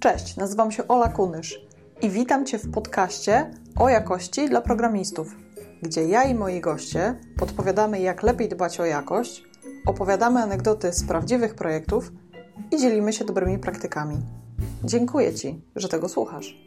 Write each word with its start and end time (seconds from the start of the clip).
Cześć, 0.00 0.36
nazywam 0.36 0.72
się 0.72 0.88
Ola 0.88 1.08
Kunysz 1.08 1.60
i 2.02 2.10
witam 2.10 2.46
Cię 2.46 2.58
w 2.58 2.70
podcaście 2.70 3.50
o 3.78 3.88
jakości 3.88 4.48
dla 4.48 4.60
programistów, 4.60 5.36
gdzie 5.82 6.04
ja 6.04 6.24
i 6.24 6.34
moi 6.34 6.60
goście 6.60 7.20
podpowiadamy, 7.38 8.00
jak 8.00 8.22
lepiej 8.22 8.48
dbać 8.48 8.80
o 8.80 8.84
jakość, 8.84 9.44
opowiadamy 9.86 10.40
anegdoty 10.42 10.92
z 10.92 11.04
prawdziwych 11.04 11.54
projektów 11.54 12.12
i 12.70 12.76
dzielimy 12.78 13.12
się 13.12 13.24
dobrymi 13.24 13.58
praktykami. 13.58 14.16
Dziękuję 14.84 15.34
Ci, 15.34 15.60
że 15.76 15.88
tego 15.88 16.08
słuchasz. 16.08 16.58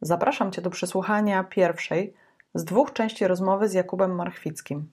Zapraszam 0.00 0.52
Cię 0.52 0.62
do 0.62 0.70
przesłuchania 0.70 1.44
pierwszej 1.44 2.14
z 2.54 2.64
dwóch 2.64 2.92
części 2.92 3.26
rozmowy 3.26 3.68
z 3.68 3.72
Jakubem 3.72 4.14
Marchwickim. 4.14 4.90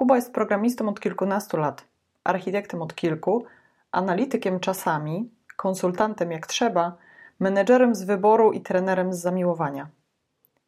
Kuba 0.00 0.16
jest 0.16 0.32
programistą 0.32 0.88
od 0.88 1.00
kilkunastu 1.00 1.56
lat, 1.56 1.84
architektem 2.24 2.82
od 2.82 2.94
kilku, 2.94 3.44
analitykiem 3.92 4.60
czasami, 4.60 5.30
konsultantem 5.56 6.32
jak 6.32 6.46
trzeba, 6.46 6.96
menedżerem 7.40 7.94
z 7.94 8.02
wyboru 8.02 8.52
i 8.52 8.60
trenerem 8.60 9.14
z 9.14 9.18
zamiłowania. 9.18 9.88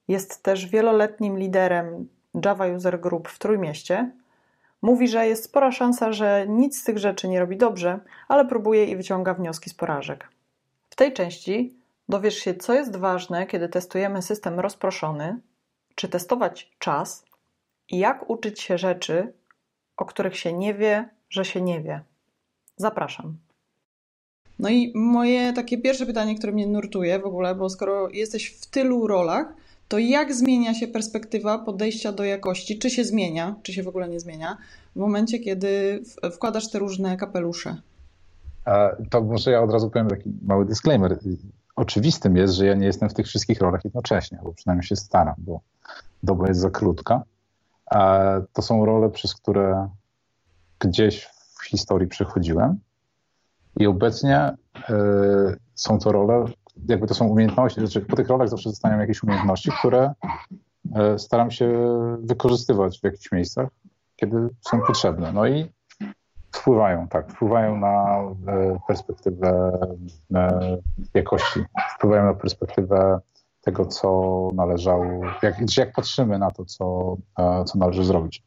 Jest 0.08 0.42
też 0.42 0.66
wieloletnim 0.66 1.38
liderem 1.38 2.08
Java 2.44 2.66
User 2.66 3.00
Group 3.00 3.28
w 3.28 3.38
Trójmieście. 3.38 4.10
Mówi, 4.82 5.08
że 5.08 5.26
jest 5.26 5.44
spora 5.44 5.72
szansa, 5.72 6.12
że 6.12 6.46
nic 6.48 6.80
z 6.80 6.84
tych 6.84 6.98
rzeczy 6.98 7.28
nie 7.28 7.40
robi 7.40 7.56
dobrze, 7.56 8.00
ale 8.28 8.44
próbuje 8.44 8.84
i 8.84 8.96
wyciąga 8.96 9.34
wnioski 9.34 9.70
z 9.70 9.74
porażek. 9.74 10.28
W 10.90 10.96
tej 10.96 11.12
części 11.12 11.76
dowiesz 12.08 12.36
się, 12.36 12.54
co 12.54 12.74
jest 12.74 12.96
ważne, 12.96 13.46
kiedy 13.46 13.68
testujemy 13.68 14.22
system 14.22 14.60
rozproszony, 14.60 15.40
czy 15.94 16.08
testować 16.08 16.72
czas 16.78 17.31
jak 17.90 18.30
uczyć 18.30 18.60
się 18.60 18.78
rzeczy, 18.78 19.32
o 19.96 20.04
których 20.04 20.36
się 20.36 20.52
nie 20.52 20.74
wie, 20.74 21.08
że 21.30 21.44
się 21.44 21.60
nie 21.60 21.80
wie. 21.80 22.00
Zapraszam. 22.76 23.36
No 24.58 24.68
i 24.68 24.92
moje 24.94 25.52
takie 25.52 25.78
pierwsze 25.78 26.06
pytanie, 26.06 26.38
które 26.38 26.52
mnie 26.52 26.66
nurtuje 26.66 27.18
w 27.18 27.26
ogóle, 27.26 27.54
bo 27.54 27.70
skoro 27.70 28.08
jesteś 28.08 28.46
w 28.46 28.66
tylu 28.66 29.06
rolach, 29.06 29.54
to 29.88 29.98
jak 29.98 30.34
zmienia 30.34 30.74
się 30.74 30.88
perspektywa 30.88 31.58
podejścia 31.58 32.12
do 32.12 32.24
jakości? 32.24 32.78
Czy 32.78 32.90
się 32.90 33.04
zmienia, 33.04 33.56
czy 33.62 33.72
się 33.72 33.82
w 33.82 33.88
ogóle 33.88 34.08
nie 34.08 34.20
zmienia, 34.20 34.56
w 34.96 34.98
momencie, 34.98 35.38
kiedy 35.38 36.02
wkładasz 36.34 36.70
te 36.70 36.78
różne 36.78 37.16
kapelusze? 37.16 37.76
To 39.10 39.20
może 39.20 39.50
ja 39.50 39.62
od 39.62 39.72
razu 39.72 39.90
powiem 39.90 40.08
taki 40.08 40.32
mały 40.42 40.66
disclaimer. 40.66 41.18
Oczywistym 41.76 42.36
jest, 42.36 42.54
że 42.54 42.66
ja 42.66 42.74
nie 42.74 42.86
jestem 42.86 43.08
w 43.08 43.14
tych 43.14 43.26
wszystkich 43.26 43.60
rolach 43.60 43.84
jednocześnie, 43.84 44.38
bo 44.44 44.52
przynajmniej 44.52 44.86
się 44.86 44.96
staram, 44.96 45.34
bo 45.38 45.60
doba 46.22 46.48
jest 46.48 46.60
za 46.60 46.70
krótka. 46.70 47.22
To 48.52 48.62
są 48.62 48.86
role, 48.86 49.10
przez 49.10 49.34
które 49.34 49.88
gdzieś 50.80 51.24
w 51.24 51.64
historii 51.64 52.08
przechodziłem 52.08 52.78
i 53.76 53.86
obecnie 53.86 54.56
y, 54.90 54.92
są 55.74 55.98
to 55.98 56.12
role, 56.12 56.44
jakby 56.88 57.06
to 57.06 57.14
są 57.14 57.26
umiejętności, 57.26 57.80
znaczy 57.80 58.00
po 58.00 58.16
tych 58.16 58.28
rolach 58.28 58.48
zawsze 58.48 58.70
zostają 58.70 58.98
jakieś 58.98 59.22
umiejętności, 59.22 59.70
które 59.78 60.14
y, 61.14 61.18
staram 61.18 61.50
się 61.50 61.72
wykorzystywać 62.22 63.00
w 63.00 63.04
jakichś 63.04 63.32
miejscach, 63.32 63.68
kiedy 64.16 64.48
są 64.60 64.80
potrzebne. 64.80 65.32
No 65.32 65.46
i 65.46 65.72
wpływają, 66.52 67.08
tak, 67.08 67.32
wpływają 67.32 67.76
na 67.76 68.20
y, 68.22 68.78
perspektywę 68.86 69.78
jakości, 71.14 71.64
wpływają 71.96 72.24
na 72.24 72.34
perspektywę 72.34 73.20
tego, 73.62 73.86
co 73.86 74.48
należało, 74.54 75.04
jak, 75.42 75.76
jak 75.76 75.92
patrzymy 75.92 76.38
na 76.38 76.50
to, 76.50 76.64
co, 76.64 77.16
co 77.64 77.78
należy 77.78 78.04
zrobić. 78.04 78.42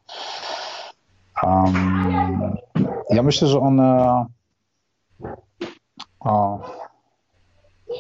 Um, 1.44 2.56
ja 3.10 3.24
myślę, 3.24 3.48
że 3.48 3.60
one 3.60 4.26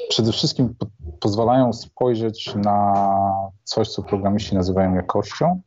przede 0.09 0.31
wszystkim 0.31 0.75
po, 0.79 0.85
pozwalają 1.19 1.73
spojrzeć 1.73 2.55
na 2.55 2.93
coś, 3.63 3.89
co 3.89 4.03
programiści 4.03 4.55
nazywają 4.55 4.95
jakością, 4.95 5.61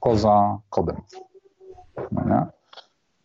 poza 0.00 0.58
kodem. 0.70 0.96
No? 2.12 2.46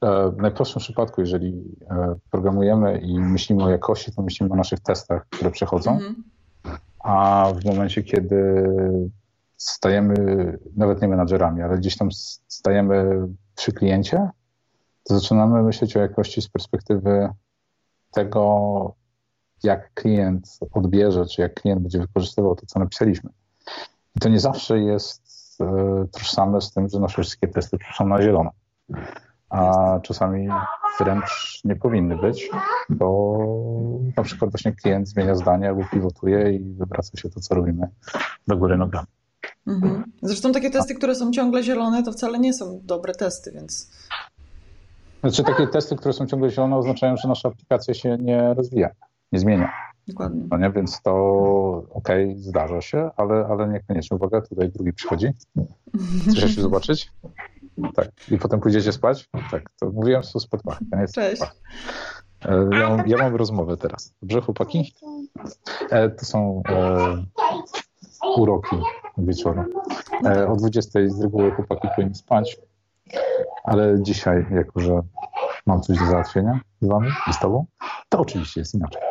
E, 0.01 0.29
w 0.29 0.37
najprostszym 0.37 0.79
przypadku, 0.79 1.21
jeżeli 1.21 1.63
e, 1.89 2.15
programujemy 2.31 2.97
i 2.97 3.19
myślimy 3.19 3.63
o 3.63 3.69
jakości, 3.69 4.11
to 4.11 4.21
myślimy 4.21 4.53
o 4.53 4.55
naszych 4.55 4.79
testach, 4.79 5.25
które 5.29 5.51
przechodzą, 5.51 5.91
mm 5.91 6.13
-hmm. 6.13 6.34
A 7.05 7.53
w 7.61 7.65
momencie, 7.65 8.03
kiedy 8.03 8.63
stajemy, 9.57 10.13
nawet 10.75 11.01
nie 11.01 11.07
menadżerami, 11.07 11.61
ale 11.61 11.77
gdzieś 11.77 11.97
tam 11.97 12.09
stajemy 12.47 13.27
przy 13.55 13.71
kliencie, 13.71 14.29
to 15.03 15.19
zaczynamy 15.19 15.63
myśleć 15.63 15.97
o 15.97 15.99
jakości 15.99 16.41
z 16.41 16.49
perspektywy 16.49 17.29
tego, 18.11 18.95
jak 19.63 19.93
klient 19.93 20.59
odbierze, 20.71 21.25
czy 21.25 21.41
jak 21.41 21.53
klient 21.53 21.81
będzie 21.81 21.99
wykorzystywał 21.99 22.55
to, 22.55 22.65
co 22.65 22.79
napisaliśmy. 22.79 23.29
I 24.15 24.19
to 24.19 24.29
nie 24.29 24.39
zawsze 24.39 24.79
jest 24.79 25.21
e, 25.61 26.05
tożsame 26.11 26.61
z 26.61 26.71
tym, 26.71 26.89
że 26.89 26.99
nasze 26.99 27.21
wszystkie 27.21 27.47
testy 27.47 27.77
są 27.97 28.07
na 28.07 28.21
zielono. 28.21 28.51
A 29.49 29.99
czasami 30.03 30.47
wręcz 30.99 31.61
nie 31.63 31.75
powinny 31.75 32.17
być, 32.17 32.49
bo 32.89 33.37
na 34.17 34.23
przykład 34.23 34.51
właśnie 34.51 34.71
klient 34.71 35.07
zmienia 35.07 35.35
zdanie 35.35 35.69
albo 35.69 35.81
pivotuje 35.91 36.51
i 36.51 36.59
wywraca 36.59 37.17
się 37.17 37.29
to, 37.29 37.39
co 37.39 37.55
robimy 37.55 37.87
do 38.47 38.57
góry 38.57 38.77
nogami. 38.77 39.07
Mhm. 39.67 40.03
Zresztą 40.21 40.51
takie 40.51 40.69
testy, 40.69 40.95
które 40.95 41.15
są 41.15 41.31
ciągle 41.31 41.63
zielone, 41.63 42.03
to 42.03 42.11
wcale 42.11 42.39
nie 42.39 42.53
są 42.53 42.79
dobre 42.83 43.13
testy, 43.13 43.51
więc 43.51 43.91
znaczy 45.21 45.43
takie 45.43 45.67
testy, 45.67 45.95
które 45.95 46.13
są 46.13 46.25
ciągle 46.25 46.49
zielone 46.49 46.77
oznaczają, 46.77 47.17
że 47.17 47.27
nasza 47.27 47.49
aplikacja 47.49 47.93
się 47.93 48.17
nie 48.17 48.53
rozwija, 48.53 48.89
nie 49.31 49.39
zmienia. 49.39 49.73
Dokładnie. 50.07 50.41
No 50.51 50.57
nie? 50.57 50.71
Więc 50.71 51.01
to 51.01 51.13
okej, 51.89 52.29
okay, 52.29 52.39
zdarza 52.39 52.81
się, 52.81 53.09
ale, 53.17 53.47
ale 53.49 53.67
niekoniecznie. 53.67 54.17
Uwaga, 54.17 54.41
tutaj 54.41 54.69
drugi 54.71 54.93
przychodzi. 54.93 55.27
Chcesz 56.29 56.55
się 56.55 56.61
zobaczyć? 56.61 57.11
Tak. 57.95 58.09
I 58.31 58.37
potem 58.37 58.59
pójdziecie 58.59 58.91
spać? 58.91 59.29
Tak. 59.51 59.63
To 59.79 59.89
mówiłem, 59.89 60.21
to 60.33 60.39
spać. 60.39 60.61
Cześć. 61.15 61.41
E, 62.45 62.69
ja 62.79 62.89
mam, 62.89 63.07
ja 63.07 63.17
mam 63.17 63.35
rozmowę 63.35 63.77
teraz. 63.77 64.13
Dobrze, 64.21 64.41
chłopaki? 64.41 64.95
E, 65.89 66.09
to 66.09 66.25
są 66.25 66.63
e, 66.69 67.25
uroki 68.37 68.75
wieczoru. 69.17 69.63
E, 70.25 70.47
o 70.47 70.55
20 70.55 70.99
z 71.07 71.21
reguły 71.21 71.51
chłopaki 71.51 71.87
powinny 71.95 72.15
spać. 72.15 72.57
Ale 73.63 74.03
dzisiaj, 74.03 74.45
jako 74.51 74.79
że 74.79 75.01
mam 75.65 75.81
coś 75.81 75.99
do 75.99 76.05
załatwienia 76.05 76.59
z 76.81 76.87
wami 76.87 77.09
i 77.29 77.33
z 77.33 77.39
tobą, 77.39 77.65
to 78.09 78.19
oczywiście 78.19 78.61
jest 78.61 78.73
inaczej. 78.73 79.01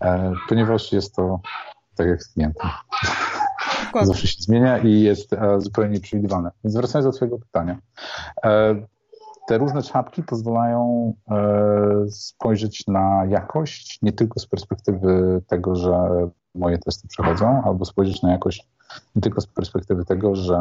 E, 0.00 0.32
ponieważ 0.48 0.92
jest 0.92 1.14
to 1.14 1.40
tak 1.96 2.06
jak 2.06 2.22
z 2.22 2.32
klientem. 2.32 2.70
Zawsze 4.02 4.26
się 4.26 4.42
zmienia 4.42 4.78
i 4.78 5.00
jest 5.00 5.32
e, 5.32 5.60
zupełnie 5.60 5.90
nieprzewidywalne. 5.90 6.50
Więc 6.64 6.76
wracając 6.76 7.06
do 7.06 7.12
twojego 7.12 7.38
pytania. 7.38 7.78
E, 8.44 8.74
te 9.48 9.58
różne 9.58 9.82
czapki 9.82 10.22
pozwalają 10.22 11.12
e, 11.30 12.10
spojrzeć 12.10 12.86
na 12.86 13.24
jakość 13.28 13.98
nie 14.02 14.12
tylko 14.12 14.40
z 14.40 14.46
perspektywy 14.46 15.42
tego, 15.46 15.76
że 15.76 16.08
moje 16.54 16.78
testy 16.78 17.08
przechodzą, 17.08 17.62
albo 17.64 17.84
spojrzeć 17.84 18.22
na 18.22 18.32
jakość 18.32 18.68
nie 19.16 19.22
tylko 19.22 19.40
z 19.40 19.46
perspektywy 19.46 20.04
tego, 20.04 20.34
że 20.34 20.58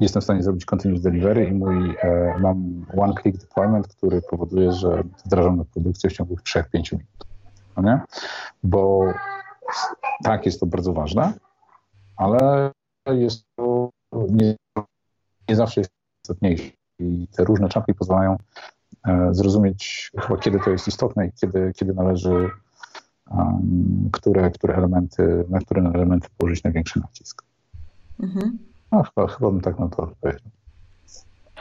jestem 0.00 0.20
w 0.20 0.24
stanie 0.24 0.42
zrobić 0.42 0.64
continuous 0.64 1.02
delivery 1.02 1.44
i 1.44 1.52
mój, 1.52 1.96
e, 2.02 2.34
mam 2.40 2.86
one-click 2.96 3.38
deployment, 3.38 3.88
który 3.88 4.22
powoduje, 4.22 4.72
że 4.72 5.02
wdrażam 5.24 5.56
na 5.56 5.64
produkcję 5.64 6.10
w 6.10 6.12
ciągu 6.12 6.36
3-5 6.36 6.62
minut. 6.92 7.26
No 7.76 7.82
nie? 7.82 8.00
Bo 8.62 9.04
tak, 10.24 10.46
jest 10.46 10.60
to 10.60 10.66
bardzo 10.66 10.92
ważne, 10.92 11.32
ale 12.18 12.70
jest 13.06 13.44
to 13.56 13.90
nie, 14.30 14.56
nie 15.48 15.56
zawsze 15.56 15.80
jest 15.80 15.90
istotniejsze. 16.24 16.70
I 16.98 17.28
te 17.36 17.44
różne 17.44 17.68
czapki 17.68 17.94
pozwalają 17.94 18.36
e, 19.08 19.28
zrozumieć 19.34 20.10
chyba, 20.18 20.40
kiedy 20.40 20.58
to 20.64 20.70
jest 20.70 20.88
istotne 20.88 21.26
i 21.26 21.32
kiedy, 21.40 21.72
kiedy 21.76 21.94
należy 21.94 22.50
um, 23.30 24.08
które, 24.12 24.50
które 24.50 24.74
elementy, 24.74 25.44
na 25.48 25.58
które 25.58 25.82
elementy 25.94 26.28
położyć 26.38 26.64
największy 26.64 27.00
nacisk. 27.00 27.42
Mhm. 28.22 28.58
No, 28.92 29.02
chyba, 29.02 29.26
chyba 29.26 29.50
bym 29.50 29.60
tak 29.60 29.78
na 29.78 29.88
to 29.88 30.02
odpowiedział. 30.02 30.50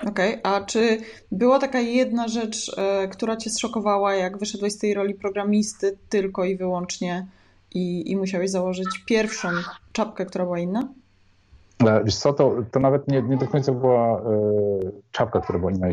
Okej, 0.07 0.39
okay. 0.39 0.53
a 0.53 0.65
czy 0.65 0.97
była 1.31 1.59
taka 1.59 1.79
jedna 1.79 2.27
rzecz, 2.27 2.71
e, 2.77 3.07
która 3.07 3.37
cię 3.37 3.49
zszokowała, 3.49 4.15
jak 4.15 4.37
wyszedłeś 4.37 4.73
z 4.73 4.77
tej 4.77 4.93
roli 4.93 5.13
programisty 5.13 5.97
tylko 6.09 6.45
i 6.45 6.57
wyłącznie 6.57 7.27
i, 7.73 8.11
i 8.11 8.17
musiałeś 8.17 8.51
założyć 8.51 8.87
pierwszą 9.05 9.49
czapkę, 9.97 10.25
która 10.25 10.45
była 10.45 10.59
inna? 10.59 10.87
E, 11.85 12.03
wiesz 12.03 12.15
co, 12.15 12.33
to, 12.33 12.55
to 12.71 12.79
nawet 12.79 13.07
nie, 13.07 13.21
nie 13.21 13.37
do 13.37 13.47
końca 13.47 13.71
była 13.71 14.19
e, 14.19 14.23
czapka, 15.11 15.41
która 15.41 15.59
była 15.59 15.71
inna. 15.71 15.87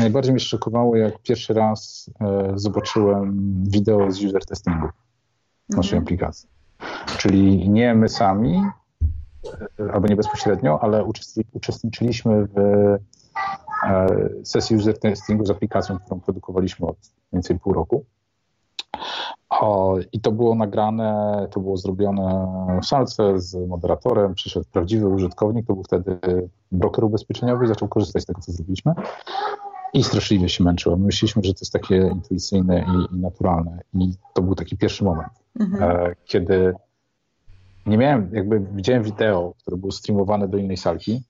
Najbardziej 0.00 0.32
mnie 0.32 0.40
szokowało, 0.40 0.96
jak 0.96 1.18
pierwszy 1.22 1.54
raz 1.54 2.10
e, 2.20 2.52
zobaczyłem 2.54 3.54
wideo 3.66 4.10
z 4.10 4.24
user 4.24 4.44
testingu 4.44 4.88
naszej 5.68 5.98
mhm. 5.98 6.02
aplikacji. 6.02 6.48
Czyli 7.06 7.70
nie 7.70 7.94
my 7.94 8.08
sami, 8.08 8.62
albo 9.92 10.08
nie 10.08 10.16
bezpośrednio, 10.16 10.78
ale 10.82 11.04
uczestniczyliśmy 11.52 12.46
w 12.54 12.58
sesji 14.44 14.76
user 14.76 14.98
testingu 14.98 15.46
z 15.46 15.50
aplikacją, 15.50 15.98
którą 15.98 16.20
produkowaliśmy 16.20 16.86
od 16.86 16.96
mniej 16.96 17.32
więcej 17.32 17.58
pół 17.58 17.72
roku. 17.72 18.04
I 20.12 20.20
to 20.20 20.32
było 20.32 20.54
nagrane, 20.54 21.48
to 21.50 21.60
było 21.60 21.76
zrobione 21.76 22.48
w 22.82 22.86
salce 22.86 23.40
z 23.40 23.68
moderatorem, 23.68 24.34
przyszedł 24.34 24.66
prawdziwy 24.72 25.08
użytkownik, 25.08 25.66
to 25.66 25.74
był 25.74 25.84
wtedy 25.84 26.18
broker 26.72 27.04
ubezpieczeniowy 27.04 27.66
zaczął 27.66 27.88
korzystać 27.88 28.22
z 28.22 28.26
tego, 28.26 28.40
co 28.40 28.52
zrobiliśmy. 28.52 28.92
I 29.94 30.04
straszliwie 30.04 30.48
się 30.48 30.64
męczyło. 30.64 30.96
Myśleliśmy, 30.96 31.42
że 31.44 31.54
to 31.54 31.58
jest 31.60 31.72
takie 31.72 31.96
intuicyjne 31.96 32.84
i, 32.84 33.16
i 33.16 33.18
naturalne. 33.20 33.80
I 33.94 34.12
to 34.34 34.42
był 34.42 34.54
taki 34.54 34.76
pierwszy 34.76 35.04
moment, 35.04 35.32
mhm. 35.60 35.82
e, 35.90 36.14
kiedy 36.24 36.74
nie 37.86 37.98
miałem, 37.98 38.30
jakby 38.32 38.60
widziałem 38.60 39.02
wideo, 39.02 39.54
które 39.60 39.76
było 39.76 39.92
streamowane 39.92 40.48
do 40.48 40.58
innej 40.58 40.76
salki 40.76 41.22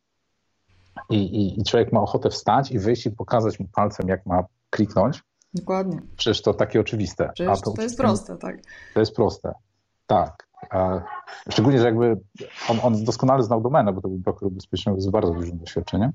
i, 1.11 1.17
i, 1.17 1.61
i 1.61 1.65
człowiek 1.65 1.93
ma 1.93 2.01
ochotę 2.01 2.31
wstać 2.31 2.71
i 2.71 2.79
wyjść 2.79 3.07
i 3.07 3.11
pokazać 3.11 3.61
mu 3.61 3.67
palcem, 3.73 4.09
jak 4.09 4.27
ma 4.27 4.45
kliknąć. 4.71 5.23
Dokładnie. 5.55 6.01
Przecież 6.17 6.43
to 6.43 6.55
takie 6.55 6.81
oczywiste. 6.81 7.31
Przecież 7.35 7.61
to, 7.61 7.73
to 7.73 7.83
jest 7.83 7.99
proste, 7.99 8.37
tak. 8.37 8.57
To 8.95 9.01
jest 9.01 9.17
proste, 9.17 9.53
tak. 10.07 10.49
Szczególnie, 11.51 11.79
że 11.79 11.85
jakby 11.85 12.21
on, 12.69 12.79
on 12.83 13.05
doskonale 13.05 13.43
znał 13.43 13.61
domenę, 13.61 13.93
bo 13.93 14.01
to 14.01 14.09
był 14.09 14.19
broker 14.19 14.49
ubezpieczeniowy 14.49 15.01
z 15.01 15.09
bardzo 15.09 15.35
dużym 15.35 15.59
doświadczeniem. 15.59 16.13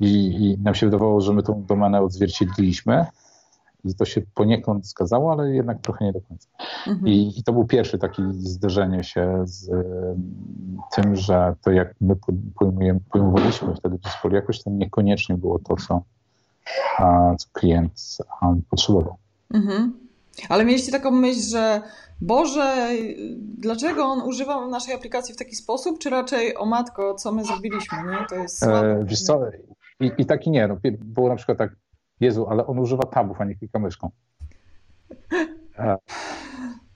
I, 0.00 0.26
I, 0.26 0.58
nam 0.62 0.74
się 0.74 0.86
wydawało, 0.86 1.20
że 1.20 1.32
my 1.32 1.42
tą 1.42 1.64
domenę 1.64 2.00
odzwierciedliliśmy 2.00 3.06
i 3.84 3.94
to 3.94 4.04
się 4.04 4.22
poniekąd 4.34 4.86
zgadzało, 4.86 5.32
ale 5.32 5.54
jednak 5.54 5.80
trochę 5.80 6.04
nie 6.04 6.12
do 6.12 6.20
końca. 6.20 6.48
Mhm. 6.86 7.08
I, 7.08 7.38
I, 7.38 7.42
to 7.42 7.52
był 7.52 7.64
pierwszy 7.64 7.98
taki 7.98 8.22
zderzenie 8.32 9.04
się 9.04 9.42
z 9.44 9.70
tym, 10.94 11.16
że 11.16 11.54
to 11.64 11.70
jak 11.70 11.94
my 12.00 12.16
pojmujemy, 12.58 13.00
pojmowaliśmy 13.10 13.74
wtedy 13.74 13.98
Discord, 13.98 14.34
jakoś 14.34 14.62
to 14.62 14.70
niekoniecznie 14.70 15.36
było 15.36 15.58
to, 15.58 15.76
co, 15.76 16.02
co 17.38 17.48
klient 17.52 18.18
potrzebował. 18.70 19.16
Mhm. 19.54 20.08
Ale 20.48 20.64
mieliście 20.64 20.92
taką 20.92 21.10
myśl, 21.10 21.40
że 21.50 21.82
Boże, 22.20 22.88
dlaczego 23.58 24.04
on 24.04 24.28
używał 24.28 24.70
naszej 24.70 24.94
aplikacji 24.94 25.34
w 25.34 25.36
taki 25.36 25.56
sposób, 25.56 25.98
czy 25.98 26.10
raczej 26.10 26.56
o 26.56 26.66
matko, 26.66 27.14
co 27.14 27.32
my 27.32 27.44
zrobiliśmy, 27.44 27.98
nie? 27.98 28.26
To 28.28 28.34
jest 28.34 28.58
słabe. 28.58 28.92
E, 28.92 29.04
wiesz 29.04 29.22
co, 29.22 29.40
i, 30.00 30.10
i 30.18 30.26
taki 30.26 30.50
nie, 30.50 30.68
no, 30.68 30.76
było 31.00 31.28
na 31.28 31.36
przykład 31.36 31.58
tak, 31.58 31.76
Jezu, 32.20 32.46
ale 32.48 32.66
on 32.66 32.78
używa 32.78 33.02
tabów, 33.02 33.40
a 33.40 33.44
nie 33.44 33.54
klika 33.54 33.78
myszką. 33.78 34.10
E, 35.78 35.96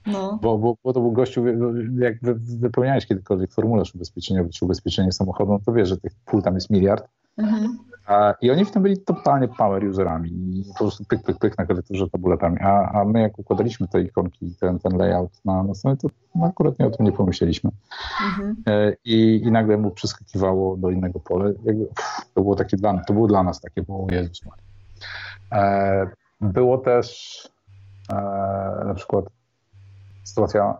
no. 0.05 0.39
Bo, 0.41 0.57
bo, 0.57 0.77
bo 0.83 0.93
to 0.93 0.99
był 0.99 1.11
gościu, 1.11 1.45
jak 1.99 2.15
wypełniałeś 2.39 3.05
kiedykolwiek 3.05 3.51
formularz 3.51 3.95
ubezpieczeniowy 3.95 4.49
czy 4.49 4.65
ubezpieczenie 4.65 5.11
samochodu, 5.11 5.51
no 5.51 5.59
to 5.65 5.73
wiesz, 5.73 5.89
że 5.89 5.97
tych 5.97 6.11
pól 6.25 6.41
tam 6.41 6.55
jest 6.55 6.69
miliard. 6.69 7.07
Mhm. 7.37 7.77
I 8.41 8.51
oni 8.51 8.65
w 8.65 8.71
tym 8.71 8.81
byli 8.81 8.97
totalnie 8.97 9.47
power 9.47 9.85
userami 9.85 10.29
i 10.29 10.65
po 10.73 10.77
prostu 10.77 11.05
pyk, 11.05 11.23
pyk, 11.23 11.37
pyk 11.37 11.57
na 11.57 11.65
klawiaturze 11.65 12.09
tabuletami. 12.09 12.57
A, 12.61 12.91
a 12.91 13.05
my 13.05 13.21
jak 13.21 13.39
układaliśmy 13.39 13.87
te 13.87 14.01
ikonki, 14.01 14.55
ten, 14.59 14.79
ten 14.79 14.97
layout 14.97 15.31
na, 15.45 15.63
na 15.63 15.73
stronie, 15.73 15.97
to 15.97 16.07
akurat 16.45 16.79
nie 16.79 16.87
o 16.87 16.89
tym 16.89 17.05
nie 17.05 17.11
pomyśleliśmy. 17.11 17.71
Mhm. 18.25 18.55
E, 18.67 18.93
I, 19.05 19.41
I 19.43 19.51
nagle 19.51 19.77
mu 19.77 19.91
przeskakiwało 19.91 20.77
do 20.77 20.89
innego 20.89 21.19
pola. 21.19 21.45
Jakby, 21.45 21.85
pff, 21.85 22.33
to 22.33 22.41
było 22.41 22.55
takie 22.55 22.77
dla, 22.77 23.03
to 23.03 23.13
było 23.13 23.27
dla 23.27 23.43
nas 23.43 23.61
takie, 23.61 23.81
bo 23.81 24.07
Jezus. 24.11 24.41
E, 25.51 26.07
było 26.41 26.77
też 26.77 27.37
e, 28.09 28.15
na 28.85 28.93
przykład 28.93 29.25
sytuacja, 30.23 30.77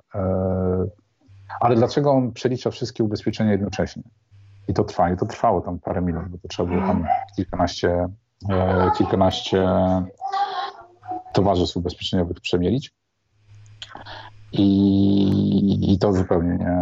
ale 1.60 1.76
dlaczego 1.76 2.12
on 2.12 2.32
przelicza 2.32 2.72
wszystkie 2.72 3.04
ubezpieczenia 3.04 3.52
jednocześnie? 3.52 4.04
I 4.68 4.74
to 4.74 4.84
trwa, 4.84 5.12
i 5.12 5.18
to 5.18 5.26
trwało 5.26 5.62
tam 5.62 5.80
parę 5.80 6.02
minut, 6.02 6.28
bo 6.30 6.38
to 6.38 6.48
trzeba 6.48 6.70
było 6.70 6.82
tam 6.82 7.06
kilkanaście, 7.36 8.10
e, 8.50 8.92
kilkanaście 8.98 9.68
towarzystw 11.34 11.78
ubezpieczeniowych 11.78 12.40
przemielić. 12.40 12.94
I, 14.52 15.94
I, 15.94 15.98
to 16.00 16.14
zupełnie 16.14 16.58
nie, 16.58 16.78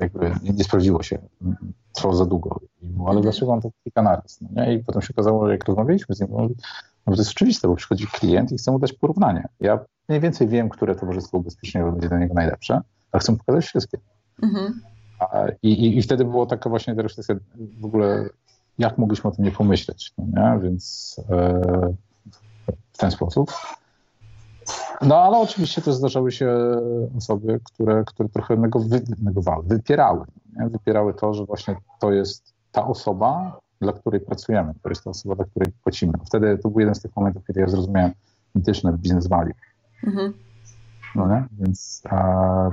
jakby 0.00 0.34
nie, 0.42 0.64
sprawdziło 0.64 1.02
się. 1.02 1.18
Trwało 1.92 2.14
za 2.14 2.26
długo. 2.26 2.60
ale 3.06 3.20
dlaczego 3.20 3.52
on 3.52 3.60
to 3.60 3.70
kilka 3.84 4.02
naraz? 4.02 4.40
No 4.40 4.64
nie? 4.64 4.74
I 4.74 4.84
potem 4.84 5.02
się 5.02 5.14
okazało, 5.14 5.46
że 5.46 5.52
jak 5.52 5.64
rozmawialiśmy 5.64 6.14
z 6.14 6.20
nim, 6.20 6.30
no, 6.32 6.48
no 7.06 7.12
to 7.12 7.20
jest 7.20 7.30
oczywiste, 7.30 7.68
bo 7.68 7.74
przychodzi 7.74 8.06
klient 8.06 8.52
i 8.52 8.56
chce 8.56 8.70
mu 8.70 8.78
dać 8.78 8.92
porównanie. 8.92 9.48
Ja 9.60 9.78
mniej 10.08 10.20
więcej 10.20 10.48
wiem, 10.48 10.68
które 10.68 10.94
towarzystwo 10.94 11.38
ubezpieczeniowe 11.38 11.92
będzie 11.92 12.08
dla 12.08 12.18
niego 12.18 12.34
najlepsze, 12.34 12.80
a 13.12 13.18
chcę 13.18 13.32
mu 13.32 13.38
pokazać 13.38 13.64
wszystkie. 13.64 13.98
Mhm. 14.42 14.80
I, 15.62 15.98
i, 15.98 16.02
wtedy 16.02 16.24
było 16.24 16.46
taka 16.46 16.70
właśnie 16.70 16.94
refleksja 16.94 17.34
w 17.80 17.84
ogóle, 17.84 18.28
jak 18.78 18.98
mogliśmy 18.98 19.30
o 19.30 19.32
tym 19.32 19.44
nie 19.44 19.50
pomyśleć, 19.50 20.12
no 20.18 20.24
nie? 20.26 20.60
więc 20.62 21.16
e, 21.30 21.62
w 22.92 22.98
ten 22.98 23.10
sposób. 23.10 23.52
No 25.02 25.22
ale 25.22 25.38
oczywiście 25.38 25.82
też 25.82 25.94
zdarzały 25.94 26.32
się 26.32 26.56
osoby, 27.18 27.60
które, 27.64 28.04
które 28.06 28.28
trochę 28.28 28.56
negowały, 29.22 29.64
wypierały. 29.66 30.24
Nie? 30.56 30.68
Wypierały 30.68 31.14
to, 31.14 31.34
że 31.34 31.44
właśnie 31.44 31.76
to 32.00 32.12
jest 32.12 32.54
ta 32.72 32.86
osoba, 32.86 33.60
dla 33.80 33.92
której 33.92 34.20
pracujemy, 34.20 34.74
to 34.82 34.88
jest 34.88 35.04
ta 35.04 35.10
osoba, 35.10 35.34
dla 35.34 35.44
której 35.44 35.72
płacimy. 35.82 36.12
No 36.18 36.24
wtedy 36.24 36.58
to 36.58 36.68
był 36.68 36.80
jeden 36.80 36.94
z 36.94 37.02
tych 37.02 37.16
momentów, 37.16 37.46
kiedy 37.46 37.60
ja 37.60 37.66
zrozumiałem 37.66 38.12
mityczne 38.54 38.92
business 38.92 39.26
value. 39.26 39.52
Mhm. 40.06 40.32
No 41.14 41.28
nie? 41.28 41.44
Więc 41.60 42.02
a, 42.10 42.70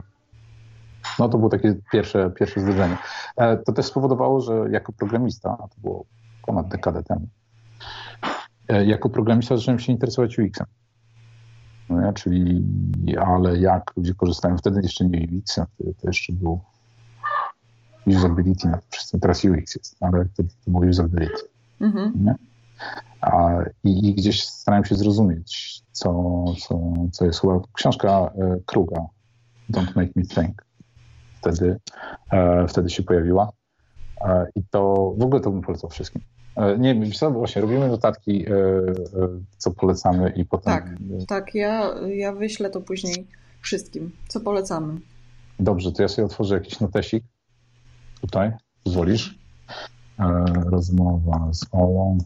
no 1.19 1.29
to 1.29 1.37
było 1.37 1.49
takie 1.49 1.75
pierwsze, 1.91 2.31
pierwsze 2.39 2.61
zderzenie. 2.61 2.97
E, 3.37 3.57
to 3.57 3.71
też 3.71 3.85
spowodowało, 3.85 4.41
że 4.41 4.53
jako 4.71 4.93
programista, 4.93 5.57
a 5.63 5.67
to 5.67 5.75
było 5.77 6.05
ponad 6.45 6.67
dekadę 6.67 7.03
temu, 7.03 7.27
e, 8.67 8.85
jako 8.85 9.09
programista 9.09 9.57
zacząłem 9.57 9.79
się 9.79 9.91
interesować 9.91 10.39
UX-em. 10.39 10.67
No 11.89 12.01
ja, 12.01 12.13
czyli, 12.13 12.63
ale 13.25 13.57
jak 13.57 13.97
ludzie 13.97 14.13
korzystają, 14.13 14.57
wtedy 14.57 14.81
jeszcze 14.83 15.05
nie 15.05 15.27
UX, 15.37 15.59
wtedy 15.75 15.93
to 15.93 16.07
jeszcze 16.07 16.33
było 16.33 16.59
usability, 18.05 18.67
no 18.67 18.77
wszyscy 18.89 19.19
teraz 19.19 19.45
UX 19.45 19.75
jest, 19.75 19.95
ale 19.99 20.25
wtedy 20.25 20.49
to 20.65 20.71
było 20.71 20.85
usability. 20.85 21.41
Mhm. 21.81 22.35
A, 23.21 23.51
i, 23.83 24.09
i, 24.09 24.15
gdzieś 24.15 24.43
starałem 24.43 24.85
się 24.85 24.95
zrozumieć, 24.95 25.81
co, 25.91 26.43
co, 26.59 26.93
co 27.11 27.25
jest. 27.25 27.41
Książka 27.73 28.09
e, 28.09 28.57
Kruga, 28.65 29.05
Don't 29.69 29.95
Make 29.95 30.15
Me 30.15 30.23
Think, 30.23 30.65
wtedy, 31.41 31.79
e, 32.31 32.67
wtedy 32.67 32.89
się 32.89 33.03
pojawiła. 33.03 33.51
E, 34.21 34.47
I 34.55 34.63
to 34.71 35.13
w 35.17 35.23
ogóle 35.23 35.41
to 35.41 35.51
bym 35.51 35.61
polecał 35.61 35.89
wszystkim. 35.89 36.21
E, 36.55 36.77
nie 36.77 36.95
wiem, 36.95 37.11
co, 37.11 37.31
właśnie 37.31 37.61
robimy 37.61 37.87
notatki, 37.87 38.45
co 39.57 39.71
polecamy 39.71 40.29
i 40.29 40.45
potem... 40.45 40.73
Tak, 40.73 40.85
tak, 41.27 41.55
ja, 41.55 41.95
ja 42.07 42.33
wyślę 42.33 42.69
to 42.69 42.81
później 42.81 43.27
wszystkim, 43.61 44.11
co 44.27 44.39
polecamy. 44.39 44.99
Dobrze, 45.59 45.91
to 45.91 46.01
ja 46.01 46.07
sobie 46.07 46.25
otworzę 46.25 46.55
jakiś 46.55 46.79
notesik 46.79 47.23
tutaj, 48.21 48.51
pozwolisz. 48.83 49.39
Rozmowa 50.65 51.47
z 51.51 51.65
Olą, 51.71 52.17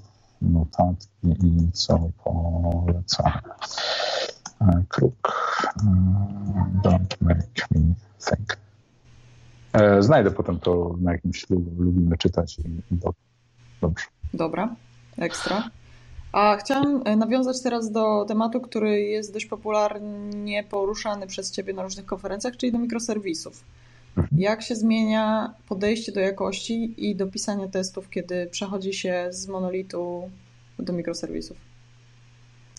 notatki 0.42 1.28
i 1.44 1.72
co 1.72 2.10
polecamy. 2.24 3.54
Kruk, 4.90 5.52
don't 6.84 7.16
make 7.22 7.72
me 7.72 7.94
think. 8.20 8.63
E, 9.74 10.02
znajdę 10.02 10.32
potem 10.32 10.60
to 10.60 10.96
na 11.02 11.12
jakimś 11.12 11.50
lubimy 11.50 12.18
czytać 12.18 12.60
i 12.92 12.98
to 12.98 13.14
dobrze. 13.82 14.06
Dobra, 14.34 14.76
ekstra. 15.18 15.70
A 16.32 16.56
chciałam 16.56 17.02
e, 17.06 17.16
nawiązać 17.16 17.62
teraz 17.62 17.92
do 17.92 18.26
tematu, 18.28 18.62
który 18.62 19.02
jest 19.02 19.34
dość 19.34 19.46
popularnie 19.46 20.64
poruszany 20.64 21.28
przez 21.28 21.52
Ciebie 21.52 21.74
na 21.74 21.84
różnych 21.84 22.06
konferencjach, 22.06 22.58
czyli 22.58 22.72
do 22.72 22.80
mikroserwisów. 22.80 23.64
Mhm. 24.18 24.42
Jak 24.42 24.62
się 24.62 24.76
zmienia 24.76 25.54
podejście 25.70 26.12
do 26.12 26.20
jakości 26.20 27.10
i 27.10 27.16
do 27.16 27.28
pisania 27.28 27.68
testów, 27.68 28.10
kiedy 28.10 28.48
przechodzi 28.52 28.94
się 28.94 29.28
z 29.30 29.48
monolitu 29.48 30.30
do 30.80 30.94
mikroserwisów? 30.94 31.58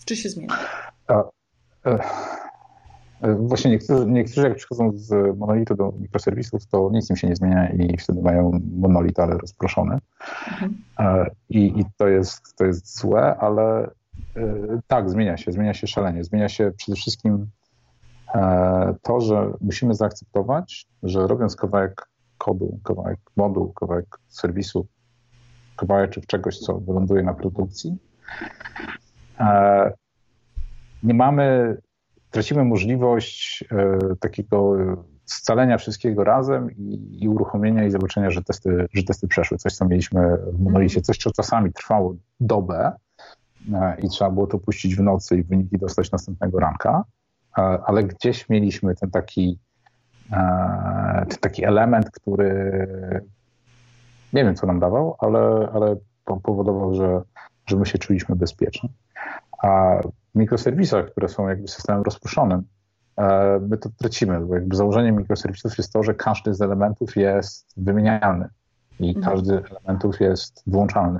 Czy 0.05 0.15
się 0.15 0.29
zmienia? 0.29 0.57
A, 1.07 1.23
E, 1.85 1.99
właśnie 3.33 3.71
niektórzy, 3.71 4.05
niektórzy 4.05 4.47
jak 4.47 4.55
przychodzą 4.55 4.91
z 4.95 5.37
monolitu 5.37 5.75
do 5.75 5.93
mikroserwisów, 5.99 6.65
to 6.65 6.89
nic 6.93 7.09
im 7.09 7.15
się 7.15 7.27
nie 7.27 7.35
zmienia 7.35 7.69
i 7.69 7.97
wtedy 7.97 8.21
mają 8.21 8.59
monolit, 8.77 9.19
ale 9.19 9.37
rozproszony. 9.37 9.97
Mhm. 10.51 10.75
E, 10.99 11.31
I, 11.49 11.79
I, 11.79 11.85
to, 11.97 12.07
jest, 12.07 12.55
to 12.55 12.65
jest 12.65 12.99
złe, 12.99 13.37
ale 13.37 13.89
e, 14.35 14.41
tak, 14.87 15.09
zmienia 15.09 15.37
się, 15.37 15.51
zmienia 15.51 15.73
się 15.73 15.87
szalenie. 15.87 16.23
Zmienia 16.23 16.49
się 16.49 16.71
przede 16.77 16.95
wszystkim 16.95 17.47
to, 19.01 19.21
że 19.21 19.51
musimy 19.61 19.95
zaakceptować, 19.95 20.87
że 21.03 21.27
robiąc 21.27 21.55
kawałek 21.55 22.07
kodu, 22.37 22.79
kawałek 22.83 23.19
moduł, 23.35 23.73
kawałek 23.73 24.17
serwisu, 24.27 24.87
kawałek 25.75 26.11
czegoś, 26.27 26.59
co 26.59 26.79
wyląduje 26.79 27.23
na 27.23 27.33
produkcji, 27.33 27.97
nie 31.03 31.13
mamy 31.13 31.77
tracimy 32.35 32.63
możliwość 32.63 33.63
e, 33.71 34.15
takiego 34.19 34.75
scalenia 35.25 35.77
wszystkiego 35.77 36.23
razem 36.23 36.71
i, 36.71 37.17
i, 37.23 37.29
uruchomienia 37.29 37.85
i 37.85 37.91
zobaczenia, 37.91 38.31
że 38.31 38.43
testy, 38.43 38.87
że 38.93 39.03
testy 39.03 39.27
przeszły. 39.27 39.57
Coś, 39.57 39.73
co 39.73 39.85
mieliśmy 39.85 40.37
w 40.53 40.59
monolicie, 40.59 41.01
coś, 41.01 41.17
co 41.17 41.31
czasami 41.31 41.73
trwało 41.73 42.15
dobę 42.39 42.91
e, 43.73 43.97
i 44.03 44.09
trzeba 44.09 44.31
było 44.31 44.47
to 44.47 44.59
puścić 44.59 44.95
w 44.95 44.99
nocy 44.99 45.37
i 45.37 45.43
wyniki 45.43 45.77
dostać 45.77 46.11
następnego 46.11 46.59
ranka, 46.59 47.03
e, 47.57 47.61
ale 47.61 48.03
gdzieś 48.03 48.49
mieliśmy 48.49 48.95
ten 48.95 49.11
taki, 49.11 49.59
e, 50.31 51.25
ten 51.29 51.37
taki 51.39 51.65
element, 51.65 52.11
który 52.11 52.81
nie 54.33 54.43
wiem, 54.43 54.55
co 54.55 54.67
nam 54.67 54.79
dawał, 54.79 55.15
ale, 55.19 55.69
ale 55.73 55.95
powodował, 56.43 56.95
że, 56.95 57.21
że 57.67 57.77
my 57.77 57.85
się 57.85 57.97
czuliśmy 57.97 58.35
bezpieczni. 58.35 58.89
A 59.63 59.99
w 60.35 60.37
mikroserwisach, 60.37 61.11
które 61.11 61.29
są 61.29 61.47
jakby 61.47 61.67
systemem 61.67 62.03
rozproszonym, 62.03 62.63
e, 63.17 63.59
my 63.69 63.77
to 63.77 63.89
tracimy, 63.97 64.39
bo 64.39 64.55
jakby 64.55 64.75
założeniem 64.75 65.15
mikroserwisów 65.15 65.77
jest 65.77 65.93
to, 65.93 66.03
że 66.03 66.13
każdy 66.13 66.53
z 66.53 66.61
elementów 66.61 67.15
jest 67.15 67.67
wymienialny 67.77 68.49
i 68.99 69.15
mhm. 69.15 69.25
każdy 69.25 69.63
z 69.67 69.71
elementów 69.71 70.19
jest 70.19 70.63
wyłączalny. 70.67 71.19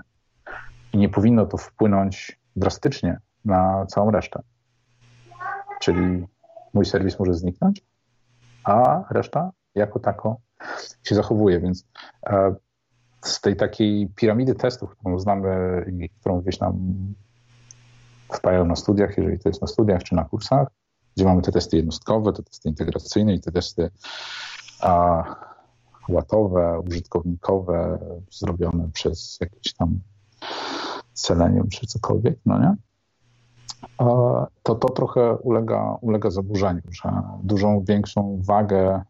I 0.93 0.97
nie 0.97 1.09
powinno 1.09 1.45
to 1.45 1.57
wpłynąć 1.57 2.39
drastycznie 2.55 3.19
na 3.45 3.85
całą 3.85 4.11
resztę. 4.11 4.41
Czyli 5.79 6.27
mój 6.73 6.85
serwis 6.85 7.19
może 7.19 7.33
zniknąć, 7.33 7.81
a 8.63 9.03
reszta 9.09 9.51
jako 9.75 9.99
tako 9.99 10.37
się 11.03 11.15
zachowuje, 11.15 11.59
więc 11.59 11.85
e, 12.27 12.55
z 13.21 13.41
tej 13.41 13.55
takiej 13.55 14.09
piramidy 14.15 14.55
testów, 14.55 14.91
którą 14.91 15.19
znamy 15.19 15.85
i 15.99 16.09
którą 16.09 16.41
gdzieś 16.41 16.59
nam 16.59 16.75
wpajają 18.37 18.65
na 18.65 18.75
studiach, 18.75 19.17
jeżeli 19.17 19.39
to 19.39 19.49
jest 19.49 19.61
na 19.61 19.67
studiach 19.67 20.03
czy 20.03 20.15
na 20.15 20.23
kursach, 20.23 20.67
gdzie 21.15 21.25
mamy 21.25 21.41
te 21.41 21.51
testy 21.51 21.77
jednostkowe, 21.77 22.33
te 22.33 22.43
testy 22.43 22.69
integracyjne 22.69 23.33
i 23.33 23.39
te 23.39 23.51
testy 23.51 23.89
a, 24.81 25.23
łatowe, 26.09 26.81
użytkownikowe, 26.87 27.99
zrobione 28.31 28.89
przez 28.93 29.37
jakieś 29.41 29.73
tam 29.73 29.99
Selenium 31.13 31.69
czy 31.69 31.87
cokolwiek, 31.87 32.39
no 32.45 32.59
nie? 32.59 32.75
To 34.63 34.75
to 34.75 34.89
trochę 34.89 35.37
ulega, 35.37 35.97
ulega 36.01 36.29
zaburzeniu, 36.29 36.81
że 36.91 37.09
dużą, 37.43 37.83
większą 37.83 38.41
wagę 38.43 39.01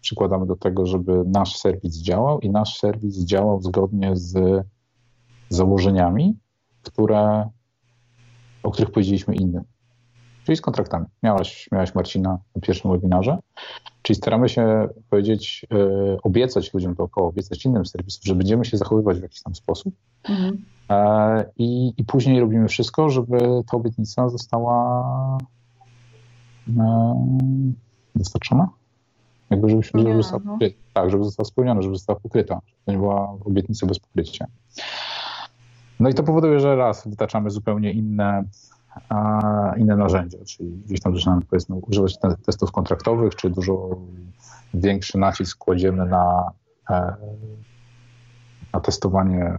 przykładamy 0.00 0.46
do 0.46 0.56
tego, 0.56 0.86
żeby 0.86 1.22
nasz 1.26 1.56
serwis 1.56 1.96
działał 1.96 2.40
i 2.40 2.50
nasz 2.50 2.78
serwis 2.78 3.18
działał 3.18 3.62
zgodnie 3.62 4.16
z 4.16 4.66
założeniami, 5.48 6.38
które, 6.82 7.48
o 8.64 8.70
których 8.70 8.90
powiedzieliśmy 8.90 9.34
innym. 9.34 9.62
Czyli 10.44 10.56
z 10.56 10.60
kontraktami. 10.60 11.06
Miałaś, 11.22 11.68
miałaś 11.72 11.94
Marcina 11.94 12.38
na 12.54 12.60
pierwszym 12.62 12.90
webinarze. 12.90 13.38
Czyli 14.02 14.16
staramy 14.16 14.48
się 14.48 14.88
powiedzieć, 15.10 15.66
yy, 15.70 16.18
obiecać 16.22 16.74
ludziom 16.74 16.94
dookoła, 16.94 17.28
obiecać 17.28 17.64
innym 17.64 17.86
serwisom, 17.86 18.20
że 18.24 18.34
będziemy 18.34 18.64
się 18.64 18.76
zachowywać 18.76 19.18
w 19.18 19.22
jakiś 19.22 19.42
tam 19.42 19.54
sposób. 19.54 19.94
Mhm. 20.28 20.64
E, 20.90 21.44
i, 21.56 21.92
I 21.96 22.04
później 22.04 22.40
robimy 22.40 22.68
wszystko, 22.68 23.10
żeby 23.10 23.38
ta 23.70 23.76
obietnica 23.76 24.28
została 24.28 25.38
e, 26.78 27.14
dostarczona. 28.14 28.68
Jakby 29.50 29.68
żeby, 29.68 29.82
żeby, 29.94 30.16
została, 30.16 30.42
no. 30.44 30.58
tak, 30.92 31.10
żeby 31.10 31.24
została 31.24 31.44
spełniona, 31.44 31.82
żeby 31.82 31.94
została 31.94 32.20
pokryta. 32.20 32.60
Żeby 32.66 32.78
to 32.86 32.92
nie 32.92 32.98
była 32.98 33.36
obietnica 33.44 33.86
bez 33.86 33.98
pokrycia. 33.98 34.46
No 36.00 36.08
i 36.08 36.14
to 36.14 36.22
powoduje, 36.22 36.60
że 36.60 36.76
raz 36.76 37.08
wytaczamy 37.08 37.50
zupełnie 37.50 37.92
inne, 37.92 38.44
inne 39.76 39.96
narzędzia, 39.96 40.38
czyli 40.46 40.70
gdzieś 40.70 41.00
tam 41.00 41.14
zaczynamy 41.14 41.42
powiedzmy 41.42 41.76
używać 41.76 42.18
testów 42.46 42.72
kontraktowych, 42.72 43.34
czy 43.34 43.50
dużo 43.50 43.96
większy 44.74 45.18
nacisk 45.18 45.58
kładziemy 45.58 46.06
na, 46.06 46.50
e, 46.90 47.14
na 48.72 48.80
testowanie 48.80 49.58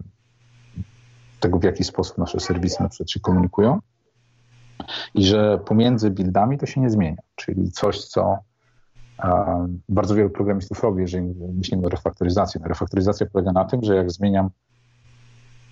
tego, 1.40 1.60
w 1.60 1.64
jaki 1.64 1.84
sposób 1.84 2.18
nasze 2.18 2.40
serwisy 2.40 2.84
na 2.84 2.90
przykład 2.90 3.12
się 3.12 3.20
komunikują 3.20 3.80
i 5.14 5.26
że 5.26 5.58
pomiędzy 5.66 6.12
buildami 6.12 6.58
to 6.58 6.66
się 6.66 6.82
nie 6.82 6.90
zmienia, 6.90 7.22
czyli 7.36 7.72
coś, 7.72 8.06
co 8.06 8.38
bardzo 9.90 10.16
wielu 10.16 10.30
programistów 10.30 10.84
robi, 10.84 11.02
jeżeli 11.02 11.34
myślimy 11.54 11.86
o 11.86 11.90
refaktoryzacji. 11.90 12.62
No, 12.62 12.68
refaktoryzacja 12.68 13.26
polega 13.34 13.52
na 13.52 13.66
tym, 13.66 13.84
że 13.84 13.96
jak 13.96 14.12
zmieniam 14.12 14.50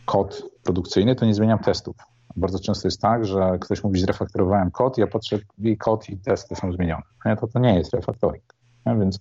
kod 0.06 0.44
produkcyjny, 0.64 1.16
to 1.16 1.26
nie 1.26 1.34
zmieniam 1.34 1.60
testów. 1.60 1.96
Bardzo 2.36 2.60
często 2.60 2.88
jest 2.88 3.02
tak, 3.02 3.26
że 3.26 3.58
ktoś 3.62 3.84
mówi, 3.84 4.00
że 4.00 4.06
refaktorowałem 4.06 4.72
kod, 4.72 4.98
ja 4.98 5.08
patrzę 5.08 5.40
i 5.60 5.78
kod 5.78 6.10
i 6.10 6.18
testy 6.18 6.56
są 6.56 6.72
zmienione. 6.72 7.04
To, 7.40 7.48
to 7.48 7.60
nie 7.60 7.76
jest 7.76 7.94
refaktoring. 7.94 8.44
Więc 8.86 9.20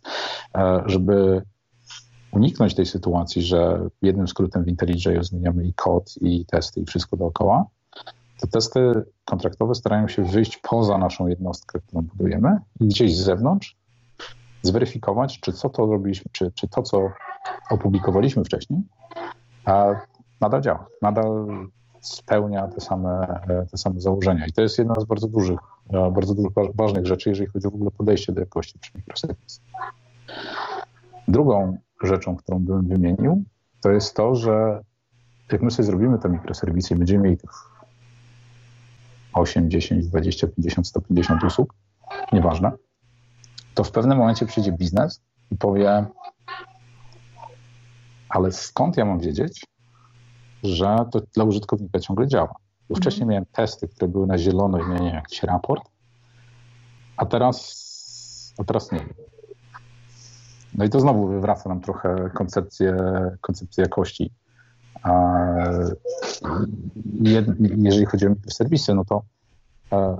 e, 0.56 0.82
żeby 0.86 1.42
uniknąć 2.32 2.74
tej 2.74 2.86
sytuacji, 2.86 3.42
że 3.42 3.88
jednym 4.02 4.28
skrótem 4.28 4.64
w 4.64 4.68
IntelliJ 4.68 5.18
zmieniamy 5.20 5.64
i 5.64 5.74
kod, 5.74 6.14
i 6.20 6.46
testy, 6.46 6.80
i 6.80 6.84
wszystko 6.84 7.16
dookoła, 7.16 7.66
to 8.40 8.46
testy 8.46 9.04
kontraktowe 9.24 9.74
starają 9.74 10.08
się 10.08 10.24
wyjść 10.24 10.56
poza 10.56 10.98
naszą 10.98 11.26
jednostkę, 11.26 11.80
którą 11.80 12.02
budujemy 12.02 12.58
i 12.80 12.86
gdzieś 12.86 13.16
z 13.16 13.20
zewnątrz 13.20 13.76
zweryfikować, 14.62 15.40
czy 15.40 15.52
co 15.52 15.68
to 15.68 15.86
robiliśmy, 15.86 16.30
czy, 16.32 16.52
czy 16.54 16.68
to, 16.68 16.82
co 16.82 17.10
opublikowaliśmy 17.70 18.44
wcześniej, 18.44 18.82
nadal 20.42 20.62
działa, 20.62 20.86
nadal 21.02 21.46
spełnia 22.00 22.68
te 22.68 22.80
same, 22.80 23.40
te 23.70 23.76
same 23.78 24.00
założenia. 24.00 24.46
I 24.46 24.52
to 24.52 24.62
jest 24.62 24.78
jedna 24.78 24.94
z 24.94 25.04
bardzo 25.04 25.28
dużych, 25.28 25.60
bardzo 26.12 26.34
dużych, 26.34 26.52
ważnych 26.74 27.06
rzeczy, 27.06 27.28
jeżeli 27.28 27.50
chodzi 27.50 27.66
o 27.66 27.70
w 27.70 27.74
ogóle 27.74 27.90
podejście 27.90 28.32
do 28.32 28.40
jakości 28.40 28.78
przy 28.78 28.92
mikroserwis. 28.94 29.60
Drugą 31.28 31.78
rzeczą, 32.02 32.36
którą 32.36 32.58
bym 32.58 32.88
wymienił, 32.88 33.44
to 33.80 33.90
jest 33.90 34.16
to, 34.16 34.34
że 34.34 34.80
jak 35.52 35.62
my 35.62 35.70
sobie 35.70 35.86
zrobimy 35.86 36.18
te 36.18 36.28
mikroserwisy 36.28 36.94
i 36.94 36.96
będziemy 36.96 37.24
mieli 37.24 37.36
tych 37.36 37.50
8, 39.32 39.70
10, 39.70 40.06
20, 40.06 40.46
50, 40.46 40.86
150 40.88 41.44
usług, 41.44 41.74
nieważne, 42.32 42.72
to 43.74 43.84
w 43.84 43.90
pewnym 43.90 44.18
momencie 44.18 44.46
przyjdzie 44.46 44.72
biznes 44.72 45.20
i 45.50 45.56
powie, 45.56 46.06
ale 48.28 48.52
skąd 48.52 48.96
ja 48.96 49.04
mam 49.04 49.20
wiedzieć, 49.20 49.64
że 50.62 50.96
to 51.12 51.20
dla 51.34 51.44
użytkownika 51.44 52.00
ciągle 52.00 52.26
działa? 52.26 52.54
Bo 52.88 52.96
wcześniej 52.96 53.26
miałem 53.26 53.46
testy, 53.52 53.88
które 53.88 54.08
były 54.08 54.26
na 54.26 54.38
zielono 54.38 54.78
i 54.78 54.88
miałem 54.88 55.04
jakiś 55.04 55.42
raport, 55.42 55.82
a 57.16 57.26
teraz, 57.26 58.54
a 58.58 58.64
teraz 58.64 58.92
nie. 58.92 59.00
No 60.74 60.84
i 60.84 60.88
to 60.88 61.00
znowu 61.00 61.26
wywraca 61.26 61.68
nam 61.68 61.80
trochę 61.80 62.30
koncepcję, 62.34 62.96
koncepcję 63.40 63.82
jakości. 63.82 64.30
Jeżeli 67.76 68.06
chodzi 68.06 68.26
o 68.26 68.34
serwisy, 68.50 68.94
no 68.94 69.04
to 69.04 69.22
e, 69.92 70.18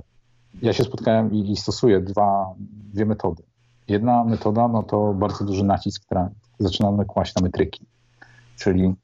ja 0.61 0.73
się 0.73 0.83
spotkałem 0.83 1.33
i, 1.33 1.57
stosuję 1.57 2.01
dwa, 2.01 2.53
dwie 2.93 3.05
metody. 3.05 3.43
Jedna 3.87 4.23
metoda, 4.23 4.67
no 4.67 4.83
to 4.83 5.13
bardzo 5.13 5.45
duży 5.45 5.63
nacisk, 5.63 6.05
który 6.05 6.21
zaczynamy 6.59 7.05
kłaść 7.05 7.35
na 7.35 7.41
metryki. 7.41 7.85
Czyli 8.55 8.95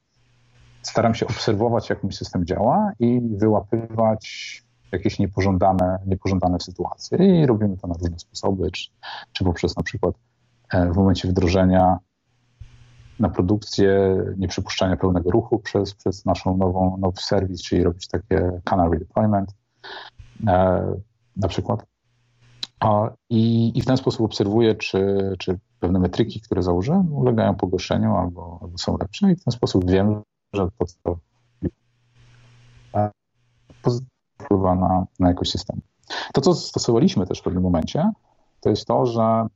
staram 0.82 1.14
się 1.14 1.26
obserwować, 1.26 1.90
jak 1.90 2.02
mój 2.02 2.12
system 2.12 2.46
działa 2.46 2.92
i 2.98 3.20
wyłapywać 3.36 4.62
jakieś 4.92 5.18
niepożądane, 5.18 5.98
niepożądane 6.06 6.60
sytuacje. 6.60 7.18
I 7.18 7.46
robimy 7.46 7.76
to 7.76 7.86
na 7.86 7.94
różne 7.94 8.18
sposoby, 8.18 8.70
czy, 8.70 8.90
czy 9.32 9.44
poprzez 9.44 9.76
na 9.76 9.82
przykład 9.82 10.14
e, 10.72 10.92
w 10.92 10.96
momencie 10.96 11.28
wdrożenia 11.28 11.98
na 13.18 13.28
produkcję 13.28 14.16
nieprzypuszczania 14.36 14.96
pełnego 14.96 15.30
ruchu 15.30 15.58
przez, 15.58 15.94
przez 15.94 16.24
naszą 16.24 16.56
nową, 16.56 16.96
nowy 16.96 17.20
serwis, 17.20 17.62
czyli 17.62 17.82
robić 17.82 18.08
takie 18.08 18.60
canary 18.64 18.98
deployment. 18.98 19.54
E, 20.46 20.86
na 21.36 21.48
przykład. 21.48 21.86
I, 23.30 23.72
I 23.78 23.82
w 23.82 23.86
ten 23.86 23.96
sposób 23.96 24.20
obserwuję, 24.20 24.74
czy, 24.74 25.32
czy 25.38 25.58
pewne 25.80 25.98
metryki, 25.98 26.40
które 26.40 26.62
założyłem, 26.62 27.12
ulegają 27.12 27.54
pogorszeniu 27.54 28.16
albo, 28.16 28.58
albo 28.62 28.78
są 28.78 28.96
lepsze 28.96 29.32
i 29.32 29.36
w 29.36 29.44
ten 29.44 29.52
sposób 29.52 29.90
wiem, 29.90 30.22
co 30.52 30.70
pozytywnie 33.82 34.10
wpływa 34.38 34.74
na, 34.74 35.06
na 35.18 35.28
jakość. 35.28 35.54
To, 36.32 36.40
co 36.40 36.54
stosowaliśmy 36.54 37.26
też 37.26 37.40
w 37.40 37.42
pewnym 37.42 37.62
momencie, 37.62 38.10
to 38.60 38.70
jest 38.70 38.86
to, 38.86 39.06
że 39.06 39.46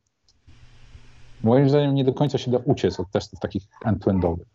moim 1.42 1.68
zdaniem 1.68 1.94
nie 1.94 2.04
do 2.04 2.14
końca 2.14 2.38
się 2.38 2.50
da 2.50 2.58
uciec 2.58 3.00
od 3.00 3.10
testów 3.10 3.40
takich 3.40 3.62
end-to-endowych. 3.84 4.46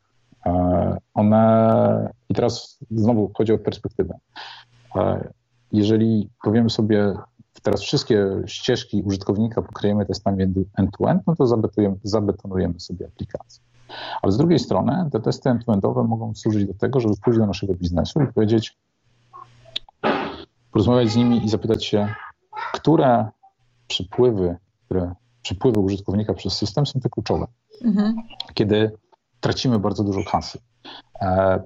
E, 0.45 0.97
one, 1.13 2.13
i 2.29 2.33
teraz 2.33 2.79
znowu 2.91 3.31
chodzi 3.37 3.53
o 3.53 3.57
perspektywę. 3.57 4.17
E, 4.95 5.31
jeżeli 5.71 6.29
powiemy 6.43 6.69
sobie, 6.69 7.13
teraz 7.63 7.81
wszystkie 7.81 8.27
ścieżki 8.45 9.03
użytkownika 9.03 9.61
pokryjemy 9.61 10.05
testami 10.05 10.43
end-to-end, 10.77 11.21
no 11.27 11.35
to 11.35 11.45
zabetonujemy 12.03 12.79
sobie 12.79 13.07
aplikację. 13.07 13.63
Ale 14.21 14.31
z 14.31 14.37
drugiej 14.37 14.59
strony 14.59 15.09
te 15.11 15.19
testy 15.19 15.49
end-to-endowe 15.49 16.03
mogą 16.03 16.35
służyć 16.35 16.65
do 16.65 16.73
tego, 16.73 16.99
żeby 16.99 17.13
pójść 17.23 17.39
do 17.39 17.45
naszego 17.45 17.73
biznesu 17.73 18.21
i 18.21 18.27
powiedzieć, 18.27 18.77
porozmawiać 20.71 21.09
z 21.09 21.15
nimi 21.15 21.45
i 21.45 21.49
zapytać 21.49 21.85
się, 21.85 22.13
które 22.73 23.27
przepływy, 23.87 24.57
które 24.85 25.13
przepływy 25.41 25.79
użytkownika 25.79 26.33
przez 26.33 26.53
system 26.53 26.85
są 26.85 26.99
te 26.99 27.09
kluczowe. 27.09 27.47
Mhm. 27.85 28.15
Kiedy 28.53 28.91
tracimy 29.39 29.79
bardzo 29.79 30.03
dużo 30.03 30.23
kasy. 30.31 30.59
E, 31.21 31.61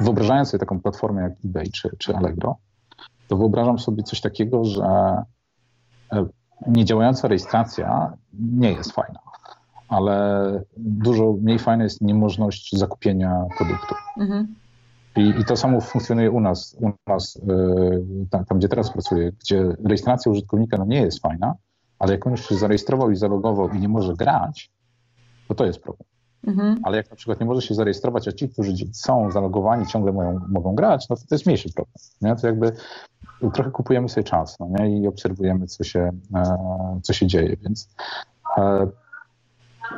wyobrażając 0.00 0.48
sobie 0.48 0.58
taką 0.58 0.80
platformę 0.80 1.22
jak 1.22 1.32
eBay 1.44 1.70
czy, 1.70 1.90
czy 1.98 2.16
Allegro, 2.16 2.56
to 3.28 3.36
wyobrażam 3.36 3.78
sobie 3.78 4.02
coś 4.02 4.20
takiego, 4.20 4.64
że 4.64 4.84
e, 6.12 6.26
niedziałająca 6.66 7.28
rejestracja 7.28 8.12
nie 8.32 8.72
jest 8.72 8.92
fajna, 8.92 9.20
ale 9.88 10.62
dużo 10.76 11.32
mniej 11.32 11.58
fajna 11.58 11.84
jest 11.84 12.00
niemożność 12.00 12.76
zakupienia 12.76 13.44
produktu. 13.58 13.94
Mhm. 14.18 14.54
I, 15.16 15.34
I, 15.40 15.44
to 15.44 15.56
samo 15.56 15.80
funkcjonuje 15.80 16.30
u 16.30 16.40
nas, 16.40 16.76
u 16.80 16.92
nas 17.06 17.40
e, 17.48 18.26
tam, 18.30 18.44
tam, 18.44 18.58
gdzie 18.58 18.68
teraz 18.68 18.90
pracuję, 18.90 19.32
gdzie 19.32 19.76
rejestracja 19.84 20.32
użytkownika 20.32 20.76
no, 20.76 20.84
nie 20.84 21.00
jest 21.00 21.22
fajna, 21.22 21.54
ale 21.98 22.12
jak 22.12 22.26
on 22.26 22.32
już 22.32 22.48
się 22.48 22.54
zarejestrował 22.54 23.10
i 23.10 23.16
zalogował 23.16 23.68
i 23.70 23.80
nie 23.80 23.88
może 23.88 24.14
grać, 24.14 24.70
to 25.48 25.54
to 25.54 25.66
jest 25.66 25.80
problem. 25.80 26.08
Mhm. 26.46 26.80
Ale 26.82 26.96
jak 26.96 27.10
na 27.10 27.16
przykład 27.16 27.40
nie 27.40 27.46
może 27.46 27.62
się 27.62 27.74
zarejestrować, 27.74 28.28
a 28.28 28.32
ci, 28.32 28.48
którzy 28.48 28.72
są 28.92 29.30
zalogowani, 29.30 29.86
ciągle 29.86 30.12
mają, 30.12 30.40
mogą 30.48 30.74
grać, 30.74 31.08
no 31.08 31.16
to 31.16 31.22
to 31.28 31.34
jest 31.34 31.46
mniejszy 31.46 31.72
problem. 31.72 31.94
Nie? 32.22 32.36
To 32.36 32.46
jakby 32.46 32.72
trochę 33.54 33.70
kupujemy 33.70 34.08
sobie 34.08 34.24
czas 34.24 34.56
no 34.60 34.68
nie? 34.78 35.00
i 35.00 35.06
obserwujemy, 35.06 35.66
co 35.66 35.84
się, 35.84 36.10
e, 36.34 37.00
co 37.02 37.12
się 37.12 37.26
dzieje. 37.26 37.56
Więc 37.62 37.88
e, 38.58 38.86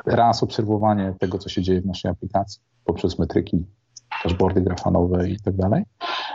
raz 0.06 0.42
obserwowanie 0.42 1.14
tego, 1.18 1.38
co 1.38 1.48
się 1.48 1.62
dzieje 1.62 1.80
w 1.80 1.86
naszej 1.86 2.10
aplikacji 2.10 2.62
poprzez 2.84 3.18
metryki, 3.18 3.66
dashboardy 4.24 4.60
grafanowe 4.60 5.28
i 5.28 5.40
tak 5.40 5.56
dalej, 5.56 5.84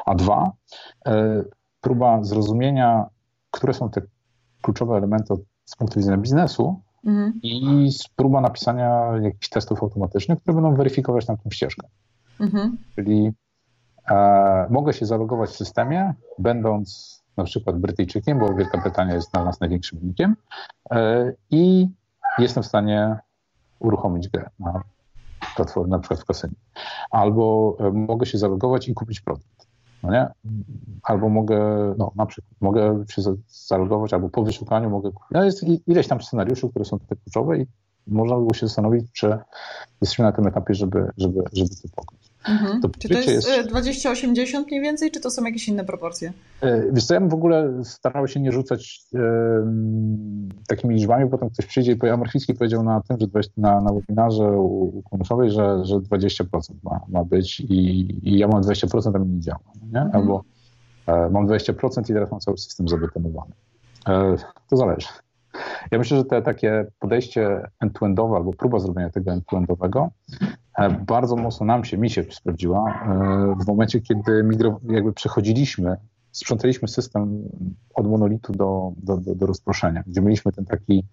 a 0.05 0.15
dwa, 0.15 0.51
e, 1.05 1.43
próba 1.81 2.24
zrozumienia, 2.24 3.05
które 3.51 3.74
są 3.74 3.89
te 3.89 4.01
kluczowe 4.62 4.97
elementy 4.97 5.33
z 5.65 5.75
punktu 5.75 6.00
widzenia 6.00 6.17
biznesu, 6.17 6.81
mhm. 7.05 7.39
i 7.43 7.89
próba 8.15 8.41
napisania 8.41 9.12
jakichś 9.21 9.50
testów 9.50 9.83
automatycznych, 9.83 10.41
które 10.41 10.55
będą 10.55 10.75
weryfikować 10.75 11.25
tam 11.25 11.38
tą 11.38 11.50
ścieżkę. 11.50 11.88
Mhm. 12.39 12.77
Czyli 12.95 13.31
e, 14.12 14.67
mogę 14.69 14.93
się 14.93 15.05
zalogować 15.05 15.50
w 15.50 15.55
systemie, 15.55 16.13
będąc 16.39 17.15
na 17.38 17.43
przykład 17.43 17.79
Brytyjczykiem, 17.79 18.39
bo 18.39 18.53
Wielka 18.53 18.81
Brytania 18.81 19.13
jest 19.13 19.31
dla 19.31 19.45
nas 19.45 19.59
największym 19.59 20.00
rynkiem 20.00 20.35
e, 20.91 21.33
i 21.51 21.88
jestem 22.38 22.63
w 22.63 22.65
stanie 22.65 23.17
uruchomić 23.79 24.29
grę 24.29 24.50
na 24.60 24.84
platformie, 25.55 25.91
na 25.91 26.00
przykład 26.00 26.20
w 26.20 26.25
kasynie. 26.25 26.53
Albo 27.12 27.75
e, 27.79 27.91
mogę 27.91 28.25
się 28.25 28.38
zalogować 28.38 28.88
i 28.88 28.94
kupić 28.94 29.22
produkt. 29.22 29.67
No 30.03 30.12
nie? 30.12 30.27
Albo 31.03 31.29
mogę, 31.29 31.60
no 31.98 32.12
na 32.15 32.25
przykład, 32.25 32.51
mogę 32.62 33.05
się 33.10 33.22
zalogować, 33.48 34.13
albo 34.13 34.29
po 34.29 34.44
wyszukaniu 34.44 34.89
mogę 34.89 35.12
kupić. 35.12 35.32
No 35.32 35.44
jest 35.44 35.65
ileś 35.88 36.08
tam 36.08 36.22
scenariuszy, 36.22 36.70
które 36.70 36.86
są 36.86 37.00
tutaj 37.00 37.17
kluczowe 37.24 37.58
i 37.58 37.67
można 38.08 38.36
było 38.36 38.53
się 38.53 38.67
zastanowić, 38.67 39.12
czy 39.12 39.38
jesteśmy 40.01 40.25
na 40.25 40.32
tym 40.32 40.48
etapie, 40.48 40.74
żeby, 40.74 41.12
żeby, 41.17 41.44
żeby 41.53 41.70
to 41.70 41.89
pokryć. 41.96 42.35
Mhm. 42.47 42.81
To 42.81 42.89
czy 42.99 43.09
to 43.09 43.19
jest, 43.19 43.49
jest 43.49 43.69
20-80 43.69 44.65
mniej 44.67 44.81
więcej, 44.81 45.11
czy 45.11 45.19
to 45.19 45.29
są 45.31 45.43
jakieś 45.43 45.67
inne 45.67 45.85
proporcje? 45.85 46.33
E, 46.61 46.91
wiesz 46.91 47.05
co, 47.05 47.13
ja 47.13 47.19
bym 47.19 47.29
w 47.29 47.33
ogóle 47.33 47.83
starał 47.83 48.27
się 48.27 48.39
nie 48.39 48.51
rzucać 48.51 49.01
e, 49.15 49.19
takimi 50.67 50.95
liczbami, 50.95 51.29
potem 51.29 51.49
ktoś 51.49 51.65
przyjdzie 51.65 51.91
i 51.91 51.95
powie, 51.95 52.13
a 52.13 52.17
Marchwicki 52.17 52.53
powiedział 52.53 52.83
na 52.83 53.01
tym, 53.01 53.17
że 53.19 53.27
20, 53.27 53.53
na, 53.57 53.81
na 53.81 53.93
webinarze 53.93 54.51
u, 54.51 55.03
u 55.11 55.49
że, 55.49 55.85
że 55.85 55.95
20% 55.95 56.43
ma, 56.83 56.99
ma 57.09 57.23
być 57.23 57.59
i, 57.59 58.29
i 58.29 58.37
ja 58.37 58.47
mam 58.47 58.61
20%, 58.61 59.15
a 59.15 59.19
mi 59.19 59.27
nie 59.27 59.41
działa. 59.41 59.59
Nie? 59.91 60.01
Mhm. 60.01 60.15
Albo 60.15 60.43
e, 61.07 61.29
mam 61.29 61.47
20% 61.47 62.01
i 62.01 62.13
teraz 62.13 62.31
mam 62.31 62.39
cały 62.39 62.57
system 62.57 62.87
zabetonowany. 62.87 63.51
E, 64.07 64.35
to 64.69 64.77
zależy. 64.77 65.07
Ja 65.91 65.97
myślę, 65.97 66.17
że 66.17 66.25
te 66.25 66.41
takie 66.41 66.85
podejście 66.99 67.69
end-to-endowe 67.79 68.35
albo 68.35 68.53
próba 68.53 68.79
zrobienia 68.79 69.09
tego 69.09 69.31
end-to-endowego 69.31 70.09
e, 70.41 70.45
bardzo 71.07 71.35
mocno 71.35 71.65
nam 71.65 71.85
się, 71.85 71.97
mi 71.97 72.09
się 72.09 72.23
sprawdziła 72.23 72.89
e, 72.89 73.63
w 73.63 73.67
momencie, 73.67 74.01
kiedy 74.01 74.45
jakby 74.89 75.13
przechodziliśmy, 75.13 75.97
sprzątaliśmy 76.31 76.88
system 76.88 77.49
od 77.93 78.07
monolitu 78.07 78.53
do, 78.53 78.91
do, 78.97 79.17
do, 79.17 79.35
do 79.35 79.45
rozproszenia, 79.45 80.03
gdzie 80.07 80.21
mieliśmy 80.21 80.51
ten 80.51 80.65
taki 80.65 81.05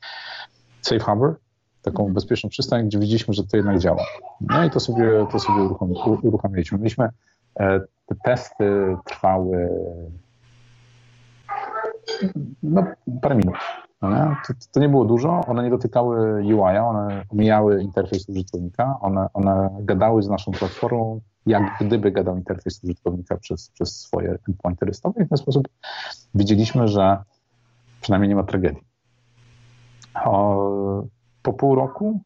safe 0.80 1.00
harbor, 1.00 1.36
taką 1.82 2.12
bezpieczną 2.12 2.50
przystań, 2.50 2.86
gdzie 2.86 2.98
widzieliśmy, 2.98 3.34
że 3.34 3.44
to 3.44 3.56
jednak 3.56 3.78
działa. 3.78 4.04
No 4.40 4.64
i 4.64 4.70
to 4.70 4.80
sobie, 4.80 5.26
to 5.32 5.38
sobie 5.38 5.62
uruchomiliśmy. 6.22 6.78
Mieliśmy, 6.78 7.08
e, 7.60 7.80
te 8.06 8.14
testy 8.24 8.96
trwały 9.04 9.68
no, 12.62 12.86
parę 13.22 13.34
minut. 13.34 13.56
No 14.02 14.36
to, 14.46 14.54
to, 14.72 14.80
nie 14.80 14.88
było 14.88 15.04
dużo, 15.04 15.40
one 15.46 15.62
nie 15.62 15.70
dotykały 15.70 16.42
UI, 16.44 16.76
one 16.78 17.24
omijały 17.28 17.82
interfejs 17.82 18.28
użytkownika, 18.28 18.98
one, 19.00 19.28
one 19.32 19.70
gadały 19.80 20.22
z 20.22 20.28
naszą 20.28 20.52
platformą, 20.52 21.20
jak 21.46 21.62
gdyby 21.80 22.12
gadał 22.12 22.36
interfejs 22.36 22.84
użytkownika 22.84 23.36
przez, 23.36 23.70
przez 23.70 24.00
swoje 24.00 24.38
endpointy 24.48 24.86
rystowe 24.86 25.22
i 25.22 25.26
w 25.26 25.28
ten 25.28 25.38
sposób 25.38 25.68
widzieliśmy, 26.34 26.88
że 26.88 27.22
przynajmniej 28.00 28.28
nie 28.28 28.36
ma 28.36 28.42
tragedii. 28.42 28.82
O, 30.24 31.04
po 31.42 31.52
pół 31.52 31.74
roku 31.74 32.20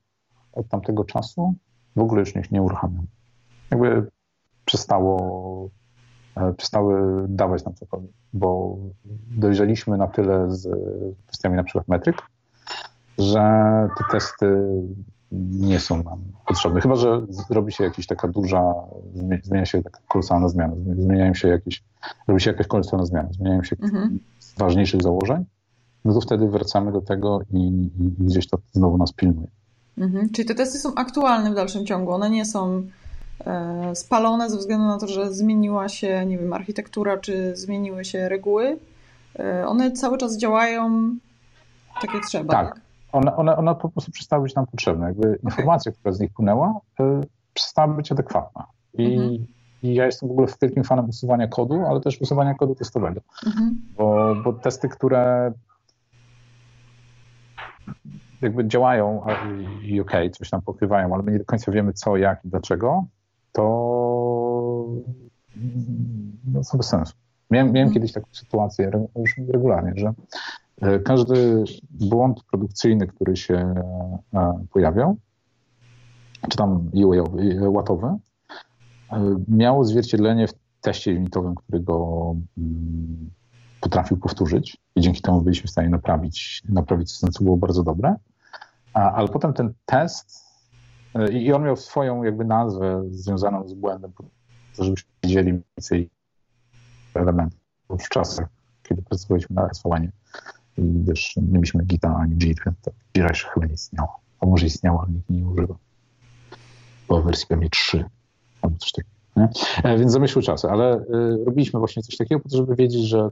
od 0.53 0.69
tamtego 0.69 1.05
czasu 1.05 1.55
w 1.97 2.01
ogóle 2.01 2.21
już 2.21 2.35
nie, 2.35 2.43
nie 2.51 2.63
uruchamiam. 2.63 3.07
Jakby 3.71 4.11
przestało 4.65 5.69
przestały 6.57 7.25
dawać 7.29 7.65
nam 7.65 7.75
cokolwiek, 7.75 8.11
bo 8.33 8.77
dojrzeliśmy 9.31 9.97
na 9.97 10.07
tyle 10.07 10.51
z 10.51 10.69
kwestiami 11.27 11.57
na 11.57 11.65
przykład 11.65 11.89
metryk, 11.89 12.17
że 13.19 13.41
te 13.99 14.05
testy 14.13 14.47
nie 15.33 15.81
są 15.81 16.03
nam 16.03 16.19
potrzebne. 16.47 16.81
Chyba, 16.81 16.97
że 16.97 17.27
robi 17.51 17.73
się 17.73 17.85
jakaś 17.85 18.07
taka 18.07 18.29
duża, 18.29 18.75
zmienia 19.43 19.67
się 19.67 19.83
taka 19.83 20.01
kolosalna 20.09 20.49
zmiana, 20.49 20.75
zmieniają 20.97 21.35
się 21.35 21.49
jakieś, 21.49 21.85
robi 22.29 22.41
się 22.41 22.51
jakaś 22.51 22.67
kolosalna 22.67 23.07
zmiana, 23.07 23.29
zmieniają 23.33 23.63
się 23.63 23.77
mhm. 23.83 24.19
z 24.39 24.55
ważniejszych 24.59 25.03
założeń, 25.03 25.45
no 26.05 26.15
to 26.15 26.21
wtedy 26.21 26.49
wracamy 26.49 26.93
do 26.93 27.01
tego 27.01 27.41
i, 27.53 27.91
i 28.01 28.25
gdzieś 28.25 28.49
to 28.49 28.59
znowu 28.73 28.99
nas 28.99 29.13
pilnuje. 29.13 29.49
Mhm. 29.99 30.31
Czyli 30.31 30.49
te 30.49 30.55
testy 30.55 30.79
są 30.79 30.95
aktualne 30.95 31.51
w 31.51 31.55
dalszym 31.55 31.87
ciągu, 31.87 32.13
one 32.13 32.31
nie 32.31 32.45
są 32.45 32.83
E, 32.83 33.06
spalone 33.95 34.51
ze 34.51 34.57
względu 34.57 34.87
na 34.87 34.99
to, 34.99 35.07
że 35.07 35.35
zmieniła 35.35 35.89
się, 35.89 36.27
nie 36.27 36.39
wiem, 36.39 36.53
architektura, 36.53 37.17
czy 37.17 37.57
zmieniły 37.57 38.05
się 38.05 38.29
reguły. 38.29 38.79
E, 39.39 39.67
one 39.67 39.93
cały 39.93 40.19
czas 40.19 40.39
działają 40.39 41.11
tak 42.01 42.15
jak 42.15 42.27
trzeba. 42.27 42.55
Tak. 42.55 42.75
tak? 42.75 42.81
One, 43.13 43.37
one, 43.37 43.57
one 43.57 43.75
po 43.75 43.89
prostu 43.89 44.13
przestały 44.13 44.43
być 44.43 44.55
nam 44.55 44.67
potrzebne. 44.67 45.07
Jakby 45.07 45.29
okay. 45.29 45.39
informacja, 45.45 45.93
która 45.93 46.13
z 46.13 46.21
nich 46.21 46.33
płynęła, 46.33 46.81
y, 47.01 47.05
przestała 47.55 47.89
być 47.89 48.13
adekwatna. 48.13 48.67
I, 48.95 49.15
mhm. 49.15 49.47
I, 49.83 49.95
ja 49.95 50.07
jestem 50.07 50.29
w 50.29 50.33
ogóle 50.33 50.49
wielkim 50.63 50.85
fanem 50.85 51.09
usuwania 51.09 51.49
kodu, 51.49 51.87
ale 51.87 52.01
też 52.01 52.21
usuwania 52.21 52.55
kodu 52.55 52.75
testowego. 52.75 53.21
Mhm. 53.47 53.81
Bo, 53.97 54.35
bo 54.45 54.53
testy, 54.53 54.89
które 54.89 55.53
jakby 58.43 58.69
działają 58.69 59.23
i 59.83 60.01
okej, 60.01 60.27
okay, 60.27 60.31
coś 60.31 60.51
tam 60.51 60.63
pokrywają, 60.63 61.15
ale 61.15 61.23
my 61.23 61.33
nie 61.33 61.39
do 61.39 61.45
końca 61.45 61.73
wiemy 61.73 61.93
co, 61.93 62.17
jak 62.17 62.45
i 62.45 62.49
dlaczego, 62.49 63.05
to 63.57 64.87
no, 66.53 66.61
to 66.71 66.77
bez 66.77 66.87
sensu. 66.87 67.15
Miałem, 67.51 67.73
miałem 67.73 67.93
kiedyś 67.93 68.13
taką 68.13 68.27
sytuację 68.33 68.91
już 69.17 69.41
regularnie, 69.49 69.93
że 69.97 70.15
e, 70.81 70.99
każdy 70.99 71.65
błąd 71.91 72.45
produkcyjny, 72.51 73.07
który 73.07 73.37
się 73.37 73.75
e, 74.35 74.65
pojawiał, 74.73 75.17
czy 76.49 76.57
tam 76.57 76.91
łatowy, 77.61 78.07
e, 78.07 79.37
miało 79.49 79.81
odzwierciedlenie 79.81 80.49
w 80.49 80.55
teście 80.81 81.15
unitowym, 81.15 81.55
który 81.55 81.81
go 81.81 82.35
mm, 82.59 83.31
potrafił 83.81 84.17
powtórzyć 84.17 84.77
i 84.97 85.01
dzięki 85.01 85.23
temu 85.23 85.43
byliśmy 85.43 85.67
w 85.67 85.71
stanie 85.71 85.89
naprawić, 85.89 86.63
naprawić 86.69 87.11
system, 87.11 87.31
co 87.31 87.45
było 87.45 87.57
bardzo 87.57 87.83
dobre. 87.83 88.15
Ale 88.93 89.29
potem 89.29 89.53
ten 89.53 89.73
test 89.87 90.46
i 91.33 91.53
on 91.53 91.63
miał 91.63 91.77
swoją 91.77 92.23
jakby 92.23 92.45
nazwę 92.45 93.03
związaną 93.11 93.69
z 93.69 93.75
błędem, 93.75 94.13
żebyśmy 94.79 95.11
wiedzieli 95.25 95.53
mniej 95.53 95.65
więcej 95.77 96.11
elementy. 97.15 97.57
W 97.91 98.09
czasach, 98.09 98.49
kiedy 98.83 99.03
pracowaliśmy 99.03 99.57
na 99.57 99.69
sv 99.71 100.09
i 100.79 100.83
wiesz, 101.05 101.37
nie 101.37 101.53
mieliśmy 101.53 101.85
Gita 101.85 102.17
ani 102.17 102.35
Jira, 102.35 102.73
to 102.83 102.91
Jira 103.15 103.29
jeszcze 103.29 103.49
chyba 103.49 103.67
nie 103.67 103.75
istniało. 103.75 104.21
A 104.41 104.47
może 104.47 104.67
istniało, 104.67 105.03
ale 105.03 105.13
nikt 105.13 105.31
nie 105.31 105.47
używa. 105.47 105.75
Bo 107.09 107.23
wersji 107.23 107.47
pewnie 107.47 107.71
3 107.71 108.05
albo 108.63 108.79
coś 108.79 108.93
takiego. 108.93 109.15
Nie? 109.37 109.49
E, 109.91 109.99
więc 109.99 110.13
zamyślły 110.13 110.43
czasy, 110.43 110.69
ale 110.69 110.97
y, 110.99 111.45
robiliśmy 111.47 111.79
właśnie 111.79 112.03
coś 112.03 112.17
takiego 112.17 112.41
po 112.41 112.49
to, 112.49 112.57
żeby 112.57 112.77
wiedzieć, 112.77 113.03
że 113.03 113.31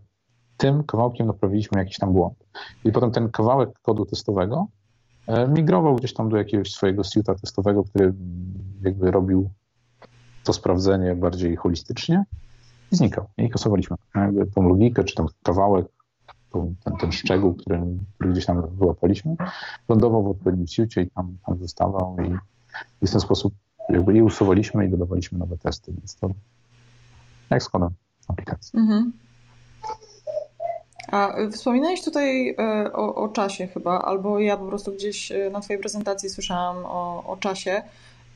tym 0.57 0.85
kawałkiem 0.85 1.27
naprawiliśmy 1.27 1.79
jakiś 1.79 1.99
tam 1.99 2.12
błąd. 2.12 2.35
I 2.85 2.92
potem 2.92 3.11
ten 3.11 3.31
kawałek 3.31 3.70
kodu 3.83 4.07
testowego 4.07 4.66
E, 4.66 4.84
migrował 5.48 5.96
gdzieś 5.96 6.14
tam 6.14 6.28
do 6.28 6.37
jakiegoś 6.37 6.72
swojego 6.72 7.04
suita 7.04 7.34
testowego, 7.34 7.84
który 7.84 8.12
jakby 8.82 9.10
robił 9.10 9.50
to 10.44 10.52
sprawdzenie 10.52 11.14
bardziej 11.14 11.56
holistycznie 11.56 12.24
i 12.92 12.96
znikał. 12.96 13.26
I 13.38 13.50
kasowaliśmy 13.50 13.96
jakby 14.14 14.46
tą 14.46 14.68
logikę, 14.68 15.04
czy 15.04 15.14
tam 15.14 15.26
kawałek 15.42 15.87
ten, 16.84 16.96
ten 16.96 17.12
szczegół, 17.12 17.54
który, 17.54 17.82
który 18.14 18.32
gdzieś 18.32 18.46
tam 18.46 18.76
wyłapaliśmy, 18.76 19.37
lądował 19.88 20.22
w 20.22 20.28
odpowiednim 20.28 20.66
siłcie 20.66 21.02
i 21.02 21.10
tam, 21.10 21.37
tam 21.46 21.58
zostawał 21.58 22.16
i, 22.20 22.37
i 23.04 23.06
w 23.06 23.10
ten 23.10 23.20
sposób 23.20 23.54
jakby 23.88 24.14
i 24.14 24.22
usuwaliśmy 24.22 24.87
i 24.87 24.90
dodawaliśmy 24.90 25.38
nowe 25.38 25.58
testy, 25.58 25.92
więc 25.92 26.16
to 26.16 26.30
jak 27.50 27.62
składam 27.62 27.90
aplikacji. 28.28 28.78
Mhm. 28.78 29.12
A 31.12 31.34
wspominałeś 31.52 32.02
tutaj 32.02 32.48
e, 32.58 32.92
o, 32.92 33.14
o, 33.14 33.28
czasie 33.28 33.66
chyba, 33.66 33.98
albo 33.98 34.38
ja 34.38 34.56
po 34.56 34.66
prostu 34.66 34.92
gdzieś 34.92 35.32
e, 35.32 35.50
na 35.50 35.60
Twojej 35.60 35.80
prezentacji 35.80 36.30
słyszałam 36.30 36.76
o, 36.86 37.24
o 37.26 37.36
czasie 37.36 37.82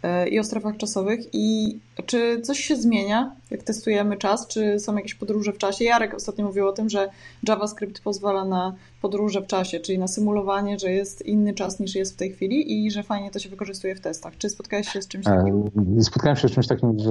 e, 0.02 0.28
i 0.28 0.38
o 0.38 0.44
strefach 0.44 0.76
czasowych. 0.76 1.20
I 1.33 1.78
czy 2.07 2.40
coś 2.40 2.59
się 2.59 2.76
zmienia, 2.76 3.37
jak 3.50 3.62
testujemy 3.62 4.16
czas? 4.16 4.46
Czy 4.46 4.81
są 4.81 4.96
jakieś 4.96 5.14
podróże 5.14 5.52
w 5.52 5.59
czasie? 5.59 5.85
Jarek 5.85 6.14
ostatnio 6.14 6.44
mówił 6.44 6.68
o 6.68 6.72
tym, 6.72 6.90
że 6.90 7.11
JavaScript 7.48 8.02
pozwala 8.02 8.44
na 8.44 8.74
podróże 9.02 9.40
w 9.40 9.46
czasie, 9.46 9.81
czyli 9.81 9.98
na 9.98 10.09
symulowanie, 10.09 10.78
że 10.78 10.92
jest 10.92 11.26
inny 11.26 11.54
czas 11.54 11.81
niż 11.81 11.94
jest 11.94 12.14
w 12.14 12.16
tej 12.16 12.33
chwili 12.33 12.87
i 12.87 12.90
że 12.90 13.02
fajnie 13.02 13.31
to 13.31 13.38
się 13.38 13.48
wykorzystuje 13.48 13.94
w 13.94 14.00
testach. 14.00 14.38
Czy 14.38 14.50
spotkałeś 14.50 14.88
się 14.88 15.02
z 15.02 15.09
czymś 15.09 15.24
takim? 15.24 15.70
Spotkałem 16.02 16.37
się 16.37 16.48
z 16.48 16.52
czymś 16.52 16.66
takim 16.66 16.96
w, 16.96 17.02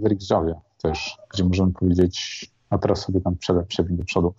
w 0.00 0.06
RxJavie 0.06 0.54
też, 0.82 1.16
gdzie 1.32 1.44
możemy 1.44 1.72
powiedzieć 1.72 2.46
a 2.72 2.78
teraz 2.78 3.00
sobie 3.00 3.20
tam 3.20 3.36
przebieg 3.68 3.96
do 3.96 4.04
przodu. 4.04 4.34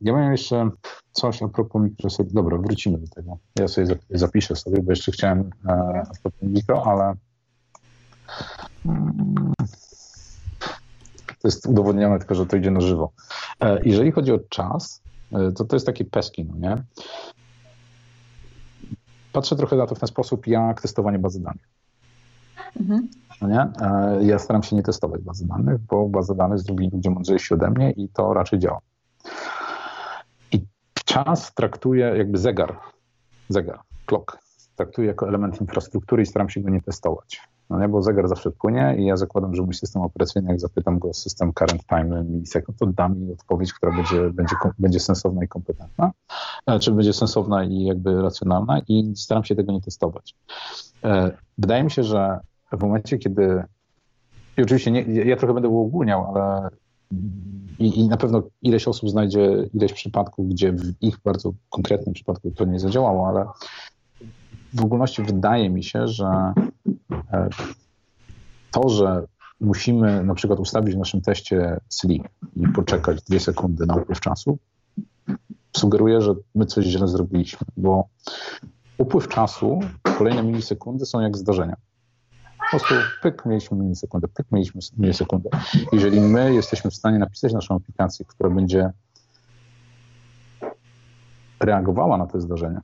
Ja 0.00 0.12
mam 0.12 0.32
jeszcze 0.32 0.70
coś 1.12 1.42
a 1.42 1.48
propos 1.48 1.82
mikro. 1.82 2.10
Dobra, 2.24 2.58
wrócimy 2.58 2.98
do 2.98 3.08
tego. 3.08 3.38
Ja 3.58 3.68
sobie 3.68 3.96
zapiszę 4.10 4.56
sobie, 4.56 4.82
bo 4.82 4.92
jeszcze 4.92 5.12
chciałem 5.12 5.50
a 5.68 6.02
propos 6.22 6.42
mikro, 6.42 6.82
ale 6.86 7.14
mm, 8.86 9.52
to 11.28 11.48
jest 11.48 11.66
udowodnione 11.66 12.18
tylko, 12.18 12.34
że 12.34 12.46
to 12.46 12.56
idzie 12.56 12.70
na 12.70 12.80
żywo. 12.80 13.12
E, 13.60 13.80
jeżeli 13.84 14.12
chodzi 14.12 14.32
o 14.32 14.38
czas, 14.38 15.02
e, 15.32 15.52
to 15.52 15.64
to 15.64 15.76
jest 15.76 15.86
takie 15.86 16.04
peski, 16.04 16.44
no 16.44 16.56
nie? 16.56 16.76
Patrzę 19.32 19.56
trochę 19.56 19.76
na 19.76 19.86
to 19.86 19.94
w 19.94 19.98
ten 19.98 20.08
sposób, 20.08 20.46
jak 20.46 20.82
testowanie 20.82 21.18
bazy 21.18 21.42
danych. 21.42 21.68
Mhm. 22.80 23.08
No 23.42 23.48
nie? 23.48 23.60
E, 23.60 24.24
ja 24.24 24.38
staram 24.38 24.62
się 24.62 24.76
nie 24.76 24.82
testować 24.82 25.22
bazy 25.22 25.46
danych, 25.46 25.78
bo 25.80 26.08
bazy 26.08 26.34
danych 26.34 26.58
zrobili 26.58 26.90
ludzie 26.90 27.10
mądrzejsi 27.10 27.54
ode 27.54 27.70
mnie 27.70 27.90
i 27.90 28.08
to 28.08 28.34
raczej 28.34 28.58
działa. 28.58 28.80
I 30.52 30.64
czas 31.04 31.54
traktuję 31.54 32.14
jakby 32.16 32.38
zegar, 32.38 32.78
zegar, 33.48 33.80
clock, 34.06 34.38
traktuję 34.76 35.08
jako 35.08 35.28
element 35.28 35.60
infrastruktury 35.60 36.22
i 36.22 36.26
staram 36.26 36.48
się 36.48 36.60
go 36.60 36.70
nie 36.70 36.82
testować. 36.82 37.40
No 37.70 37.80
nie, 37.80 37.88
bo 37.88 38.02
zegar 38.02 38.28
zawsze 38.28 38.50
płynie 38.50 38.96
i 38.98 39.04
ja 39.04 39.16
zakładam, 39.16 39.54
że 39.54 39.62
mój 39.62 39.74
system 39.74 40.02
operacyjny, 40.02 40.50
jak 40.50 40.60
zapytam 40.60 40.98
go 40.98 41.14
system 41.14 41.52
current 41.52 41.86
time 41.86 42.24
milisekund, 42.24 42.78
to 42.78 42.86
da 42.86 43.08
mi 43.08 43.32
odpowiedź, 43.32 43.72
która 43.72 43.96
będzie, 43.96 44.30
będzie, 44.30 44.56
będzie 44.78 45.00
sensowna 45.00 45.44
i 45.44 45.48
kompetentna, 45.48 46.10
e, 46.66 46.78
czy 46.78 46.92
będzie 46.92 47.12
sensowna 47.12 47.64
i 47.64 47.82
jakby 47.82 48.22
racjonalna 48.22 48.80
i 48.88 49.12
staram 49.16 49.44
się 49.44 49.56
tego 49.56 49.72
nie 49.72 49.80
testować. 49.80 50.34
E, 51.04 51.30
wydaje 51.58 51.84
mi 51.84 51.90
się, 51.90 52.02
że 52.02 52.40
w 52.72 52.80
momencie, 52.80 53.18
kiedy. 53.18 53.62
I 54.58 54.62
oczywiście 54.62 54.90
nie, 54.90 55.02
ja 55.02 55.36
trochę 55.36 55.54
będę 55.54 55.68
uogólniał, 55.68 56.36
ale 56.36 56.68
i, 57.78 58.00
i, 58.00 58.08
na 58.08 58.16
pewno 58.16 58.42
ileś 58.62 58.88
osób 58.88 59.10
znajdzie 59.10 59.68
ileś 59.74 59.92
przypadków, 59.92 60.48
gdzie 60.48 60.72
w 60.72 61.02
ich 61.02 61.18
bardzo 61.24 61.52
konkretnym 61.70 62.14
przypadku 62.14 62.50
to 62.50 62.64
nie 62.64 62.80
zadziałało, 62.80 63.28
ale 63.28 63.46
w 64.74 64.84
ogólności 64.84 65.22
wydaje 65.22 65.70
mi 65.70 65.84
się, 65.84 66.08
że 66.08 66.52
e, 67.32 67.48
to, 68.70 68.88
że 68.88 69.26
musimy 69.60 70.24
na 70.24 70.34
przykład 70.34 70.60
ustawić 70.60 70.94
w 70.94 70.98
naszym 70.98 71.20
teście 71.20 71.80
sleep 71.88 72.22
i 72.56 72.68
poczekać 72.68 73.22
dwie 73.22 73.40
sekundy 73.40 73.86
na 73.86 73.94
upływ 73.94 74.20
czasu, 74.20 74.58
sugeruje, 75.76 76.20
że 76.20 76.34
my 76.54 76.66
coś 76.66 76.84
źle 76.84 77.08
zrobiliśmy, 77.08 77.66
bo 77.76 78.08
upływ 78.98 79.28
czasu, 79.28 79.80
kolejne 80.18 80.42
milisekundy 80.42 81.06
są 81.06 81.20
jak 81.20 81.36
zdarzenia. 81.36 81.76
Po 82.70 82.78
prostu 82.78 82.94
pyk, 83.22 83.46
mieliśmy 83.46 83.76
milisekundę, 83.76 84.28
pyk, 84.28 84.46
mieliśmy 84.52 84.80
milisekundę. 84.96 85.50
Jeżeli 85.92 86.20
my 86.20 86.54
jesteśmy 86.54 86.90
w 86.90 86.94
stanie 86.94 87.18
napisać 87.18 87.52
naszą 87.52 87.76
aplikację, 87.76 88.24
która 88.24 88.50
będzie 88.50 88.90
reagowała 91.60 92.16
na 92.16 92.26
te 92.26 92.40
zdarzenia, 92.40 92.80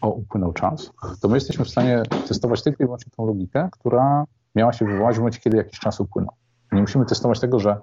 o, 0.00 0.10
upłynął 0.10 0.52
czas, 0.52 0.92
to 1.20 1.28
my 1.28 1.36
jesteśmy 1.36 1.64
w 1.64 1.70
stanie 1.70 2.02
testować 2.28 2.62
tylko 2.62 2.84
i 2.84 2.86
wyłącznie 2.86 3.12
tą 3.16 3.26
logikę, 3.26 3.68
która 3.72 4.24
miała 4.54 4.72
się 4.72 4.84
wywołać 4.84 5.16
w 5.16 5.18
momencie, 5.18 5.40
kiedy 5.40 5.56
jakiś 5.56 5.78
czas 5.78 6.00
upłynął. 6.00 6.34
Nie 6.72 6.80
musimy 6.80 7.06
testować 7.06 7.40
tego, 7.40 7.58
że 7.58 7.76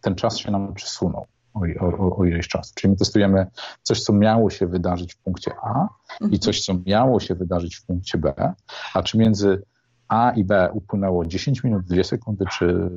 ten 0.00 0.14
czas 0.14 0.38
się 0.38 0.50
nam 0.50 0.74
przesunął 0.74 1.26
o, 1.54 1.60
o, 1.80 2.16
o 2.16 2.24
ileś 2.24 2.48
czasu. 2.48 2.72
Czyli 2.74 2.90
my 2.90 2.96
testujemy 2.96 3.46
coś, 3.82 4.02
co 4.02 4.12
miało 4.12 4.50
się 4.50 4.66
wydarzyć 4.66 5.14
w 5.14 5.18
punkcie 5.18 5.50
A 5.62 5.88
i 6.30 6.38
coś, 6.38 6.64
co 6.64 6.74
miało 6.86 7.20
się 7.20 7.34
wydarzyć 7.34 7.76
w 7.76 7.86
punkcie 7.86 8.18
B, 8.18 8.52
a 8.94 9.02
czy 9.02 9.18
między 9.18 9.62
a 10.08 10.30
i 10.30 10.44
B 10.44 10.70
upłynęło 10.72 11.26
10 11.26 11.64
minut, 11.64 11.84
2 11.84 12.04
sekundy 12.04 12.44
czy 12.52 12.90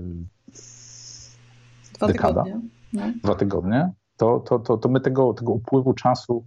Dwa 1.98 2.08
dekada, 2.08 2.44
tygodnie. 2.44 2.70
No. 2.94 3.04
dwa 3.24 3.36
tygodnie, 3.36 3.92
to, 4.18 4.40
to, 4.40 4.60
to, 4.60 4.78
to 4.78 4.90
my 4.90 5.02
tego, 5.02 5.34
tego 5.34 5.52
upływu 5.52 5.94
czasu 5.94 6.46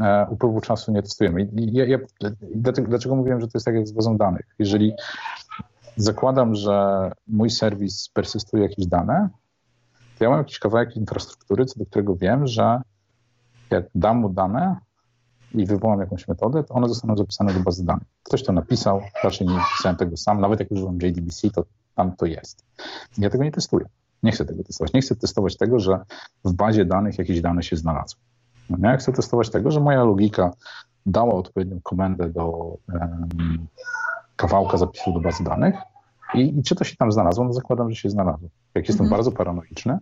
e, 0.00 0.26
upływu 0.30 0.60
czasu 0.60 0.92
nie 0.92 1.02
testujemy. 1.02 1.42
I 1.42 1.72
ja, 1.72 1.84
ja, 1.84 1.98
dlaczego, 2.54 2.88
dlaczego 2.88 3.16
mówiłem, 3.16 3.40
że 3.40 3.46
to 3.46 3.52
jest 3.54 3.66
tak 3.66 3.74
jak 3.74 3.88
z 3.88 3.92
bazą 3.92 4.16
danych? 4.16 4.46
Jeżeli 4.58 4.92
zakładam, 5.96 6.54
że 6.54 7.10
mój 7.26 7.50
serwis 7.50 8.08
persystuje 8.08 8.62
jakieś 8.62 8.86
dane, 8.86 9.28
to 10.18 10.24
ja 10.24 10.30
mam 10.30 10.38
jakiś 10.38 10.58
kawałek 10.58 10.96
infrastruktury, 10.96 11.64
co 11.64 11.78
do 11.78 11.86
którego 11.86 12.16
wiem, 12.16 12.46
że 12.46 12.80
jak 13.70 13.84
dam 13.94 14.16
mu 14.16 14.28
dane, 14.28 14.76
i 15.54 15.66
wywołam 15.66 16.00
jakąś 16.00 16.28
metodę, 16.28 16.64
to 16.64 16.74
one 16.74 16.88
zostaną 16.88 17.16
zapisane 17.16 17.54
do 17.54 17.60
bazy 17.60 17.84
danych. 17.84 18.06
Ktoś 18.22 18.42
to 18.42 18.52
napisał, 18.52 19.00
raczej 19.24 19.46
nie 19.46 19.60
pisałem 19.76 19.96
tego 19.96 20.16
sam, 20.16 20.40
nawet 20.40 20.60
jak 20.60 20.70
używam 20.70 20.98
JDBC, 21.02 21.50
to 21.50 21.64
tam 21.94 22.16
to 22.16 22.26
jest. 22.26 22.64
Ja 23.18 23.30
tego 23.30 23.44
nie 23.44 23.52
testuję. 23.52 23.86
Nie 24.22 24.32
chcę 24.32 24.44
tego 24.44 24.64
testować. 24.64 24.92
Nie 24.92 25.00
chcę 25.00 25.16
testować 25.16 25.56
tego, 25.56 25.80
że 25.80 25.98
w 26.44 26.52
bazie 26.52 26.84
danych 26.84 27.18
jakieś 27.18 27.40
dane 27.40 27.62
się 27.62 27.76
znalazły. 27.76 28.20
No, 28.70 28.88
ja 28.90 28.96
chcę 28.96 29.12
testować 29.12 29.50
tego, 29.50 29.70
że 29.70 29.80
moja 29.80 30.04
logika 30.04 30.50
dała 31.06 31.34
odpowiednią 31.34 31.80
komendę 31.82 32.30
do 32.30 32.46
um, 32.92 33.66
kawałka 34.36 34.76
zapisu 34.76 35.12
do 35.12 35.20
bazy 35.20 35.44
danych 35.44 35.74
i, 36.34 36.58
I, 36.58 36.62
czy 36.62 36.74
to 36.74 36.84
się 36.84 36.96
tam 36.96 37.12
znalazło? 37.12 37.44
No 37.44 37.52
zakładam, 37.52 37.90
że 37.90 37.96
się 37.96 38.10
znalazło. 38.10 38.48
Jak 38.74 38.88
jestem 38.88 39.04
mhm. 39.04 39.18
bardzo 39.18 39.32
paranoiczny, 39.32 39.98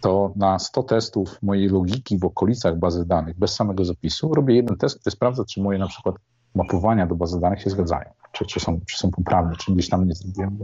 to 0.00 0.32
na 0.36 0.58
100 0.58 0.82
testów 0.82 1.42
mojej 1.42 1.68
logiki 1.68 2.18
w 2.18 2.24
okolicach 2.24 2.78
bazy 2.78 3.06
danych 3.06 3.38
bez 3.38 3.54
samego 3.54 3.84
zapisu 3.84 4.34
robię 4.34 4.54
jeden 4.54 4.76
test, 4.76 5.00
który 5.00 5.10
sprawdza, 5.10 5.44
czy 5.44 5.62
moje 5.62 5.78
na 5.78 5.86
przykład 5.86 6.16
mapowania 6.54 7.06
do 7.06 7.14
bazy 7.14 7.40
danych 7.40 7.62
się 7.62 7.70
zgadzają, 7.70 8.10
czy, 8.32 8.46
czy, 8.46 8.60
są, 8.60 8.80
czy 8.86 8.98
są 8.98 9.10
poprawne, 9.10 9.56
czy 9.56 9.72
gdzieś 9.72 9.88
tam 9.88 10.08
nie 10.08 10.14
zrobiłem. 10.14 10.58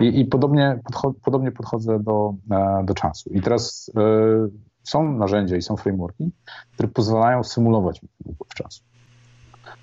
I, 0.00 0.20
i 0.20 0.24
podobnie, 0.24 0.80
podcho 0.84 1.14
podobnie 1.24 1.52
podchodzę 1.52 2.00
do, 2.00 2.34
e, 2.50 2.84
do 2.84 2.94
czasu. 2.94 3.30
I 3.30 3.42
teraz 3.42 3.88
y, 3.88 4.50
są 4.82 5.12
narzędzia 5.12 5.56
i 5.56 5.62
są 5.62 5.76
frameworki, 5.76 6.32
które 6.72 6.88
pozwalają 6.88 7.44
symulować 7.44 8.00
upływ 8.24 8.54
czasu. 8.54 8.82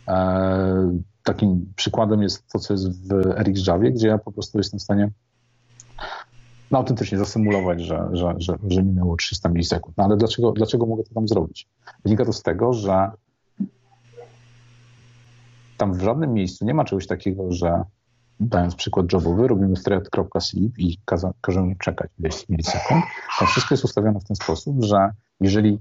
E, 0.07 0.99
takim 1.25 1.73
przykładem 1.75 2.21
jest 2.21 2.51
to, 2.51 2.59
co 2.59 2.73
jest 2.73 3.07
w 3.07 3.11
RxJavie, 3.37 3.91
gdzie 3.91 4.07
ja 4.07 4.17
po 4.17 4.31
prostu 4.31 4.57
jestem 4.57 4.79
w 4.79 4.83
stanie 4.83 5.11
no, 6.71 6.77
autentycznie 6.77 7.17
zasymulować, 7.17 7.81
że, 7.81 8.09
że, 8.11 8.33
że, 8.37 8.57
że 8.67 8.83
minęło 8.83 9.15
300 9.15 9.49
milisekund. 9.49 9.97
No 9.97 10.03
ale 10.03 10.17
dlaczego, 10.17 10.51
dlaczego 10.51 10.85
mogę 10.85 11.03
to 11.03 11.13
tam 11.13 11.27
zrobić? 11.27 11.67
Wynika 12.03 12.25
to 12.25 12.33
z 12.33 12.43
tego, 12.43 12.73
że 12.73 13.11
tam 15.77 15.93
w 15.93 16.01
żadnym 16.01 16.33
miejscu 16.33 16.65
nie 16.65 16.73
ma 16.73 16.85
czegoś 16.85 17.07
takiego, 17.07 17.51
że 17.51 17.83
dając 18.39 18.75
przykład 18.75 19.13
jobowy, 19.13 19.47
robimy 19.47 19.75
thread.sleep 19.75 20.77
i 20.77 20.97
każemy 21.41 21.75
czekać 21.79 22.11
ileś 22.19 22.49
milisekund. 22.49 23.05
Tam 23.39 23.47
wszystko 23.47 23.73
jest 23.73 23.85
ustawione 23.85 24.19
w 24.19 24.23
ten 24.23 24.35
sposób, 24.35 24.83
że 24.83 25.09
jeżeli 25.41 25.79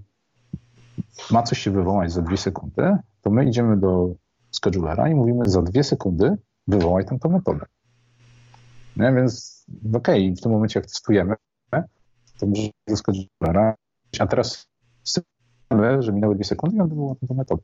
ma 1.30 1.42
coś 1.42 1.58
się 1.58 1.70
wywołać 1.70 2.12
za 2.12 2.22
dwie 2.22 2.36
sekundy, 2.36 2.96
to 3.22 3.30
my 3.30 3.44
idziemy 3.44 3.76
do 3.76 4.14
schedulera 4.54 5.08
i 5.08 5.14
mówimy 5.14 5.50
za 5.50 5.62
dwie 5.62 5.84
sekundy 5.84 6.36
wywołaj 6.66 7.04
tę 7.04 7.28
metodę. 7.28 7.66
Nie? 8.96 9.12
Więc 9.12 9.64
okej, 9.94 10.24
okay, 10.24 10.36
w 10.36 10.40
tym 10.40 10.52
momencie 10.52 10.80
jak 10.80 10.86
testujemy, 10.86 11.34
to 12.38 12.46
możemy 12.46 12.70
do 12.88 12.96
schedulera, 12.96 13.74
a 14.18 14.26
teraz 14.26 14.66
chcemy, 15.06 16.02
że 16.02 16.12
minęły 16.12 16.34
dwie 16.34 16.44
sekundy 16.44 16.76
i 16.76 16.80
on 16.80 16.88
wywoła 16.88 17.14
tę 17.14 17.34
metodę. 17.34 17.62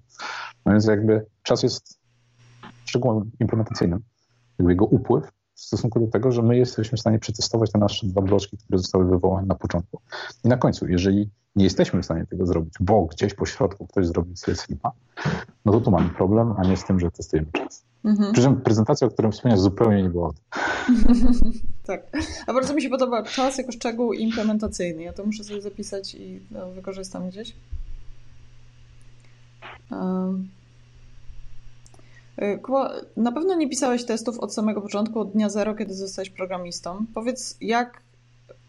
No 0.66 0.72
więc 0.72 0.87
jakby 0.87 1.26
czas 1.42 1.62
jest 1.62 1.98
szczegółem 2.85 3.31
implementacyjnym, 3.40 4.00
jakby 4.59 4.72
jego 4.72 4.85
upływ 4.85 5.33
w 5.60 5.62
stosunku 5.62 6.00
do 6.00 6.06
tego, 6.06 6.32
że 6.32 6.42
my 6.42 6.56
jesteśmy 6.56 6.98
w 6.98 7.00
stanie 7.00 7.18
przetestować 7.18 7.72
te 7.72 7.78
nasze 7.78 8.06
dwa 8.06 8.22
bloczki, 8.22 8.56
które 8.56 8.78
zostały 8.78 9.04
wywołane 9.04 9.46
na 9.46 9.54
początku. 9.54 10.00
I 10.44 10.48
na 10.48 10.56
końcu, 10.56 10.88
jeżeli 10.88 11.30
nie 11.56 11.64
jesteśmy 11.64 12.02
w 12.02 12.04
stanie 12.04 12.26
tego 12.26 12.46
zrobić, 12.46 12.74
bo 12.80 13.06
gdzieś 13.06 13.34
po 13.34 13.46
środku 13.46 13.86
ktoś 13.86 14.06
zrobił 14.06 14.36
sobie 14.36 14.56
slipa, 14.56 14.92
no 15.64 15.72
to 15.72 15.80
tu 15.80 15.90
mamy 15.90 16.08
problem, 16.08 16.54
a 16.58 16.62
nie 16.62 16.76
z 16.76 16.84
tym, 16.84 17.00
że 17.00 17.10
testujemy 17.10 17.48
czas. 17.52 17.84
Mhm. 18.04 18.32
Przy 18.32 18.42
czym 18.42 18.60
prezentacja, 18.60 19.06
o 19.06 19.10
której 19.10 19.32
wspomniałeś, 19.32 19.60
zupełnie 19.60 20.02
nie 20.02 20.10
była 20.10 20.28
o 20.28 20.32
tym. 20.32 20.44
tak. 21.86 22.02
A 22.46 22.52
bardzo 22.52 22.74
mi 22.74 22.82
się 22.82 22.90
podoba 22.90 23.22
czas 23.22 23.58
jako 23.58 23.72
szczegół 23.72 24.12
implementacyjny. 24.12 25.02
Ja 25.02 25.12
to 25.12 25.24
muszę 25.24 25.44
sobie 25.44 25.62
zapisać 25.62 26.14
i 26.14 26.40
no, 26.50 26.70
wykorzystam 26.70 27.28
gdzieś. 27.28 27.54
Kuba, 29.90 30.34
na 33.16 33.32
pewno 33.32 33.54
nie 33.54 33.68
pisałeś 33.68 34.04
testów 34.04 34.38
od 34.38 34.54
samego 34.54 34.80
początku, 34.80 35.20
od 35.20 35.32
dnia 35.32 35.48
zero, 35.48 35.74
kiedy 35.74 35.94
zostałeś 35.94 36.30
programistą. 36.30 37.06
Powiedz, 37.14 37.56
jak 37.60 38.02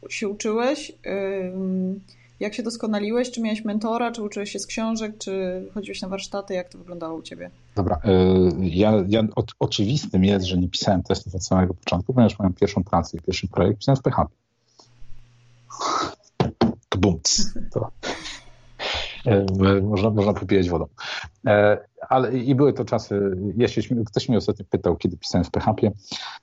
się 0.10 0.30
uczyłeś, 0.30 0.92
jak 2.40 2.54
się 2.54 2.64
doskonaliłeś, 2.64 3.32
czy 3.32 3.42
miałeś 3.42 3.66
mentora, 3.66 4.12
czy 4.12 4.24
uczyłeś 4.24 4.52
się 4.52 4.60
z 4.60 4.68
książek, 4.68 5.18
czy 5.18 5.66
chodziłeś 5.74 6.02
na 6.02 6.08
warsztaty, 6.08 6.54
jak 6.54 6.70
to 6.70 6.78
wyglądało 6.78 7.18
u 7.18 7.22
Ciebie? 7.22 7.50
Dobra, 7.76 8.00
e, 8.04 8.12
ja, 8.60 8.94
ja 9.08 9.24
oczywistym 9.60 10.24
jest, 10.26 10.46
że 10.46 10.58
nie 10.58 10.68
pisałem 10.68 11.04
testów 11.04 11.36
od 11.36 11.46
samego 11.46 11.74
początku, 11.74 12.14
ponieważ 12.14 12.40
moją 12.40 12.54
pierwszą 12.54 12.84
pracę 12.84 13.18
i 13.18 13.22
pierwszy 13.22 13.48
projekt 13.48 13.80
pisałem 13.80 13.98
w 13.98 14.02
PHP. 14.02 14.32
Kbumc. 16.90 17.54
To. 17.72 17.92
Można, 19.84 20.10
można 20.10 20.34
popijać 20.34 20.70
wodą. 20.70 20.86
E, 22.12 22.14
ale 22.14 22.38
i 22.38 22.56
były 22.56 22.74
to 22.74 22.86
czasy, 22.86 23.38
ja 23.58 23.68
się, 23.68 23.82
ktoś 24.06 24.30
mnie 24.30 24.38
ostatnio 24.38 24.66
pytał, 24.70 24.96
kiedy 24.96 25.18
pisałem 25.18 25.46
w 25.46 25.52
PHP, 25.52 25.92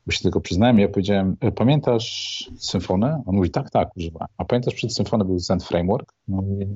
bo 0.06 0.12
się 0.12 0.22
tego 0.22 0.40
przyznałem, 0.40 0.78
ja 0.78 0.88
powiedziałem, 0.88 1.36
e, 1.40 1.52
pamiętasz 1.52 2.50
symfonę? 2.58 3.22
On 3.26 3.36
mówi, 3.36 3.50
tak, 3.50 3.70
tak, 3.70 3.96
używałem. 3.96 4.28
A 4.38 4.44
pamiętasz, 4.44 4.74
przed 4.74 4.94
symfoną 4.94 5.24
był 5.24 5.38
Zen 5.38 5.60
Framework? 5.60 6.12
No, 6.28 6.42
mówię, 6.42 6.66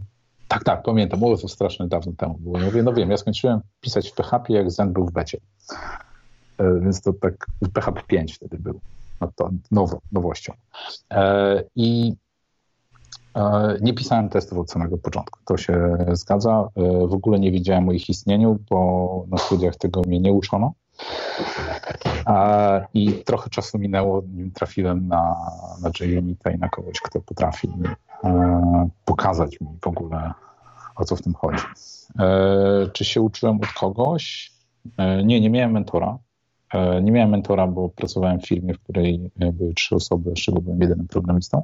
tak, 0.48 0.64
tak, 0.64 0.82
pamiętam, 0.82 1.18
było 1.18 1.36
to 1.36 1.48
strasznie 1.48 1.88
dawno 1.88 2.12
temu. 2.12 2.34
Było. 2.38 2.58
Ja 2.58 2.64
mówię, 2.64 2.82
no 2.82 2.92
wiem, 2.92 3.10
ja 3.10 3.16
skończyłem 3.16 3.60
pisać 3.80 4.10
w 4.10 4.14
PHP, 4.14 4.52
jak 4.52 4.70
Zen 4.70 4.92
był 4.92 5.06
w 5.06 5.12
becie. 5.12 5.38
Więc 6.82 7.00
to 7.00 7.12
tak, 7.12 7.46
PHP 7.72 8.02
5 8.06 8.34
wtedy 8.34 8.58
był, 8.58 8.80
no 9.20 9.32
to 9.36 9.50
nowo, 9.70 10.00
nowością. 10.12 10.52
I 11.76 12.12
E, 12.12 12.31
nie 13.80 13.94
pisałem 13.94 14.28
testów 14.28 14.58
od 14.58 14.70
samego 14.70 14.98
początku, 14.98 15.38
to 15.44 15.56
się 15.56 15.96
zgadza. 16.12 16.68
E, 16.76 17.06
w 17.06 17.12
ogóle 17.12 17.40
nie 17.40 17.52
wiedziałem 17.52 17.88
o 17.88 17.92
ich 17.92 18.08
istnieniu, 18.08 18.58
bo 18.70 19.24
na 19.28 19.38
studiach 19.38 19.76
tego 19.76 20.02
mnie 20.06 20.20
nie 20.20 20.32
uczono. 20.32 20.72
I 22.94 23.12
trochę 23.12 23.50
czasu 23.50 23.78
minęło, 23.78 24.22
nim 24.34 24.50
trafiłem 24.50 25.08
na, 25.08 25.36
na 25.82 25.90
JUnita 26.06 26.50
i 26.50 26.58
na 26.58 26.68
kogoś, 26.68 27.00
kto 27.00 27.20
potrafi 27.20 27.68
e, 28.24 28.88
pokazać 29.04 29.60
mi 29.60 29.68
w 29.82 29.86
ogóle, 29.86 30.32
o 30.96 31.04
co 31.04 31.16
w 31.16 31.22
tym 31.22 31.34
chodzi. 31.34 31.64
Czy 32.92 33.04
się 33.04 33.20
uczyłem 33.20 33.56
od 33.56 33.72
kogoś? 33.72 34.52
Nie, 35.24 35.40
nie 35.40 35.50
miałem 35.50 35.72
mentora. 35.72 36.18
Nie 37.02 37.12
miałem 37.12 37.30
mentora, 37.30 37.66
bo 37.66 37.88
pracowałem 37.88 38.40
w 38.40 38.46
firmie, 38.46 38.74
w 38.74 38.80
której 38.80 39.30
były 39.36 39.74
trzy 39.74 39.94
osoby, 39.94 40.30
z 40.30 40.40
czego 40.40 40.60
byłem 40.60 40.80
jedynym 40.80 41.08
programistą. 41.08 41.62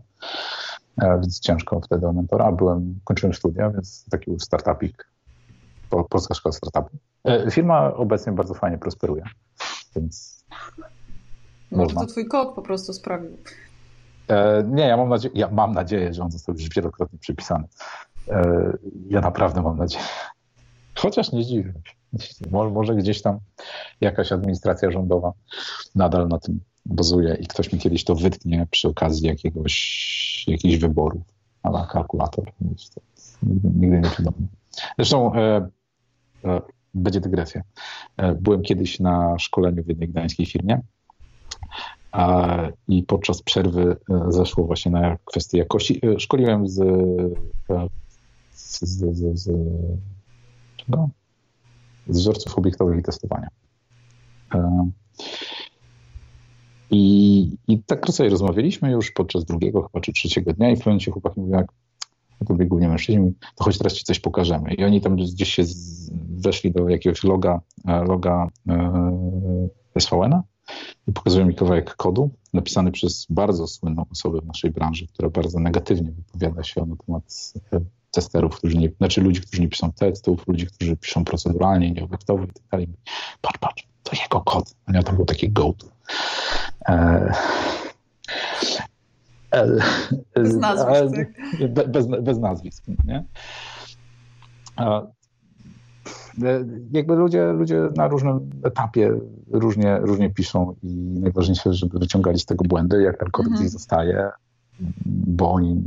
E, 1.02 1.20
więc 1.20 1.40
ciężko 1.40 1.80
wtedy 1.80 2.06
o 2.06 2.12
mentora. 2.12 2.52
Byłem, 2.52 3.00
kończyłem 3.04 3.34
studia, 3.34 3.70
więc 3.70 4.04
taki 4.11 4.40
startupik, 4.40 5.11
polska 6.08 6.34
szkoła 6.34 6.52
startupu. 6.52 6.96
E, 7.24 7.50
firma 7.50 7.94
obecnie 7.94 8.32
bardzo 8.32 8.54
fajnie 8.54 8.78
prosperuje, 8.78 9.24
więc 9.96 10.44
Może 11.70 11.94
to 11.94 12.06
twój 12.06 12.28
kod 12.28 12.54
po 12.54 12.62
prostu 12.62 12.92
sprawił. 12.92 13.30
E, 14.28 14.64
nie, 14.66 14.82
ja 14.82 14.96
mam, 14.96 15.08
nadzieję, 15.08 15.34
ja 15.37 15.48
mam 15.50 15.72
nadzieję, 15.72 16.14
że 16.14 16.22
on 16.22 16.30
został 16.30 16.54
już 16.54 16.68
wielokrotnie 16.68 17.18
przypisany. 17.18 17.64
Ja 19.08 19.20
naprawdę 19.20 19.62
mam 19.62 19.76
nadzieję. 19.76 20.04
Chociaż 20.94 21.32
nie 21.32 21.44
dziwię 21.44 21.72
się. 22.18 22.44
Może, 22.50 22.70
może 22.70 22.94
gdzieś 22.94 23.22
tam 23.22 23.38
jakaś 24.00 24.32
administracja 24.32 24.90
rządowa 24.90 25.32
nadal 25.94 26.28
na 26.28 26.38
tym 26.38 26.61
bazuje 26.86 27.34
i 27.40 27.46
ktoś 27.46 27.72
mi 27.72 27.78
kiedyś 27.78 28.04
to 28.04 28.14
wytknie 28.14 28.66
przy 28.70 28.88
okazji 28.88 29.26
jakiegoś, 29.26 30.44
jakichś 30.46 30.76
wyborów, 30.76 31.22
ale 31.62 31.86
kalkulator. 31.90 32.52
Nigdy, 33.42 33.70
nigdy 33.74 34.00
nie 34.00 34.10
przydomny. 34.10 34.46
Zresztą 34.98 35.34
e, 35.34 35.68
e, 36.44 36.60
będzie 36.94 37.20
dygresja. 37.20 37.62
E, 38.16 38.34
byłem 38.34 38.62
kiedyś 38.62 39.00
na 39.00 39.38
szkoleniu 39.38 39.84
w 39.84 39.88
jednej 39.88 40.08
gdańskiej 40.08 40.46
firmie 40.46 40.80
i 42.88 43.02
podczas 43.02 43.42
przerwy 43.42 43.96
e, 44.10 44.32
zeszło 44.32 44.64
właśnie 44.64 44.92
na 44.92 45.16
kwestię 45.24 45.58
jakości. 45.58 46.00
E, 46.06 46.20
szkoliłem 46.20 46.68
z, 46.68 46.80
e, 46.80 47.88
z, 48.50 48.80
z, 48.80 49.16
z, 49.16 49.40
z 49.40 49.50
czego? 50.76 51.08
Z 52.08 52.18
wzorców 52.18 52.58
obiektowych 52.58 52.98
i 52.98 53.02
testowania. 53.02 53.48
I, 56.90 57.57
I 57.68 57.83
tak 57.83 58.09
sobie 58.09 58.29
rozmawialiśmy 58.29 58.90
już 58.90 59.12
podczas 59.12 59.44
drugiego 59.44 59.83
chyba 59.83 60.01
czy 60.01 60.12
trzeciego 60.12 60.53
dnia 60.53 60.70
i 60.70 60.77
w 60.77 60.79
pewnym 60.79 61.12
chłopaki 61.12 61.40
mówią, 61.40 61.53
jak 61.53 61.72
to 62.48 62.55
głównie 62.55 62.88
mężczyźni, 62.88 63.33
to 63.57 63.64
choć 63.64 63.79
teraz 63.79 63.92
ci 63.92 64.05
coś 64.05 64.20
pokażemy. 64.20 64.74
I 64.74 64.85
oni 64.85 65.01
tam 65.01 65.16
gdzieś 65.16 65.55
się 65.55 65.62
weszli 66.29 66.72
do 66.72 66.88
jakiegoś 66.88 67.24
loga, 67.24 67.61
e, 67.88 68.05
loga 68.05 68.48
e, 68.68 70.01
SVN-a 70.01 70.42
i 71.09 71.12
pokazują 71.12 71.46
mi 71.46 71.55
kawałek 71.55 71.96
kodu 71.96 72.31
napisany 72.53 72.92
przez 72.92 73.27
bardzo 73.31 73.66
słynną 73.66 74.05
osobę 74.12 74.40
w 74.40 74.46
naszej 74.46 74.70
branży, 74.70 75.07
która 75.07 75.31
bardzo 75.31 75.61
negatywnie 75.61 76.11
wypowiada 76.11 76.64
się 76.64 76.87
na 76.87 76.96
temat 77.07 77.53
e, 77.72 77.81
testerów, 78.11 78.57
którzy 78.57 78.79
nie, 78.79 78.90
znaczy 78.98 79.20
ludzi, 79.20 79.40
którzy 79.40 79.62
nie 79.62 79.68
piszą 79.68 79.92
testów, 79.92 80.48
ludzi, 80.48 80.66
którzy 80.66 80.96
piszą 80.96 81.24
proceduralnie, 81.24 81.90
nieobiektowo 81.90 82.44
i 82.44 82.46
tak. 82.70 82.81
Patrz, 83.40 83.59
patrz, 83.61 83.88
to 84.10 84.16
jego 84.22 84.40
kod. 84.40 84.74
A 84.86 85.02
to 85.02 85.12
był 85.12 85.24
taki 85.24 85.50
go-to. 85.50 85.86
E, 86.88 87.32
e, 89.54 89.66
bez 90.34 90.54
nazwisk. 90.54 91.30
Bez, 91.88 92.06
bez 92.06 92.38
nazwisk, 92.38 92.84
nie? 93.04 93.24
Jakby 96.92 97.16
ludzie, 97.16 97.52
ludzie 97.52 97.88
na 97.96 98.08
różnym 98.08 98.50
etapie 98.64 99.20
różnie, 99.50 99.98
różnie 99.98 100.30
piszą 100.30 100.74
i 100.82 101.20
najważniejsze, 101.20 101.74
żeby 101.74 101.98
wyciągali 101.98 102.38
z 102.38 102.46
tego 102.46 102.64
błędy, 102.64 103.02
jak 103.02 103.18
ten 103.18 103.30
kod 103.30 103.46
mm 103.46 103.58
-hmm. 103.58 103.68
zostaje, 103.68 104.30
bo 105.06 105.52
oni 105.52 105.82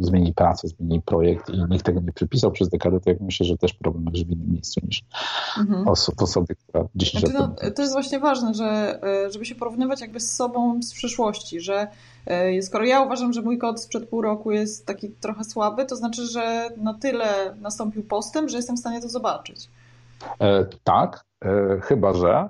zmienili 0.00 0.34
pracę, 0.34 0.68
zmienili 0.68 1.02
projekt 1.02 1.50
i 1.50 1.64
nikt 1.70 1.86
tego 1.86 2.00
nie 2.00 2.12
przypisał 2.12 2.50
przez 2.50 2.68
dekadę, 2.68 3.00
to 3.00 3.10
jak 3.10 3.20
myślę, 3.20 3.46
że 3.46 3.56
też 3.56 3.74
problem 3.74 4.04
leży 4.12 4.24
w 4.24 4.30
innym 4.30 4.52
miejscu 4.52 4.80
niż 4.86 5.02
mhm. 5.58 5.88
oso 5.88 6.12
w 6.18 6.22
osobie, 6.22 6.54
która 6.54 6.84
10 6.94 7.20
znaczy, 7.20 7.38
lat 7.38 7.62
no, 7.62 7.70
To 7.70 7.82
jest 7.82 7.94
właśnie 7.94 8.20
ważne, 8.20 8.54
że, 8.54 8.98
e, 9.02 9.32
żeby 9.32 9.44
się 9.44 9.54
porównywać 9.54 10.00
jakby 10.00 10.20
z 10.20 10.32
sobą 10.32 10.82
z 10.82 10.94
przyszłości, 10.94 11.60
że 11.60 11.88
e, 12.26 12.62
skoro 12.62 12.84
ja 12.84 13.00
uważam, 13.00 13.32
że 13.32 13.42
mój 13.42 13.58
kod 13.58 13.80
sprzed 13.80 14.08
pół 14.08 14.22
roku 14.22 14.52
jest 14.52 14.86
taki 14.86 15.10
trochę 15.10 15.44
słaby, 15.44 15.86
to 15.86 15.96
znaczy, 15.96 16.26
że 16.26 16.68
na 16.76 16.94
tyle 16.94 17.54
nastąpił 17.60 18.02
postęp, 18.02 18.50
że 18.50 18.56
jestem 18.56 18.76
w 18.76 18.80
stanie 18.80 19.00
to 19.00 19.08
zobaczyć. 19.08 19.68
E, 20.40 20.66
tak, 20.84 21.24
e, 21.44 21.80
chyba 21.82 22.14
że 22.14 22.48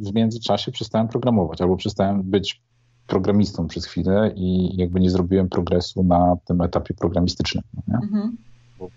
w 0.00 0.14
międzyczasie 0.14 0.72
przestałem 0.72 1.08
programować 1.08 1.60
albo 1.60 1.76
przestałem 1.76 2.22
być 2.22 2.65
programistą 3.06 3.66
przez 3.66 3.86
chwilę 3.86 4.32
i 4.36 4.76
jakby 4.76 5.00
nie 5.00 5.10
zrobiłem 5.10 5.48
progresu 5.48 6.02
na 6.02 6.36
tym 6.44 6.60
etapie 6.60 6.94
programistycznym. 6.94 7.64
No 7.74 7.82
nie? 7.88 8.06
Mhm. 8.06 8.36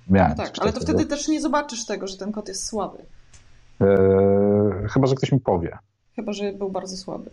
miałem 0.10 0.32
no 0.38 0.44
tak, 0.44 0.54
ale 0.60 0.74
to 0.74 0.80
wtedy 0.80 1.06
też 1.06 1.28
nie 1.28 1.42
zobaczysz 1.42 1.86
tego, 1.86 2.08
że 2.08 2.18
ten 2.18 2.32
kod 2.32 2.48
jest 2.48 2.66
słaby. 2.66 2.98
Eee, 3.80 3.88
chyba, 4.90 5.08
że 5.08 5.16
ktoś 5.16 5.32
mi 5.32 5.40
powie. 5.40 5.78
Chyba, 6.16 6.34
że 6.34 6.54
był 6.54 6.70
bardzo 6.70 6.98
słaby. 6.98 7.30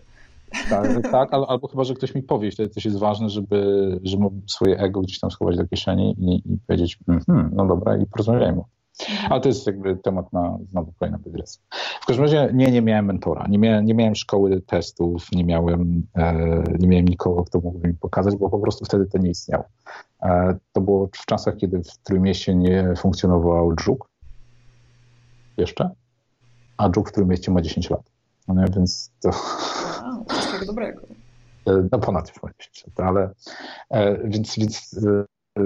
Tak, 0.71 0.89
tak 1.13 1.29
albo 1.33 1.69
chyba, 1.69 1.85
że 1.85 1.95
ktoś 1.95 2.15
mi 2.15 2.23
powie, 2.23 2.51
wtedy 2.51 2.75
też 2.75 2.85
jest 2.85 2.99
ważne, 2.99 3.31
żeby, 3.31 4.01
żeby 4.03 4.25
swoje 4.47 4.79
ego 4.79 5.01
gdzieś 5.01 5.21
tam 5.21 5.31
schować 5.31 5.57
do 5.57 5.67
kieszeni 5.67 6.17
i, 6.19 6.53
i 6.53 6.59
powiedzieć, 6.67 6.99
hmm, 7.07 7.51
no 7.53 7.67
dobra, 7.67 7.97
i 7.97 8.07
porozmawiajmy. 8.07 8.63
Mhm. 9.01 9.33
Ale 9.33 9.41
to 9.41 9.49
jest 9.49 9.67
jakby 9.67 9.97
temat 9.97 10.33
na 10.33 10.59
znowu 10.71 10.93
kolejną 10.93 11.19
dygresję. 11.19 11.63
W 12.03 12.07
każdym 12.07 12.25
razie 12.25 12.51
nie, 12.55 12.71
nie 12.71 12.83
miałem 12.83 13.05
mentora, 13.05 13.47
nie 13.49 13.59
miałem, 13.59 13.85
nie 13.85 13.95
miałem 13.95 14.15
szkoły 14.15 14.61
testów, 14.61 15.33
nie 15.33 15.45
miałem, 15.45 16.07
e, 16.15 16.35
nie 16.79 16.89
miałem 16.89 17.09
nikogo, 17.09 17.45
kto 17.45 17.61
mógłby 17.61 17.89
mi 17.89 17.95
pokazać, 17.95 18.37
bo 18.37 18.51
po 18.51 18.59
prostu 18.59 18.85
wtedy 18.85 19.07
to 19.07 19.19
nie 19.19 19.31
istniało. 19.31 19.65
E, 20.23 20.57
to 20.73 20.81
było 20.81 21.09
w 21.13 21.27
czasach, 21.27 21.57
kiedy 21.57 21.83
w 21.83 21.99
Trójmieście 21.99 22.55
nie 22.55 22.95
funkcjonował 22.99 23.75
dżuk 23.75 24.09
jeszcze, 25.57 25.91
a 26.77 26.91
dżuk 26.91 27.09
w 27.09 27.13
Trójmieście 27.13 27.53
ma 27.53 27.63
10 27.63 27.91
lat. 27.91 28.11
No 28.49 28.65
więc 28.77 29.11
to... 29.21 29.29
Wow, 29.29 30.25
coś 30.25 30.47
tak 30.47 30.67
dobrego. 30.67 31.01
E, 31.67 31.89
no 31.93 31.99
ponad 31.99 32.29
już 32.29 32.43
ma 32.43 32.49
10 32.59 32.85
lat, 32.87 33.09
ale 33.09 33.31
e, 33.91 34.29
więc, 34.29 34.57
więc 34.59 35.01
e, 35.59 35.65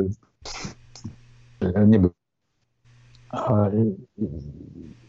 e, 1.61 1.87
nie 1.87 1.99
był 1.99 2.11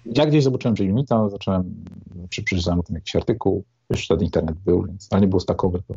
ja 0.05 0.25
gdzieś 0.25 0.43
zobaczyłem, 0.43 0.75
że 0.75 0.83
Unita, 0.83 1.29
zacząłem, 1.29 1.85
przeczytałem 2.29 2.79
o 2.79 2.83
tym 2.83 2.95
jakiś 2.95 3.15
artykuł, 3.15 3.63
już 3.89 4.05
wtedy 4.05 4.25
internet 4.25 4.59
był, 4.59 4.83
więc, 4.83 5.07
ale 5.11 5.21
nie 5.21 5.27
było 5.27 5.39
stakowy, 5.39 5.83
to, 5.87 5.93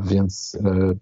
więc 0.00 0.58
e, 0.64 0.94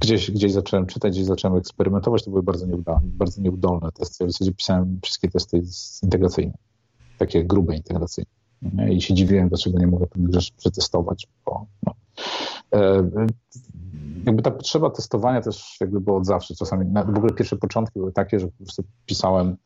gdzieś, 0.00 0.30
gdzieś 0.30 0.52
zacząłem 0.52 0.86
czytać, 0.86 1.12
gdzieś 1.12 1.24
zacząłem 1.24 1.58
eksperymentować, 1.58 2.24
to 2.24 2.30
były 2.30 2.42
bardzo 2.42 2.66
nieudolne, 2.66 3.00
bardzo 3.04 3.42
nieudolne 3.42 3.92
testy. 3.92 4.26
W 4.26 4.32
zasadzie 4.32 4.52
pisałem 4.52 4.98
wszystkie 5.02 5.28
testy 5.28 5.62
integracyjne, 6.02 6.52
takie 7.18 7.44
grube 7.44 7.76
integracyjne. 7.76 8.30
I 8.90 9.00
się 9.00 9.14
dziwiłem, 9.14 9.48
dlaczego 9.48 9.78
nie 9.78 9.86
mogę 9.86 10.06
pewnych 10.06 10.34
rzeczy 10.34 10.52
przetestować, 10.56 11.28
bo 11.46 11.66
no. 11.86 11.94
Jakby 14.26 14.42
ta 14.42 14.50
potrzeba 14.50 14.90
testowania 14.90 15.40
też 15.40 15.76
jakby 15.80 16.00
było 16.00 16.16
od 16.16 16.26
zawsze. 16.26 16.54
Czasami 16.54 16.86
w 17.06 17.18
ogóle 17.18 17.32
pierwsze 17.32 17.56
początki 17.56 17.98
były 17.98 18.12
takie, 18.12 18.40
że 18.40 18.46
po 18.46 18.64
prostu 18.64 18.84
pisałem 19.06 19.56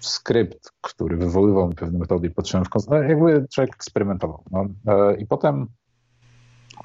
skrypt, 0.00 0.72
który 0.80 1.16
wywoływał 1.16 1.68
mi 1.68 1.74
pewne 1.74 1.98
metody 1.98 2.26
i 2.26 2.30
w 2.30 2.34
kontekście, 2.34 2.90
no, 2.90 2.96
jakby 2.96 3.46
człowiek 3.52 3.74
eksperymentował. 3.74 4.42
No. 4.50 4.66
E, 4.86 5.16
I 5.16 5.26
potem 5.26 5.66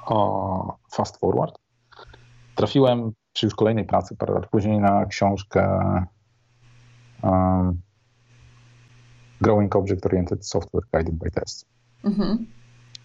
o, 0.05 0.77
fast 0.91 1.17
forward 1.17 1.57
trafiłem 2.55 3.11
przy 3.33 3.45
już 3.45 3.55
kolejnej 3.55 3.85
pracy 3.85 4.15
parę 4.15 4.33
lat 4.33 4.49
później 4.49 4.79
na 4.79 5.05
książkę 5.05 5.79
um, 7.23 7.81
Growing 9.41 9.75
Object 9.75 10.05
Oriented 10.05 10.47
Software 10.47 10.83
Guided 10.93 11.15
by 11.15 11.31
Tests. 11.31 11.65
Mhm. 12.03 12.47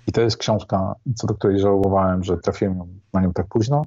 I 0.06 0.12
to 0.12 0.20
jest 0.20 0.36
książka, 0.36 0.94
co 1.14 1.26
do 1.26 1.34
której 1.34 1.58
żałowałem, 1.58 2.24
że 2.24 2.36
trafiłem 2.36 3.00
na 3.12 3.20
nią 3.20 3.32
tak 3.32 3.46
późno 3.46 3.82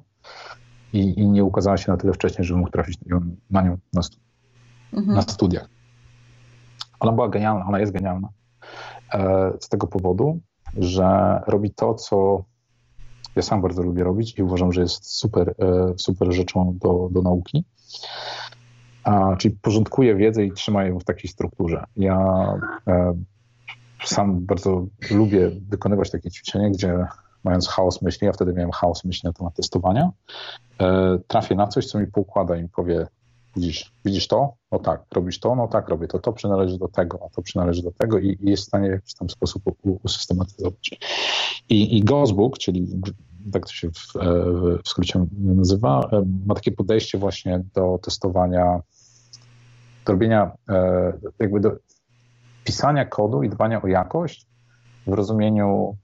i, 0.92 1.20
i 1.20 1.28
nie 1.28 1.44
ukazała 1.44 1.76
się 1.76 1.92
na 1.92 1.98
tyle 1.98 2.12
wcześnie, 2.12 2.44
żeby 2.44 2.58
mógł 2.58 2.70
trafić 2.70 2.98
na 3.50 3.62
nią 3.62 3.78
na, 3.92 4.02
stu 4.02 4.18
mhm. 4.92 5.16
na 5.16 5.22
studiach. 5.22 5.68
Ona 7.00 7.12
była 7.12 7.28
genialna, 7.28 7.66
ona 7.66 7.80
jest 7.80 7.92
genialna 7.92 8.28
e, 9.12 9.52
z 9.60 9.68
tego 9.68 9.86
powodu, 9.86 10.40
że 10.76 11.40
robi 11.46 11.70
to, 11.70 11.94
co 11.94 12.44
ja 13.36 13.42
sam 13.42 13.62
bardzo 13.62 13.82
lubię 13.82 14.04
robić 14.04 14.38
i 14.38 14.42
uważam, 14.42 14.72
że 14.72 14.80
jest 14.80 15.16
super, 15.16 15.54
e, 15.58 15.94
super 15.96 16.32
rzeczą 16.32 16.78
do, 16.80 17.08
do 17.10 17.22
nauki. 17.22 17.64
A, 19.04 19.36
czyli 19.36 19.56
porządkuje 19.62 20.14
wiedzę 20.14 20.44
i 20.44 20.52
trzyma 20.52 20.84
ją 20.84 20.98
w 20.98 21.04
takiej 21.04 21.30
strukturze. 21.30 21.84
Ja 21.96 22.18
e, 22.86 23.14
sam 24.04 24.46
bardzo 24.46 24.86
lubię 25.10 25.50
wykonywać 25.68 26.10
takie 26.10 26.30
ćwiczenia, 26.30 26.70
gdzie 26.70 27.06
mając 27.44 27.68
chaos 27.68 28.02
myśli, 28.02 28.28
a 28.28 28.32
wtedy 28.32 28.52
miałem 28.52 28.70
chaos 28.70 29.04
myśli 29.04 29.26
na 29.26 29.32
temat 29.32 29.54
testowania, 29.54 30.10
e, 30.80 31.18
trafię 31.26 31.54
na 31.54 31.66
coś, 31.66 31.86
co 31.86 31.98
mi 31.98 32.06
poukłada 32.06 32.56
i 32.56 32.62
mi 32.62 32.68
powie, 32.68 33.06
widzisz, 33.56 33.92
widzisz 34.04 34.28
to? 34.28 34.54
No 34.72 34.78
tak. 34.78 35.02
Robisz 35.14 35.40
to? 35.40 35.54
No 35.54 35.68
tak, 35.68 35.88
robię 35.88 36.08
to. 36.08 36.18
To 36.18 36.32
przynależy 36.32 36.78
do 36.78 36.88
tego, 36.88 37.18
a 37.26 37.28
to 37.28 37.42
przynależy 37.42 37.82
do 37.82 37.92
tego 37.92 38.18
i, 38.18 38.38
i 38.40 38.50
jest 38.50 38.62
w 38.62 38.66
stanie 38.66 38.88
w 38.88 38.92
jakiś 38.92 39.14
tam 39.14 39.30
sposób 39.30 39.62
usystematyzować. 40.02 40.90
I, 41.68 41.98
i 41.98 42.04
Gozbook, 42.04 42.58
czyli 42.58 43.00
tak 43.52 43.66
to 43.66 43.72
się 43.72 43.88
w, 43.90 44.16
e, 44.16 44.34
w 44.84 44.88
skrócie 44.88 45.26
nazywa, 45.38 46.08
e, 46.12 46.24
ma 46.46 46.54
takie 46.54 46.72
podejście 46.72 47.18
właśnie 47.18 47.64
do 47.74 47.98
testowania, 48.02 48.80
do 50.06 50.12
robienia, 50.12 50.50
jakby 51.38 51.60
do 51.60 51.76
pisania 52.64 53.04
kodu 53.04 53.42
i 53.42 53.48
dbania 53.48 53.82
o 53.82 53.86
jakość 53.86 54.46
w 55.06 55.12
rozumieniu 55.12 55.96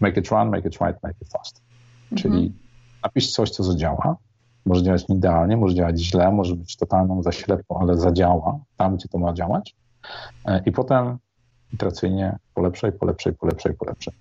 make 0.00 0.16
it 0.16 0.28
run, 0.28 0.50
make 0.50 0.64
it 0.64 0.78
right, 0.80 1.02
make 1.02 1.16
it 1.22 1.28
fast. 1.28 1.62
Mhm. 2.12 2.22
Czyli 2.22 2.52
napisz 3.02 3.32
coś, 3.32 3.50
co 3.50 3.64
zadziała, 3.64 4.16
może 4.66 4.82
działać 4.82 5.04
idealnie, 5.08 5.56
może 5.56 5.74
działać 5.74 6.00
źle, 6.00 6.32
może 6.32 6.56
być 6.56 6.76
totalną 6.76 7.22
zaślepą, 7.22 7.78
ale 7.80 7.96
zadziała 7.96 8.58
tam, 8.76 8.96
gdzie 8.96 9.08
to 9.08 9.18
ma 9.18 9.32
działać. 9.32 9.76
I 10.66 10.72
potem 10.72 11.18
iteracyjnie 11.72 12.38
polepszaj, 12.54 12.92
polepszaj, 12.92 13.32
polepszaj, 13.32 13.74
polepszaj. 13.74 14.14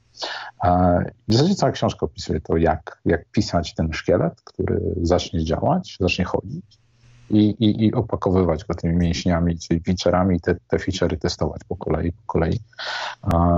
W 1.27 1.33
zasadzie 1.33 1.55
cała 1.55 1.71
książka 1.71 2.05
opisuje 2.05 2.41
to, 2.41 2.57
jak, 2.57 3.01
jak 3.05 3.25
pisać 3.31 3.73
ten 3.73 3.93
szkielet, 3.93 4.41
który 4.41 4.81
zacznie 5.01 5.43
działać, 5.43 5.97
zacznie 5.99 6.25
chodzić 6.25 6.84
i, 7.29 7.39
i, 7.39 7.85
i 7.85 7.93
opakowywać 7.93 8.63
go 8.65 8.73
tymi 8.73 8.95
mięśniami, 8.95 9.59
czyli 9.59 9.81
featureami 9.81 10.41
te, 10.41 10.55
te 10.67 10.77
feature'y 10.77 11.17
testować 11.17 11.61
po 11.67 11.75
kolei, 11.75 12.11
po 12.11 12.21
kolei, 12.25 12.59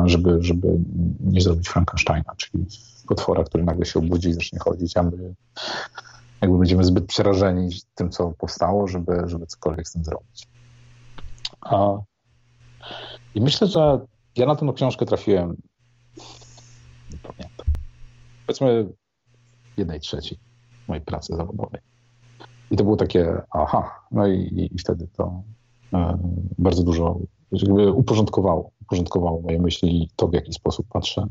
żeby, 0.05 0.37
żeby 0.41 0.67
nie 1.19 1.41
zrobić 1.41 1.69
Frankensteina, 1.69 2.35
czyli 2.37 2.65
potwora, 3.07 3.43
który 3.43 3.63
nagle 3.63 3.85
się 3.85 3.99
obudzi 3.99 4.29
i 4.29 4.33
zacznie 4.33 4.59
chodzić, 4.59 4.97
a 4.97 5.03
my 5.03 5.33
jakby 6.41 6.57
będziemy 6.57 6.83
zbyt 6.83 7.05
przerażeni 7.05 7.69
tym, 7.95 8.09
co 8.09 8.31
powstało, 8.31 8.87
żeby, 8.87 9.23
żeby 9.25 9.45
cokolwiek 9.45 9.87
z 9.87 9.93
tym 9.93 10.03
zrobić. 10.03 10.47
I 13.35 13.41
myślę, 13.41 13.67
że 13.67 13.99
ja 14.35 14.45
na 14.45 14.55
tę 14.55 14.73
książkę 14.75 15.05
trafiłem, 15.05 15.55
nie 17.11 17.17
pamiętam, 17.17 17.65
powiedzmy 18.45 18.87
jednej 19.77 19.99
trzeciej 19.99 20.39
mojej 20.87 21.03
pracy 21.03 21.35
zawodowej. 21.35 21.81
I 22.71 22.77
to 22.77 22.83
było 22.83 22.95
takie, 22.95 23.41
aha, 23.51 23.91
no 24.11 24.27
i, 24.27 24.69
i 24.73 24.79
wtedy 24.79 25.07
to 25.17 25.43
e, 25.93 26.17
bardzo 26.57 26.83
dużo 26.83 27.19
jakby 27.51 27.91
uporządkowało, 27.91 28.71
uporządkowało 28.81 29.41
moje 29.41 29.59
myśli 29.61 30.03
i 30.03 30.09
to, 30.15 30.27
w 30.27 30.33
jaki 30.33 30.53
sposób 30.53 30.87
patrzę, 30.89 31.27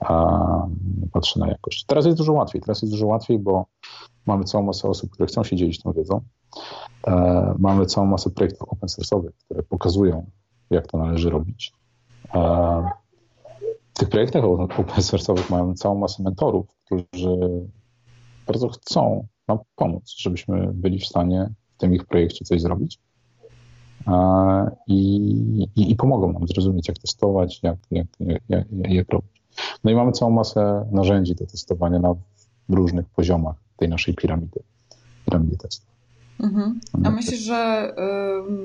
a, 0.00 0.66
patrzę 1.12 1.40
na 1.40 1.48
jakość. 1.48 1.84
Teraz 1.84 2.06
jest 2.06 2.18
dużo 2.18 2.32
łatwiej, 2.32 2.60
teraz 2.60 2.82
jest 2.82 2.94
dużo 2.94 3.06
łatwiej, 3.06 3.38
bo 3.38 3.66
mamy 4.26 4.44
całą 4.44 4.64
masę 4.64 4.88
osób, 4.88 5.10
które 5.10 5.26
chcą 5.26 5.44
się 5.44 5.56
dzielić 5.56 5.82
tą 5.82 5.92
wiedzą. 5.92 6.20
E, 7.06 7.54
mamy 7.58 7.86
całą 7.86 8.06
masę 8.06 8.30
projektów 8.30 8.68
open 8.68 8.88
source'owych, 8.88 9.32
które 9.44 9.62
pokazują, 9.62 10.26
jak 10.70 10.86
to 10.86 10.98
należy 10.98 11.30
robić. 11.30 11.72
W 13.94 13.98
tych 13.98 14.08
projektach 14.08 14.44
open 14.44 14.86
source'owych 14.86 15.50
mamy 15.50 15.74
całą 15.74 15.94
masę 15.94 16.22
mentorów, 16.22 16.66
którzy 16.84 17.66
bardzo 18.46 18.68
chcą 18.68 19.26
nam 19.48 19.58
pomóc, 19.76 20.14
żebyśmy 20.18 20.70
byli 20.74 20.98
w 20.98 21.06
stanie 21.06 21.50
w 21.76 21.80
tym 21.80 21.94
ich 21.94 22.04
projekcie 22.04 22.44
coś 22.44 22.60
zrobić. 22.60 22.98
I, 24.86 25.16
i, 25.76 25.90
i 25.90 25.96
pomogą 25.96 26.32
nam 26.32 26.48
zrozumieć, 26.48 26.88
jak 26.88 26.98
testować, 26.98 27.60
jak, 27.62 27.76
jak, 27.90 28.06
jak, 28.48 28.64
jak, 28.88 29.08
robić. 29.08 29.42
No 29.84 29.90
i 29.90 29.94
mamy 29.94 30.12
całą 30.12 30.30
masę 30.30 30.86
narzędzi 30.92 31.34
do 31.34 31.46
testowania 31.46 31.98
na 31.98 32.14
różnych 32.68 33.06
poziomach 33.06 33.56
tej 33.76 33.88
naszej 33.88 34.14
piramidy, 34.14 34.60
piramidy 35.24 35.56
testu. 35.56 35.86
Mhm. 36.40 36.80
A 37.04 37.10
myślisz, 37.10 37.40
że 37.40 37.92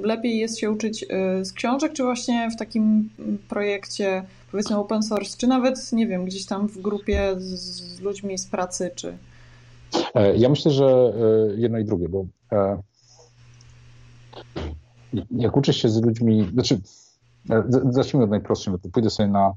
y, 0.04 0.08
lepiej 0.08 0.38
jest 0.38 0.60
się 0.60 0.72
uczyć 0.72 1.04
y, 1.04 1.46
z 1.46 1.54
książek, 1.54 1.94
czy 1.94 2.04
właśnie 2.04 2.50
w 2.52 2.56
takim 2.56 3.10
projekcie, 3.50 4.24
powiedzmy 4.52 4.78
open 4.78 5.04
source, 5.04 5.38
czy 5.38 5.48
nawet, 5.48 5.92
nie 5.92 6.08
wiem, 6.08 6.26
gdzieś 6.26 6.46
tam 6.46 6.68
w 6.68 6.82
grupie 6.82 7.36
z 7.38 8.00
ludźmi 8.00 8.38
z 8.38 8.46
pracy, 8.46 8.92
czy... 8.96 9.18
E, 10.16 10.36
ja 10.36 10.50
myślę, 10.50 10.72
że 10.72 10.86
e, 10.86 11.56
jedno 11.56 11.78
i 11.78 11.86
drugie, 11.86 12.10
bo 12.10 12.26
e, 12.52 12.82
jak 15.32 15.58
uczysz 15.58 15.78
się 15.78 15.90
z 15.90 16.02
ludźmi, 16.02 16.50
znaczy 16.54 16.82
zacznijmy 17.90 18.24
od 18.24 18.30
najprostszego, 18.30 18.78
to 18.78 18.90
pójdę 18.90 19.10
sobie 19.10 19.30
na 19.30 19.54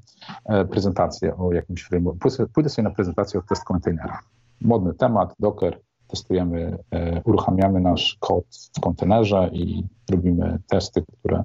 prezentację 0.71 1.37
o 1.37 1.53
jakimś 1.53 1.83
frameworku, 1.83 2.29
pójdę 2.53 2.71
sobie 2.71 2.89
na 2.89 2.95
prezentację 2.95 3.41
o 3.41 3.43
test 3.43 3.65
kontenera. 3.65 4.21
Modny 4.61 4.95
temat, 4.95 5.35
Docker, 5.39 5.81
testujemy, 6.09 6.79
uruchamiamy 7.25 7.81
nasz 7.81 8.17
kod 8.21 8.45
w 8.77 8.81
kontenerze 8.81 9.51
i 9.53 9.85
robimy 10.11 10.59
testy, 10.69 11.05
które 11.21 11.43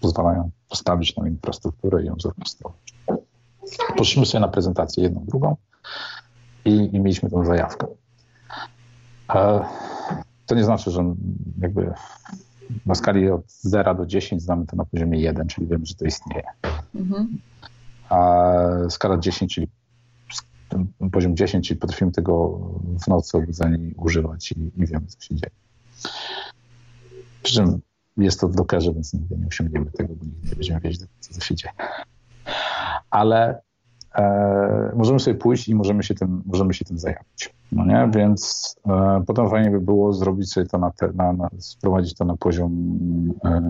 pozwalają 0.00 0.50
postawić 0.68 1.16
nam 1.16 1.28
infrastrukturę 1.28 2.02
i 2.02 2.06
ją 2.06 2.14
zorganizować. 2.18 2.94
Poszliśmy 3.96 4.26
sobie 4.26 4.40
na 4.40 4.48
prezentację 4.48 5.02
jedną, 5.02 5.24
drugą 5.24 5.56
i, 6.64 6.70
i 6.92 7.00
mieliśmy 7.00 7.30
tą 7.30 7.44
zajawkę. 7.44 7.86
To 10.46 10.54
nie 10.54 10.64
znaczy, 10.64 10.90
że 10.90 11.14
jakby 11.60 11.92
na 12.86 12.94
skali 12.94 13.30
od 13.30 13.52
0 13.52 13.94
do 13.94 14.06
10 14.06 14.42
znamy 14.42 14.66
to 14.66 14.76
na 14.76 14.84
poziomie 14.84 15.20
1, 15.20 15.48
czyli 15.48 15.66
wiemy, 15.66 15.86
że 15.86 15.94
to 15.94 16.04
istnieje. 16.04 16.46
Mhm. 16.94 17.38
A 18.08 18.48
skala 18.88 19.18
10, 19.18 19.54
czyli 19.54 19.68
poziom 21.12 21.36
10 21.36 21.70
i 21.70 21.76
potrafimy 21.76 22.12
tego 22.12 22.58
w 23.04 23.08
nocy 23.08 23.36
obudzeni 23.36 23.94
używać 23.96 24.52
i, 24.52 24.82
i 24.82 24.86
wiemy, 24.86 25.06
co 25.06 25.20
się 25.20 25.34
dzieje. 25.34 25.52
Przy 27.42 27.54
czym 27.54 27.80
jest 28.16 28.40
to 28.40 28.48
w 28.48 28.54
Dockerze, 28.54 28.94
więc 28.94 29.14
nigdy 29.14 29.36
nie 29.36 29.46
osiągniemy 29.46 29.90
tego, 29.90 30.14
bo 30.14 30.24
nigdy 30.24 30.48
nie 30.48 30.56
będziemy 30.56 30.80
wiedzieć, 30.80 31.10
co 31.20 31.40
się 31.40 31.54
dzieje. 31.54 31.74
Ale 33.10 33.62
e, 34.14 34.92
możemy 34.96 35.20
sobie 35.20 35.36
pójść 35.36 35.68
i 35.68 35.74
możemy 35.74 36.02
się 36.02 36.14
tym, 36.14 36.42
możemy 36.46 36.74
się 36.74 36.84
tym 36.84 36.98
zajmować. 36.98 37.54
No 37.72 37.84
nie? 37.84 38.10
Więc 38.14 38.74
e, 38.86 39.22
potem 39.26 39.50
fajnie 39.50 39.70
by 39.70 39.80
było 39.80 40.12
zrobić 40.12 40.52
sobie 40.52 40.66
to 40.66 40.78
na, 40.78 40.90
te, 40.90 41.12
na, 41.12 41.32
na 41.32 41.50
sprowadzić 41.58 42.14
to 42.14 42.24
na 42.24 42.36
poziom 42.36 42.72
e, 43.44 43.62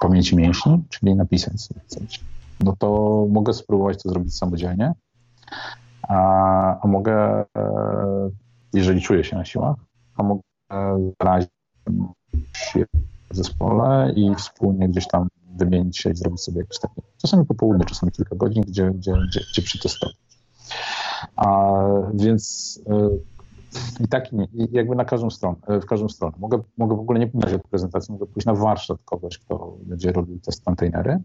pamięci 0.00 0.36
mięśni, 0.36 0.84
czyli 0.88 1.14
napisać 1.14 1.60
sobie 1.60 1.80
coś. 1.86 2.20
No 2.64 2.76
to 2.78 3.26
mogę 3.30 3.52
spróbować 3.52 4.02
to 4.02 4.08
zrobić 4.08 4.36
samodzielnie, 4.36 4.92
a, 6.08 6.80
a 6.80 6.86
mogę, 6.86 7.44
e, 7.56 7.66
jeżeli 8.72 9.00
czuję 9.00 9.24
się 9.24 9.36
na 9.36 9.44
siłach, 9.44 9.76
a 10.16 10.22
mogę 10.22 10.42
zrazić 11.20 11.50
się 12.54 12.84
w 13.30 13.36
zespole 13.36 14.12
i 14.16 14.34
wspólnie 14.34 14.88
gdzieś 14.88 15.08
tam 15.08 15.28
wymienić 15.56 15.98
się 15.98 16.10
i 16.10 16.14
zrobić 16.14 16.40
sobie 16.40 16.60
jakieś 16.60 16.78
takie, 16.78 17.02
czasami 17.22 17.46
po 17.46 17.54
południu, 17.54 17.84
czasami 17.84 18.12
kilka 18.12 18.36
godzin, 18.36 18.62
gdzie, 18.62 18.90
gdzie, 18.90 19.12
gdzie, 19.28 19.40
gdzie 19.52 19.62
przetestować. 19.62 20.16
A, 21.36 21.74
więc 22.14 22.80
e, 22.86 23.10
i 24.04 24.08
tak 24.08 24.24
jakby 24.72 24.96
na 24.96 25.04
każdą 25.04 25.30
stronę, 25.30 25.56
e, 25.66 25.80
w 25.80 25.86
każdą 25.86 26.08
stronę. 26.08 26.36
Mogę, 26.38 26.60
mogę 26.78 26.96
w 26.96 27.00
ogóle 27.00 27.20
nie 27.20 27.26
pójść 27.26 27.52
na 27.52 27.58
prezentacji, 27.58 28.12
mogę 28.12 28.26
pójść 28.26 28.46
na 28.46 28.54
warsztat 28.54 28.98
kogoś, 29.04 29.38
kto 29.38 29.76
będzie 29.82 30.12
robił 30.12 30.40
test 30.40 30.64
kontejnery 30.64 31.18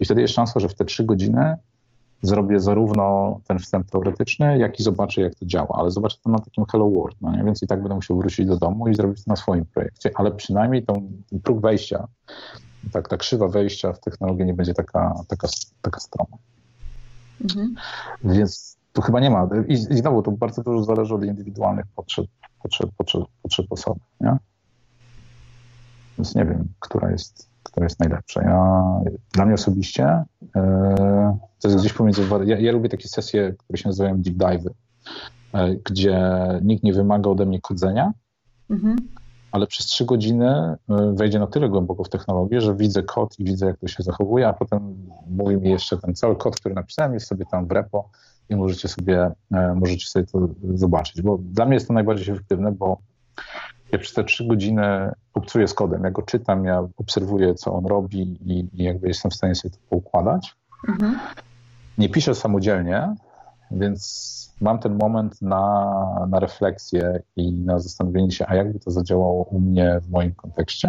i 0.00 0.04
wtedy 0.04 0.20
jest 0.20 0.34
szansa, 0.34 0.60
że 0.60 0.68
w 0.68 0.74
te 0.74 0.84
trzy 0.84 1.04
godziny 1.04 1.56
zrobię 2.22 2.60
zarówno 2.60 3.40
ten 3.46 3.58
wstęp 3.58 3.90
teoretyczny, 3.90 4.58
jak 4.58 4.80
i 4.80 4.82
zobaczę, 4.82 5.20
jak 5.20 5.34
to 5.34 5.46
działa, 5.46 5.68
ale 5.78 5.90
zobaczę 5.90 6.16
to 6.24 6.30
na 6.30 6.38
takim 6.38 6.64
Hello 6.72 6.90
World, 6.90 7.16
no 7.20 7.36
nie? 7.36 7.44
więc 7.44 7.62
i 7.62 7.66
tak 7.66 7.80
będę 7.80 7.94
musiał 7.94 8.16
wrócić 8.16 8.46
do 8.46 8.56
domu 8.56 8.88
i 8.88 8.94
zrobić 8.94 9.24
to 9.24 9.30
na 9.30 9.36
swoim 9.36 9.66
projekcie, 9.66 10.10
ale 10.14 10.30
przynajmniej 10.30 10.84
tą, 10.84 11.12
ten 11.30 11.40
próg 11.40 11.60
wejścia 11.60 12.08
tak, 12.92 13.08
ta 13.08 13.16
krzywa 13.16 13.48
wejścia 13.48 13.92
w 13.92 14.00
technologię 14.00 14.44
nie 14.44 14.54
będzie 14.54 14.74
taka, 14.74 15.14
taka, 15.28 15.48
taka 15.82 16.00
stroma. 16.00 16.36
Mhm. 17.44 17.74
Więc 18.24 18.76
tu 18.92 19.02
chyba 19.02 19.20
nie 19.20 19.30
ma. 19.30 19.48
I, 19.68 19.72
I 19.72 19.76
znowu 19.76 20.22
to 20.22 20.30
bardzo 20.30 20.62
dużo 20.62 20.84
zależy 20.84 21.14
od 21.14 21.24
indywidualnych 21.24 21.84
potrzeb, 21.96 22.26
potrzeb, 22.62 22.90
potrzeb, 22.96 23.22
potrzeb 23.42 23.66
osoby. 23.70 24.00
Nie? 24.20 24.36
Więc 26.18 26.34
nie 26.34 26.44
wiem, 26.44 26.68
która 26.80 27.10
jest, 27.10 27.48
która 27.62 27.86
jest 27.86 28.00
najlepsza. 28.00 28.42
Ja, 28.42 28.84
dla 29.32 29.44
mnie 29.44 29.54
osobiście 29.54 30.24
e, 30.56 31.38
to 31.60 31.68
jest 31.68 31.80
gdzieś 31.80 31.92
pomiędzy. 31.92 32.22
Ja, 32.44 32.58
ja 32.58 32.72
lubię 32.72 32.88
takie 32.88 33.08
sesje, 33.08 33.54
które 33.58 33.78
się 33.78 33.88
nazywają 33.88 34.22
deep 34.22 34.36
dive, 34.36 34.70
e, 35.52 35.74
gdzie 35.74 36.20
nikt 36.62 36.84
nie 36.84 36.92
wymaga 36.92 37.30
ode 37.30 37.46
mnie 37.46 37.60
kodzenia, 37.60 38.12
mhm. 38.70 38.96
Ale 39.52 39.66
przez 39.66 39.86
trzy 39.86 40.04
godziny 40.04 40.48
e, 40.48 40.76
wejdzie 41.14 41.38
na 41.38 41.46
tyle 41.46 41.68
głęboko 41.68 42.04
w 42.04 42.08
technologię, 42.08 42.60
że 42.60 42.74
widzę 42.74 43.02
kod 43.02 43.38
i 43.38 43.44
widzę, 43.44 43.66
jak 43.66 43.78
to 43.78 43.88
się 43.88 44.02
zachowuje, 44.02 44.48
a 44.48 44.52
potem 44.52 45.08
mówi 45.30 45.56
mi 45.56 45.70
jeszcze 45.70 45.98
ten 45.98 46.14
cały 46.14 46.36
kod, 46.36 46.56
który 46.56 46.74
napisałem, 46.74 47.14
jest 47.14 47.26
sobie 47.26 47.44
tam 47.50 47.66
w 47.66 47.70
repo 47.70 48.08
i 48.48 48.56
możecie 48.56 48.88
sobie, 48.88 49.30
e, 49.52 49.74
możecie 49.74 50.06
sobie 50.06 50.26
to 50.26 50.48
zobaczyć. 50.74 51.22
Bo 51.22 51.38
dla 51.42 51.66
mnie 51.66 51.74
jest 51.74 51.88
to 51.88 51.94
najbardziej 51.94 52.34
efektywne, 52.34 52.72
bo 52.72 52.98
ja 53.92 53.98
przez 53.98 54.14
te 54.14 54.24
trzy 54.24 54.46
godziny 54.46 55.12
obcuję 55.34 55.68
z 55.68 55.74
kodem. 55.74 56.04
Ja 56.04 56.10
go 56.10 56.22
czytam, 56.22 56.64
ja 56.64 56.88
obserwuję, 56.96 57.54
co 57.54 57.72
on 57.72 57.86
robi 57.86 58.20
i, 58.20 58.68
i 58.74 58.84
jakby 58.84 59.08
jestem 59.08 59.30
w 59.30 59.34
stanie 59.34 59.54
sobie 59.54 59.74
to 59.74 59.78
poukładać. 59.90 60.54
Mhm. 60.88 61.18
Nie 61.98 62.08
piszę 62.08 62.34
samodzielnie, 62.34 63.14
więc 63.70 64.50
mam 64.60 64.78
ten 64.78 64.98
moment 64.98 65.42
na, 65.42 66.26
na 66.30 66.40
refleksję 66.40 67.22
i 67.36 67.52
na 67.52 67.78
zastanowienie 67.78 68.30
się, 68.30 68.46
a 68.48 68.54
jakby 68.54 68.78
to 68.78 68.90
zadziałało 68.90 69.44
u 69.44 69.60
mnie 69.60 70.00
w 70.02 70.10
moim 70.10 70.34
kontekście. 70.34 70.88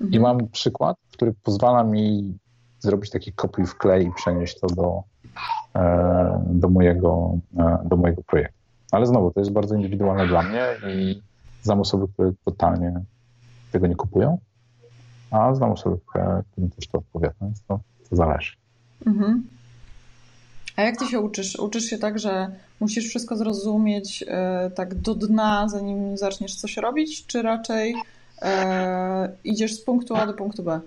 Mhm. 0.00 0.12
I 0.12 0.20
mam 0.20 0.48
przykład, 0.48 0.96
który 1.12 1.34
pozwala 1.42 1.84
mi 1.84 2.34
zrobić 2.80 3.10
taki 3.10 3.32
kopiuj 3.32 3.66
w 3.66 3.78
klej 3.78 4.06
i 4.06 4.12
przenieść 4.16 4.60
to 4.60 4.66
do, 4.66 5.02
e, 5.74 6.44
do, 6.46 6.68
mojego, 6.68 7.38
e, 7.58 7.78
do 7.84 7.96
mojego 7.96 8.22
projektu. 8.22 8.58
Ale 8.90 9.06
znowu, 9.06 9.30
to 9.30 9.40
jest 9.40 9.52
bardzo 9.52 9.74
indywidualne 9.74 10.26
dla 10.26 10.42
mnie 10.42 10.66
i 10.88 11.22
znam 11.62 11.80
osoby, 11.80 12.08
które 12.08 12.32
totalnie 12.44 13.00
tego 13.72 13.86
nie 13.86 13.94
kupują, 13.94 14.38
a 15.30 15.54
znam 15.54 15.70
osoby, 15.70 15.96
które, 16.06 16.42
którym 16.52 16.70
też 16.70 16.88
to 16.88 16.98
odpowiada, 16.98 17.34
więc 17.40 17.62
to, 17.62 17.80
to 18.10 18.16
zależy. 18.16 18.52
Mhm. 19.06 19.46
A 20.76 20.82
jak 20.82 20.96
ty 20.96 21.06
się 21.06 21.20
uczysz? 21.20 21.58
Uczysz 21.58 21.84
się 21.84 21.98
tak, 21.98 22.18
że 22.18 22.50
musisz 22.80 23.08
wszystko 23.08 23.36
zrozumieć 23.36 24.24
e, 24.28 24.70
tak 24.74 24.94
do 24.94 25.14
dna, 25.14 25.68
zanim 25.68 26.16
zaczniesz 26.16 26.54
coś 26.54 26.76
robić, 26.76 27.26
czy 27.26 27.42
raczej 27.42 27.94
e, 28.42 29.32
idziesz 29.44 29.74
z 29.74 29.84
punktu 29.84 30.16
A 30.16 30.26
do 30.26 30.34
punktu 30.34 30.62
B? 30.62 30.80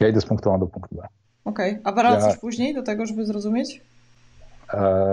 Ja 0.00 0.08
idę 0.08 0.20
z 0.20 0.26
punktu 0.26 0.50
A 0.50 0.58
do 0.58 0.66
punktu 0.66 0.94
B. 0.94 1.02
Okej, 1.44 1.70
okay. 1.70 1.82
a 1.84 1.92
wracasz 1.92 2.34
ja... 2.34 2.40
później 2.40 2.74
do 2.74 2.82
tego, 2.82 3.06
żeby 3.06 3.26
zrozumieć? 3.26 3.82
E, 4.72 5.04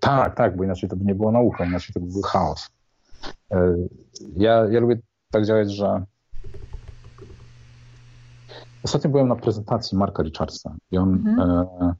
tak, 0.00 0.34
tak, 0.34 0.56
bo 0.56 0.64
inaczej 0.64 0.88
to 0.88 0.96
by 0.96 1.04
nie 1.04 1.14
było 1.14 1.32
nauką, 1.32 1.64
inaczej 1.64 1.94
to 1.94 2.00
by 2.00 2.06
był 2.06 2.22
chaos. 2.22 2.68
E, 3.52 3.76
ja, 4.36 4.66
ja 4.70 4.80
lubię 4.80 4.98
tak 5.32 5.46
działać, 5.46 5.72
że 5.72 6.04
ostatnio 8.82 9.10
byłem 9.10 9.28
na 9.28 9.36
prezentacji 9.36 9.98
Marka 9.98 10.22
Richardsa 10.22 10.74
i 10.90 10.98
on 10.98 11.12
mhm. 11.26 11.94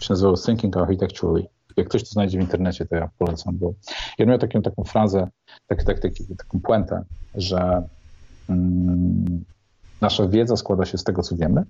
Się 0.00 0.12
nazywał 0.12 0.36
Thinking 0.36 0.76
Architecturally. 0.76 1.46
Jak 1.76 1.88
ktoś 1.88 2.02
to 2.02 2.10
znajdzie 2.10 2.38
w 2.38 2.40
internecie, 2.40 2.86
to 2.86 2.96
ja 2.96 3.10
polecam, 3.18 3.58
bo 3.58 3.72
ja 4.18 4.26
miał 4.26 4.38
taką, 4.38 4.62
taką 4.62 4.84
frazę, 4.84 5.28
tak, 5.66 5.84
tak, 5.84 6.00
tak, 6.00 6.12
taką 6.38 6.60
puentę, 6.60 7.04
że 7.34 7.88
mm, 8.48 9.44
nasza 10.00 10.28
wiedza 10.28 10.56
składa 10.56 10.84
się 10.84 10.98
z 10.98 11.04
tego, 11.04 11.22
co 11.22 11.36
wiemy, 11.36 11.64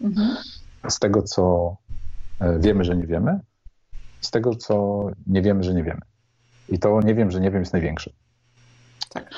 mhm. 0.00 0.36
z 0.88 0.98
tego, 0.98 1.22
co 1.22 1.76
e, 2.40 2.58
wiemy, 2.58 2.84
że 2.84 2.96
nie 2.96 3.06
wiemy, 3.06 3.40
z 4.20 4.30
tego, 4.30 4.54
co 4.54 5.06
nie 5.26 5.42
wiemy, 5.42 5.62
że 5.62 5.74
nie 5.74 5.84
wiemy. 5.84 6.00
I 6.68 6.78
to 6.78 7.00
nie 7.00 7.14
wiem, 7.14 7.30
że 7.30 7.40
nie 7.40 7.50
wiem 7.50 7.60
jest 7.60 7.72
największe. 7.72 8.10
Tak. 9.10 9.30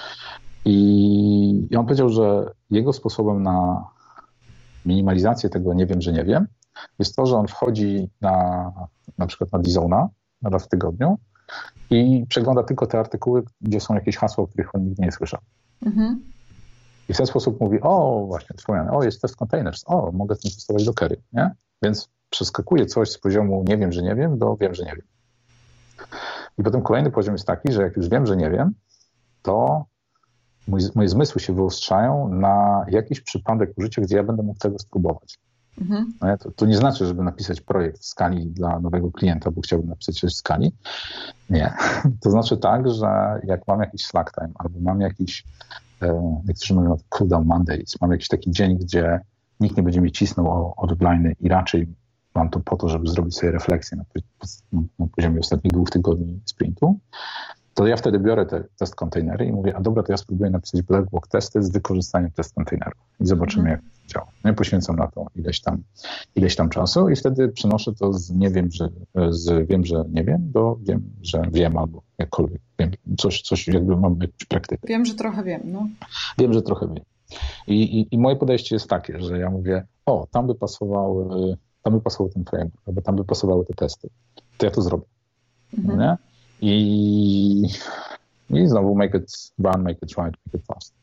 I, 0.65 1.69
I 1.71 1.77
on 1.77 1.87
powiedział, 1.87 2.09
że 2.09 2.51
jego 2.71 2.93
sposobem 2.93 3.43
na 3.43 3.85
minimalizację 4.87 5.51
tego 5.51 5.75
nie 5.75 5.87
wiem, 5.87 6.03
że 6.03 6.13
nie 6.13 6.25
wiem, 6.25 6.47
jest 6.99 7.17
to, 7.17 7.27
że 7.27 7.37
on 7.37 7.49
wchodzi 7.49 8.11
na 8.21 8.73
na 9.19 9.27
przykład 9.27 9.53
na 9.53 9.59
Dizona 9.59 10.09
raz 10.43 10.65
w 10.65 10.69
tygodniu 10.69 11.19
i 11.91 12.27
przegląda 12.29 12.63
tylko 12.63 12.87
te 12.87 12.99
artykuły, 12.99 13.43
gdzie 13.61 13.81
są 13.81 13.95
jakieś 13.95 14.17
hasła, 14.17 14.45
o 14.45 14.47
których 14.47 14.75
on 14.75 14.85
nigdy 14.85 15.03
nie 15.03 15.13
słyszał. 15.13 15.41
Mhm. 15.83 16.25
I 17.09 17.15
w 17.15 17.17
ten 17.17 17.27
sposób 17.27 17.61
mówi, 17.61 17.79
o 17.83 18.25
właśnie, 18.27 18.57
wspomniane, 18.57 18.91
o 18.93 19.05
jest 19.05 19.23
test 19.23 19.37
containers, 19.37 19.83
o 19.87 20.13
mogę 20.13 20.37
tym 20.37 20.51
testować 20.51 20.85
Dockery, 20.85 21.23
nie? 21.33 21.51
Więc 21.83 22.09
przeskakuje 22.31 22.87
coś 22.87 23.11
z 23.11 23.19
poziomu 23.19 23.65
nie 23.69 23.77
wiem, 23.77 23.93
że 23.93 24.03
nie 24.03 24.15
wiem, 24.15 24.39
do 24.39 24.57
wiem, 24.57 24.75
że 24.75 24.85
nie 24.85 24.93
wiem. 24.97 25.07
I 26.59 26.63
potem 26.63 26.83
kolejny 26.83 27.11
poziom 27.11 27.35
jest 27.35 27.47
taki, 27.47 27.73
że 27.73 27.83
jak 27.83 27.97
już 27.97 28.09
wiem, 28.09 28.27
że 28.27 28.37
nie 28.37 28.51
wiem, 28.51 28.75
to 29.43 29.85
mój, 30.69 30.81
moje 30.95 31.09
zmysły 31.09 31.41
się 31.41 31.55
wyostrzają 31.55 32.29
na 32.29 32.87
jakiś 32.89 33.21
przypadek 33.21 33.71
użycia, 33.77 34.03
gdzie 34.03 34.17
ja 34.17 34.23
będę 34.23 34.43
mógł 34.43 34.59
tego 34.59 34.79
spróbować. 34.79 35.39
Mhm. 35.81 36.13
To, 36.41 36.51
to, 36.51 36.67
nie 36.67 36.77
znaczy, 36.77 37.07
żeby 37.07 37.23
napisać 37.23 37.61
projekt 37.61 37.99
w 37.99 38.05
skali 38.05 38.47
dla 38.47 38.81
nowego 38.81 39.11
klienta, 39.11 39.51
bo 39.51 39.61
chciałbym 39.61 39.89
napisać 39.89 40.21
coś 40.21 40.33
w 40.33 40.37
skali. 40.37 40.73
Nie. 41.51 41.75
To 42.23 42.31
znaczy 42.31 42.57
tak, 42.57 42.91
że 42.91 43.41
jak 43.45 43.69
mam 43.69 43.81
jakiś 43.81 44.07
slack 44.07 44.35
time 44.35 44.51
albo 44.55 44.81
mam 44.81 45.01
jakiś, 45.01 45.45
e, 46.03 46.41
niektórzy 46.47 46.75
mówią 46.75 46.97
cooldown 47.09 47.47
Mondays, 47.47 48.01
mam 48.01 48.13
jakiś 48.13 48.29
taki 48.29 48.51
dzień, 48.51 48.79
gdzie 48.79 49.21
nikt 49.61 49.77
nie 49.77 49.83
będzie 49.83 50.01
mi 50.01 50.13
cisnął 50.13 50.47
o, 50.49 50.89
i 51.41 51.49
raczej 51.49 51.89
mam 52.35 52.51
to 52.51 52.61
po 52.61 52.77
to, 52.77 52.89
żeby 52.89 53.09
zrobić 53.09 53.37
sobie 53.37 53.53
refleksję 53.53 53.99
na, 53.99 54.05
na 54.99 55.07
poziomie 55.17 55.41
ostatnich 55.41 55.73
dwóch 55.73 55.91
tygodni 55.91 56.41
sprintu, 56.45 56.99
to 57.77 57.87
ja 57.87 57.97
wtedy 57.97 58.19
biorę 58.19 58.47
te 58.47 58.65
test 58.79 58.95
kontenery 58.95 59.47
i 59.47 59.53
mówię, 59.53 59.77
a 59.77 59.81
dobra, 59.81 60.03
to 60.03 60.13
ja 60.13 60.17
spróbuję 60.17 60.51
napisać 60.51 60.83
black 60.83 61.11
box 61.11 61.29
testy 61.29 61.63
z 61.63 61.71
wykorzystaniem 61.71 62.31
test 62.31 62.55
kontenerów 62.55 63.01
i 63.21 63.27
zobaczymy, 63.27 63.71
mhm. 63.71 63.81
jak 63.81 64.03
to 64.03 64.13
działa. 64.13 64.27
No 64.45 64.51
i 64.51 64.55
poświęcam 64.55 64.97
na 64.97 65.07
to 65.07 65.27
ileś 65.35 65.61
tam, 65.61 65.83
ileś 66.37 66.57
tam 66.57 66.69
czasu 66.69 67.09
i 67.09 67.17
wtedy 67.17 67.49
przenoszę 67.49 67.93
to 67.95 68.13
z 68.13 68.31
nie 68.31 68.51
wiem, 68.51 68.71
że, 68.71 68.89
z 69.31 69.69
wiem, 69.69 69.85
że 69.85 70.05
nie 70.09 70.25
wiem, 70.25 70.51
do 70.53 70.79
wiem, 70.83 71.11
że 71.23 71.43
wiem 71.53 71.79
albo 71.79 72.03
jakkolwiek 72.19 72.61
wiem. 72.79 72.91
Coś, 73.19 73.43
coś 73.43 73.69
jakby 73.69 73.97
mam 73.97 74.13
jakąś 74.21 74.45
praktykę. 74.49 74.89
Wiem, 74.89 75.05
że 75.05 75.15
trochę 75.15 75.45
wiem, 75.45 75.61
no. 75.65 75.89
Wiem, 76.39 76.53
że 76.53 76.63
trochę 76.63 76.87
wiem. 76.89 77.05
I, 77.67 78.01
i, 78.01 78.15
I 78.15 78.19
moje 78.19 78.37
podejście 78.37 78.75
jest 78.75 78.91
takie, 78.91 79.21
że 79.21 79.39
ja 79.39 79.51
mówię, 79.51 79.87
o, 80.07 80.27
tam 80.31 80.47
by 80.47 80.55
pasowały, 80.55 81.57
tam 81.83 81.93
by 81.93 82.01
pasował 82.01 82.33
ten 82.33 82.45
framework, 82.45 82.89
albo 82.89 83.01
tam 83.01 83.17
by 83.17 83.25
pasowały 83.25 83.65
te 83.65 83.75
testy. 83.75 84.09
To 84.57 84.67
ja 84.67 84.73
to 84.73 84.83
zrobię. 84.83 85.05
Mhm. 85.79 85.99
Nie? 85.99 86.17
I, 86.61 87.63
I 88.51 88.67
znowu 88.69 88.95
make 88.95 89.15
it 89.15 89.33
run, 89.59 89.83
make 89.83 89.99
it 90.03 90.11
right, 90.11 90.37
make 90.47 90.55
it 90.55 90.67
fast. 90.67 90.95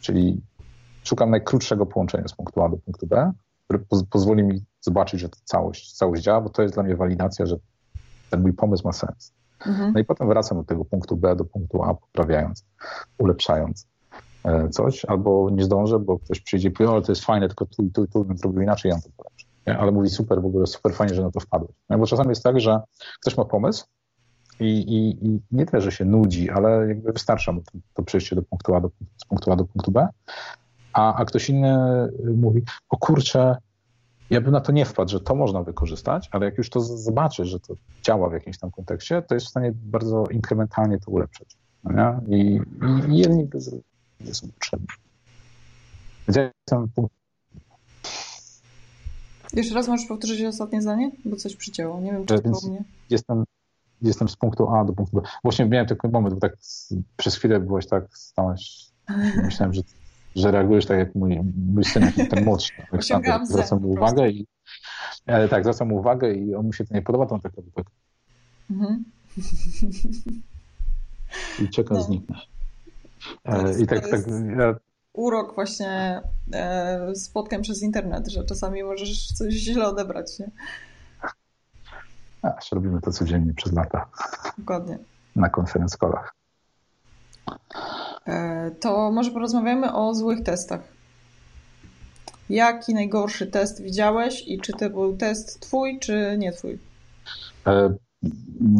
Czyli 0.00 0.40
szukam 1.04 1.30
najkrótszego 1.30 1.86
połączenia 1.86 2.28
z 2.28 2.34
punktu 2.34 2.62
A 2.62 2.68
do 2.68 2.76
punktu 2.76 3.06
B, 3.06 3.32
który 3.64 3.84
pozwoli 4.10 4.42
mi 4.42 4.64
zobaczyć, 4.80 5.20
że 5.20 5.28
to 5.28 5.36
całość, 5.44 5.92
całość 5.92 6.22
działa, 6.22 6.40
bo 6.40 6.48
to 6.48 6.62
jest 6.62 6.74
dla 6.74 6.82
mnie 6.82 6.96
walidacja, 6.96 7.46
że 7.46 7.56
ten 8.30 8.42
mój 8.42 8.52
pomysł 8.52 8.86
ma 8.86 8.92
sens. 8.92 9.32
Mhm. 9.66 9.92
No 9.92 10.00
i 10.00 10.04
potem 10.04 10.28
wracam 10.28 10.58
do 10.58 10.64
tego 10.64 10.84
punktu 10.84 11.16
B 11.16 11.36
do 11.36 11.44
punktu 11.44 11.82
A, 11.82 11.94
poprawiając, 11.94 12.64
ulepszając 13.18 13.86
e, 14.44 14.68
coś, 14.68 15.04
albo 15.04 15.50
nie 15.50 15.64
zdążę, 15.64 15.98
bo 15.98 16.18
ktoś 16.18 16.40
przyjdzie 16.40 16.68
i 16.68 16.70
powie, 16.70 16.90
ale 16.90 17.02
to 17.02 17.12
jest 17.12 17.24
fajne, 17.24 17.48
tylko 17.48 17.66
tu 17.66 17.82
i 17.82 17.90
tu 17.90 18.04
i 18.04 18.08
tu 18.08 18.24
bym 18.24 18.38
zrobił 18.38 18.62
inaczej, 18.62 18.90
ja 18.90 18.96
to 18.96 19.08
polepszę. 19.16 19.46
Ale 19.80 19.92
mówi 19.92 20.08
super, 20.08 20.42
w 20.42 20.46
ogóle 20.46 20.66
super 20.66 20.92
fajnie, 20.94 21.14
że 21.14 21.22
na 21.22 21.30
to 21.30 21.40
wpadłeś. 21.40 21.76
No 21.90 21.98
bo 21.98 22.06
czasami 22.06 22.28
jest 22.28 22.42
tak, 22.42 22.60
że 22.60 22.80
ktoś 23.20 23.36
ma 23.36 23.44
pomysł, 23.44 23.86
i, 24.60 24.64
i, 24.64 25.26
i 25.26 25.40
nie 25.52 25.66
tyle, 25.66 25.82
że 25.82 25.92
się 25.92 26.04
nudzi, 26.04 26.50
ale 26.50 26.88
jakby 26.88 27.12
wystarcza 27.12 27.52
mu 27.52 27.60
to, 27.60 27.70
to 27.94 28.02
przejście 28.02 28.36
do 28.36 28.42
punktu 28.42 28.74
A 28.74 28.80
do, 28.80 28.90
z 29.16 29.24
punktu 29.24 29.52
A 29.52 29.56
do 29.56 29.64
punktu 29.64 29.90
B, 29.90 30.08
a, 30.92 31.14
a 31.14 31.24
ktoś 31.24 31.48
inny 31.48 31.76
mówi, 32.36 32.62
o 32.88 32.96
kurczę, 32.96 33.56
ja 34.30 34.40
bym 34.40 34.52
na 34.52 34.60
to 34.60 34.72
nie 34.72 34.84
wpadł, 34.84 35.10
że 35.10 35.20
to 35.20 35.34
można 35.34 35.62
wykorzystać, 35.62 36.28
ale 36.32 36.46
jak 36.46 36.58
już 36.58 36.70
to 36.70 36.80
zobaczy, 36.80 37.44
że 37.44 37.60
to 37.60 37.74
działa 38.02 38.28
w 38.28 38.32
jakimś 38.32 38.58
tam 38.58 38.70
kontekście, 38.70 39.22
to 39.22 39.34
jest 39.34 39.46
w 39.46 39.50
stanie 39.50 39.72
bardzo 39.74 40.24
inkrementalnie 40.26 40.98
to 40.98 41.10
ulepszyć. 41.10 41.56
No 41.84 42.20
I, 42.28 42.60
i, 43.08 43.10
i 43.10 43.18
jedni 43.18 43.48
nie 44.20 44.34
są 44.34 44.48
potrzebni. 44.48 44.86
Więc 46.28 46.36
ja 46.36 46.42
jestem 46.42 47.08
Jeszcze 49.52 49.74
raz 49.74 49.88
możesz 49.88 50.06
powtórzyć 50.06 50.44
ostatnie 50.44 50.82
zdanie? 50.82 51.10
Bo 51.24 51.36
coś 51.36 51.56
przycięło. 51.56 52.00
Nie 52.00 52.12
wiem, 52.12 52.26
czy 52.26 52.40
to 52.40 52.50
po 52.50 52.68
mnie. 52.68 52.84
Jestem 53.10 53.44
jestem 54.04 54.28
z 54.28 54.36
punktu 54.36 54.68
A 54.70 54.84
do 54.84 54.92
punktu 54.92 55.16
B. 55.16 55.22
Właśnie 55.42 55.66
miałem 55.66 55.86
taki 55.86 56.08
moment, 56.08 56.34
bo 56.34 56.40
tak 56.40 56.56
przez 57.16 57.36
chwilę 57.36 57.60
byłaś 57.60 57.86
tak, 57.86 58.04
stałaś, 58.16 58.90
myślałem, 59.44 59.74
że, 59.74 59.82
że 60.36 60.50
reagujesz 60.50 60.86
tak 60.86 60.98
jak 60.98 61.14
mój, 61.14 61.40
mój 61.74 61.84
syn, 61.84 62.12
jak 62.16 62.28
ten 62.30 62.44
młodszy. 62.44 62.72
Tak, 63.24 63.46
zwracam 63.46 63.82
mu 63.82 63.90
uwagę 63.90 64.30
i 64.30 64.46
ale 65.26 65.48
tak, 65.48 65.62
zwracam 65.64 65.88
mu 65.88 65.96
uwagę 65.96 66.34
i 66.34 66.54
on 66.54 66.66
mu 66.66 66.72
się 66.72 66.84
to 66.84 66.94
nie 66.94 67.02
podoba, 67.02 67.26
to 67.26 67.34
on 67.34 67.40
tak 67.40 67.54
robi 67.56 67.72
tak. 67.72 67.86
Mhm. 68.70 69.04
I 71.62 71.68
czeka 71.68 71.94
no. 71.94 72.02
zniknę. 72.02 72.36
E, 73.44 73.80
I 73.80 73.86
tak, 73.86 74.08
tak 74.10 74.20
ja 74.56 74.74
urok 75.12 75.54
właśnie 75.54 76.22
e, 76.52 77.14
spotkań 77.14 77.62
przez 77.62 77.82
internet, 77.82 78.28
że 78.28 78.44
czasami 78.44 78.82
możesz 78.82 79.26
coś 79.26 79.54
źle 79.54 79.86
odebrać, 79.86 80.38
nie? 80.38 80.50
Aż 82.44 82.72
robimy 82.72 83.00
to 83.00 83.12
codziennie 83.12 83.54
przez 83.54 83.72
lata. 83.72 84.06
Dokładnie. 84.58 84.98
Na 85.36 85.48
konferenc 85.48 85.96
kolach. 85.96 86.34
E, 88.26 88.70
to 88.70 89.10
może 89.10 89.30
porozmawiamy 89.30 89.94
o 89.94 90.14
złych 90.14 90.42
testach. 90.42 90.80
Jaki 92.48 92.94
najgorszy 92.94 93.46
test 93.46 93.82
widziałeś 93.82 94.48
i 94.48 94.60
czy 94.60 94.72
to 94.72 94.90
był 94.90 95.16
test 95.16 95.60
twój, 95.60 95.98
czy 95.98 96.36
nie 96.38 96.52
twój? 96.52 96.78
E, 97.66 97.94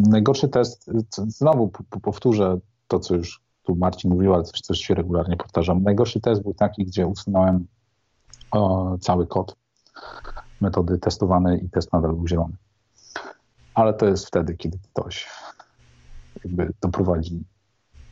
najgorszy 0.09 0.47
test, 0.47 0.91
znowu 1.27 1.71
powtórzę 2.01 2.57
to, 2.87 2.99
co 2.99 3.15
już 3.15 3.41
tu 3.63 3.75
Marcin 3.75 4.11
mówił, 4.11 4.33
ale 4.33 4.43
coś, 4.43 4.61
coś 4.61 4.79
się 4.79 4.93
regularnie 4.93 5.37
powtarzam. 5.37 5.83
Najgorszy 5.83 6.21
test 6.21 6.41
był 6.41 6.53
taki, 6.53 6.85
gdzie 6.85 7.07
usunąłem 7.07 7.67
o, 8.51 8.97
cały 8.97 9.27
kod 9.27 9.55
metody 10.61 10.97
testowanej 10.97 11.65
i 11.65 11.69
test 11.69 11.93
nadal 11.93 12.13
był 12.13 12.27
zielony. 12.27 12.53
Ale 13.75 13.93
to 13.93 14.05
jest 14.05 14.27
wtedy, 14.27 14.57
kiedy 14.57 14.77
ktoś 14.93 15.29
jakby 16.43 16.73
doprowadzi, 16.81 17.43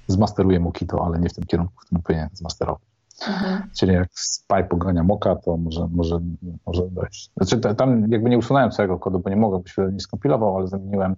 zmasteruje 0.08 0.60
Mokito, 0.60 1.06
ale 1.06 1.20
nie 1.20 1.30
w 1.30 1.34
tym 1.34 1.44
kierunku, 1.44 1.74
w 1.76 1.86
którym 1.86 2.04
powinien 2.04 2.30
zmasterować. 2.34 2.82
Mhm. 3.28 3.70
Czyli 3.78 3.94
jak 3.94 4.10
Spy 4.14 4.64
pogania 4.70 5.04
Moka, 5.04 5.36
to 5.36 5.58
może, 5.58 5.88
może, 5.92 6.20
może 6.66 6.90
dojść. 6.90 7.32
Znaczy, 7.38 7.76
tam 7.76 8.12
jakby 8.12 8.30
nie 8.30 8.38
usunąłem 8.38 8.72
całego 8.72 9.00
kodu, 9.00 9.20
bo 9.20 9.30
nie 9.30 9.36
mogę, 9.36 9.60
bo 9.60 9.68
się 9.68 9.90
nie 9.94 10.00
skompilował, 10.00 10.58
ale 10.58 10.68
zamieniłem 10.68 11.16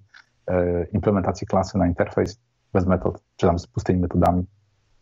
e, 0.47 0.85
implementację 0.85 1.47
klasy 1.47 1.77
na 1.77 1.87
interfejs 1.87 2.39
bez 2.73 2.85
metod, 2.85 3.23
czy 3.35 3.47
tam 3.47 3.59
z 3.59 3.67
pustymi 3.67 3.99
metodami 3.99 4.45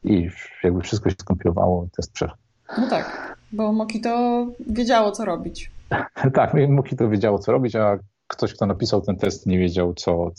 i 0.04 0.30
jakby 0.64 0.82
wszystko 0.82 1.10
się 1.10 1.16
skompilowało, 1.20 1.88
test 1.96 2.12
przeszedł. 2.14 2.38
No 2.78 2.90
tak, 2.90 3.38
bo 3.52 3.72
Mokito 3.74 4.46
wiedziało, 4.68 5.12
co 5.12 5.26
robić. 5.26 5.72
tak, 6.34 6.54
Mokito 6.70 7.10
wiedziało, 7.10 7.40
co 7.40 7.52
robić, 7.52 7.76
a 7.76 7.98
ktoś, 8.28 8.54
kto 8.54 8.66
napisał 8.66 9.02
ten 9.02 9.16
test, 9.16 9.46
nie 9.46 9.60
wiedział, 9.60 9.94
co, 9.94 10.32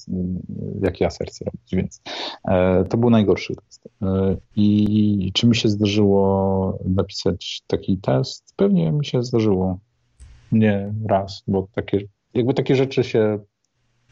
jakie 0.82 1.06
asercje 1.06 1.46
robić, 1.46 1.74
więc 1.74 2.02
e, 2.48 2.84
to 2.84 2.96
był 2.96 3.10
najgorszy 3.10 3.54
test. 3.54 3.88
E, 4.02 4.36
I 4.56 5.30
czy 5.34 5.46
mi 5.46 5.56
się 5.56 5.68
zdarzyło 5.68 6.78
napisać 6.84 7.62
taki 7.66 7.98
test? 7.98 8.54
Pewnie 8.56 8.92
mi 8.92 9.04
się 9.04 9.22
zdarzyło. 9.22 9.78
Nie 10.52 10.94
raz, 11.08 11.42
bo 11.46 11.68
takie, 11.72 12.00
jakby 12.34 12.54
takie 12.54 12.76
rzeczy 12.76 13.04
się 13.04 13.38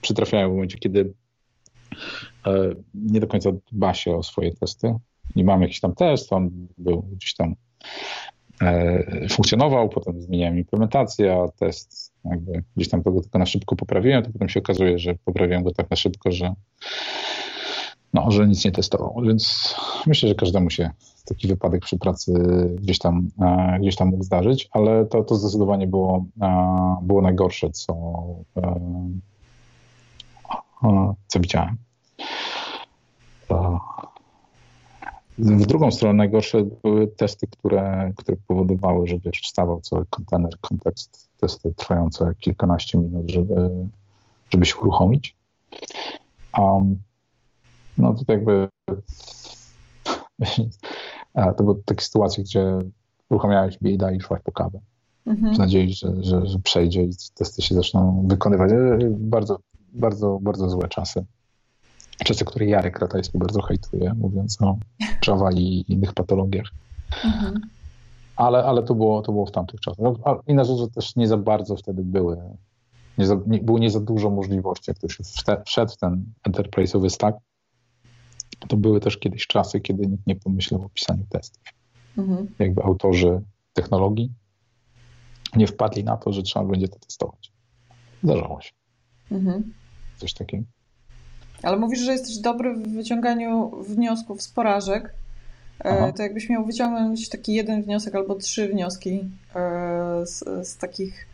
przytrafiają 0.01 0.49
w 0.49 0.53
momencie, 0.53 0.79
kiedy 0.79 1.13
e, 2.47 2.75
nie 2.95 3.21
do 3.21 3.27
końca 3.27 3.51
dba 3.73 3.95
się 3.95 4.17
o 4.17 4.23
swoje 4.23 4.55
testy. 4.55 4.95
Nie 5.37 5.45
mam 5.45 5.63
jakiś 5.63 5.81
tam 5.81 5.95
test, 5.95 6.33
on 6.33 6.69
był 6.79 7.03
gdzieś 7.03 7.35
tam 7.35 7.55
funkcjonował, 9.31 9.89
potem 9.89 10.23
zmieniałem 10.23 10.59
implementację, 10.59 11.35
a 11.35 11.49
test 11.49 12.13
jakby 12.25 12.63
gdzieś 12.77 12.89
tam 12.89 13.03
tego 13.03 13.21
tylko 13.21 13.39
na 13.39 13.47
szybko 13.47 13.77
poprawiłem, 13.77 14.23
to 14.23 14.31
potem 14.33 14.49
się 14.49 14.61
okazuje, 14.61 14.99
że 14.99 15.15
poprawiłem 15.25 15.63
go 15.63 15.73
tak 15.73 15.91
na 15.91 15.97
szybko, 15.97 16.33
że 16.33 16.55
no, 18.15 18.31
że 18.31 18.49
nic 18.49 18.65
nie 18.65 18.73
testował. 18.73 19.23
Więc 19.23 19.75
myślę, 20.07 20.29
że 20.29 20.35
każdemu 20.35 20.71
się 20.71 20.91
taki 21.25 21.49
wypadek 21.49 21.83
przy 21.83 21.99
pracy 21.99 22.33
gdzieś 22.81 22.99
tam, 22.99 23.29
e, 23.41 23.79
gdzieś 23.81 23.97
tam 23.97 24.09
mógł 24.09 24.25
zdarzyć, 24.25 24.69
ale 24.73 25.07
to, 25.07 25.23
to 25.23 25.35
zdecydowanie 25.35 25.87
było, 25.87 26.25
e, 26.43 26.97
było 27.03 27.23
najgorsze, 27.23 27.71
co, 27.71 27.95
co 31.27 31.41
widziałem. 31.41 31.77
W 35.39 35.67
drugą 35.67 35.91
stronę 35.91 36.15
najgorsze 36.15 36.65
były 36.83 37.09
testy, 37.09 37.47
które, 37.47 38.13
które 38.17 38.37
powodowały, 38.47 39.07
że 39.07 39.19
wiesz, 39.19 39.41
wstawał 39.41 39.81
cały 39.81 40.07
kontener, 40.11 40.59
kontekst, 40.61 41.31
testy 41.41 41.75
trwające 41.77 42.35
kilkanaście 42.41 42.99
minut, 42.99 43.31
żeby, 43.31 43.71
żeby 44.51 44.67
się 44.67 44.77
uruchomić. 44.77 45.37
Um, 46.59 46.99
no 47.99 48.15
to 48.15 48.33
jakby 48.33 48.69
to 51.57 51.65
były 51.65 51.83
takie 51.85 52.05
sytuacje, 52.05 52.45
gdzie 52.45 52.79
uruchamiałeś 53.31 53.79
bieda 53.83 54.13
i 54.13 54.21
szłaś 54.21 54.41
po 54.45 54.53
kawę. 54.53 54.81
Mhm. 55.27 55.55
W 55.55 55.59
nadziei, 55.59 55.95
że, 55.95 56.09
że, 56.21 56.47
że 56.47 56.59
przejdzie 56.59 57.03
i 57.03 57.11
testy 57.35 57.63
się 57.63 57.75
zaczną 57.75 58.25
wykonywać. 58.29 58.71
Bardzo, 59.11 59.59
bardzo, 59.93 60.39
bardzo 60.43 60.71
złe 60.71 60.89
czasy 60.89 61.25
czasy, 62.25 62.45
które 62.45 62.67
Jarek 62.67 62.99
Ratajski 62.99 63.39
bardzo 63.39 63.63
hejtuje, 63.63 64.15
mówiąc 64.15 64.63
o 64.63 64.77
Java 65.27 65.53
i 65.53 65.85
innych 65.89 66.13
patologiach. 66.13 66.71
Mhm. 67.25 67.61
Ale, 68.37 68.65
ale 68.65 68.83
to, 68.83 68.95
było, 68.95 69.23
to 69.23 69.33
było 69.33 69.47
w 69.47 69.51
tamtych 69.51 69.81
czasach. 69.81 69.99
No, 69.99 70.41
inna 70.47 70.65
rzecz, 70.65 70.79
że 70.79 70.89
też 70.89 71.17
nie 71.17 71.29
za 71.29 71.37
bardzo 71.37 71.77
wtedy 71.77 72.05
były, 72.05 72.37
nie 73.19 73.27
za, 73.27 73.37
nie, 73.47 73.59
było 73.59 73.79
nie 73.79 73.91
za 73.91 74.01
dużo 74.01 74.31
możliwości, 74.31 74.85
jak 74.91 74.99
ktoś 74.99 75.19
wszedł 75.67 75.93
w 75.93 75.97
ten 75.97 76.25
enterprise'owy 76.49 77.11
stack, 77.11 77.39
to 78.69 78.77
były 78.77 79.01
też 79.01 79.19
kiedyś 79.19 79.47
czasy, 79.47 79.81
kiedy 79.81 80.07
nikt 80.07 80.27
nie 80.27 80.37
pomyślał 80.37 80.83
o 80.83 80.89
pisaniu 80.89 81.25
testów. 81.31 81.63
Mhm. 82.19 82.49
Jakby 82.59 82.83
autorzy 82.83 83.41
technologii 83.73 84.33
nie 85.57 85.67
wpadli 85.67 86.05
na 86.05 86.17
to, 86.17 86.33
że 86.33 86.43
trzeba 86.43 86.65
będzie 86.65 86.89
to 86.89 86.99
testować. 86.99 87.53
Zdarzało 88.23 88.61
się. 88.61 88.73
Mhm. 89.31 89.73
Coś 90.17 90.35
takiego. 90.35 90.65
Ale 91.63 91.77
mówisz, 91.77 92.01
że 92.01 92.13
jesteś 92.13 92.39
dobry 92.39 92.75
w 92.75 92.89
wyciąganiu 92.89 93.71
wniosków 93.89 94.43
z 94.43 94.49
porażek. 94.49 95.15
E, 95.85 95.89
Aha. 95.89 96.13
To 96.17 96.23
jakbyś 96.23 96.49
miał 96.49 96.65
wyciągnąć 96.65 97.29
taki 97.29 97.55
jeden 97.55 97.83
wniosek 97.83 98.15
albo 98.15 98.35
trzy 98.35 98.69
wnioski 98.69 99.21
e, 99.55 100.27
z, 100.27 100.69
z 100.69 100.77
takich 100.77 101.27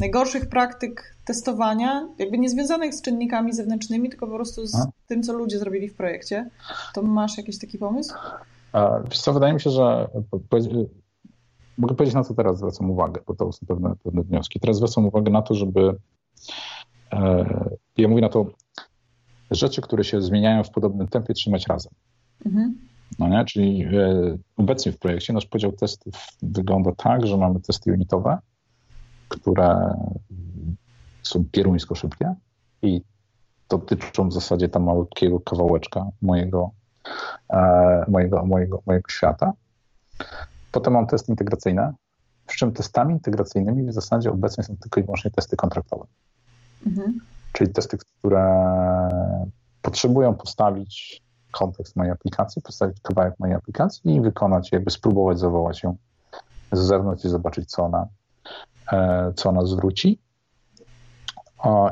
najgorszych 0.00 0.48
praktyk 0.48 1.16
testowania, 1.24 2.08
jakby 2.18 2.38
nie 2.38 2.50
związanych 2.50 2.94
z 2.94 3.02
czynnikami 3.02 3.52
zewnętrznymi, 3.52 4.10
tylko 4.10 4.26
po 4.26 4.34
prostu 4.34 4.66
z 4.66 4.74
Aha. 4.74 4.86
tym, 5.06 5.22
co 5.22 5.32
ludzie 5.32 5.58
zrobili 5.58 5.88
w 5.88 5.94
projekcie, 5.94 6.50
to 6.94 7.02
masz 7.02 7.36
jakiś 7.38 7.58
taki 7.58 7.78
pomysł? 7.78 8.14
Wiesz 9.10 9.20
co, 9.20 9.32
wydaje 9.32 9.54
mi 9.54 9.60
się, 9.60 9.70
że 9.70 10.08
mogę 11.78 11.94
powiedzieć 11.94 12.14
na 12.14 12.24
co 12.24 12.34
teraz 12.34 12.58
zwracam 12.58 12.90
uwagę, 12.90 13.20
bo 13.26 13.34
to 13.34 13.52
są 13.52 13.66
pewne, 13.66 13.94
pewne 14.04 14.22
wnioski. 14.22 14.60
Teraz 14.60 14.76
zwracam 14.76 15.06
uwagę 15.06 15.30
na 15.30 15.42
to, 15.42 15.54
żeby 15.54 15.94
e, 17.12 17.44
ja 17.96 18.08
mówię 18.08 18.22
na 18.22 18.28
to, 18.28 18.46
rzeczy, 19.54 19.80
które 19.80 20.04
się 20.04 20.22
zmieniają 20.22 20.64
w 20.64 20.70
podobnym 20.70 21.08
tempie, 21.08 21.34
trzymać 21.34 21.66
razem. 21.66 21.92
Mhm. 22.46 22.74
No 23.18 23.28
nie? 23.28 23.44
Czyli 23.44 23.84
e, 23.84 24.38
obecnie 24.56 24.92
w 24.92 24.98
projekcie 24.98 25.32
nasz 25.32 25.46
podział 25.46 25.72
testów 25.72 26.14
wygląda 26.42 26.92
tak, 26.92 27.26
że 27.26 27.36
mamy 27.36 27.60
testy 27.60 27.92
unitowe, 27.92 28.38
które 29.28 29.94
są 31.22 31.44
pieruńsko 31.52 31.94
szybkie 31.94 32.34
i 32.82 33.02
dotyczą 33.68 34.28
w 34.28 34.32
zasadzie 34.32 34.68
tam 34.68 34.84
malutkiego 34.84 35.40
kawałeczka 35.40 36.06
mojego, 36.22 36.70
e, 37.50 38.04
mojego, 38.08 38.46
mojego, 38.46 38.82
mojego 38.86 39.08
świata. 39.08 39.52
Potem 40.72 40.92
mam 40.92 41.06
testy 41.06 41.32
integracyjne, 41.32 41.92
przy 42.46 42.58
czym 42.58 42.72
testami 42.72 43.12
integracyjnymi 43.12 43.86
w 43.86 43.92
zasadzie 43.92 44.30
obecnie 44.30 44.64
są 44.64 44.76
tylko 44.76 45.00
i 45.00 45.04
wyłącznie 45.04 45.30
testy 45.30 45.56
kontraktowe. 45.56 46.04
Mhm 46.86 47.20
czyli 47.52 47.72
testy, 47.72 47.98
które 47.98 49.08
potrzebują 49.82 50.34
postawić 50.34 51.22
kontekst 51.52 51.96
mojej 51.96 52.12
aplikacji, 52.12 52.62
postawić 52.62 53.00
kawałek 53.02 53.34
mojej 53.38 53.56
aplikacji 53.56 54.14
i 54.14 54.20
wykonać, 54.20 54.72
jakby 54.72 54.90
spróbować 54.90 55.38
zawołać 55.38 55.82
ją 55.82 55.96
z 56.72 56.80
zewnątrz 56.80 57.24
i 57.24 57.28
zobaczyć, 57.28 57.70
co 57.70 57.84
ona, 57.84 58.06
e, 58.92 59.32
co 59.36 59.48
ona 59.48 59.66
zwróci. 59.66 60.18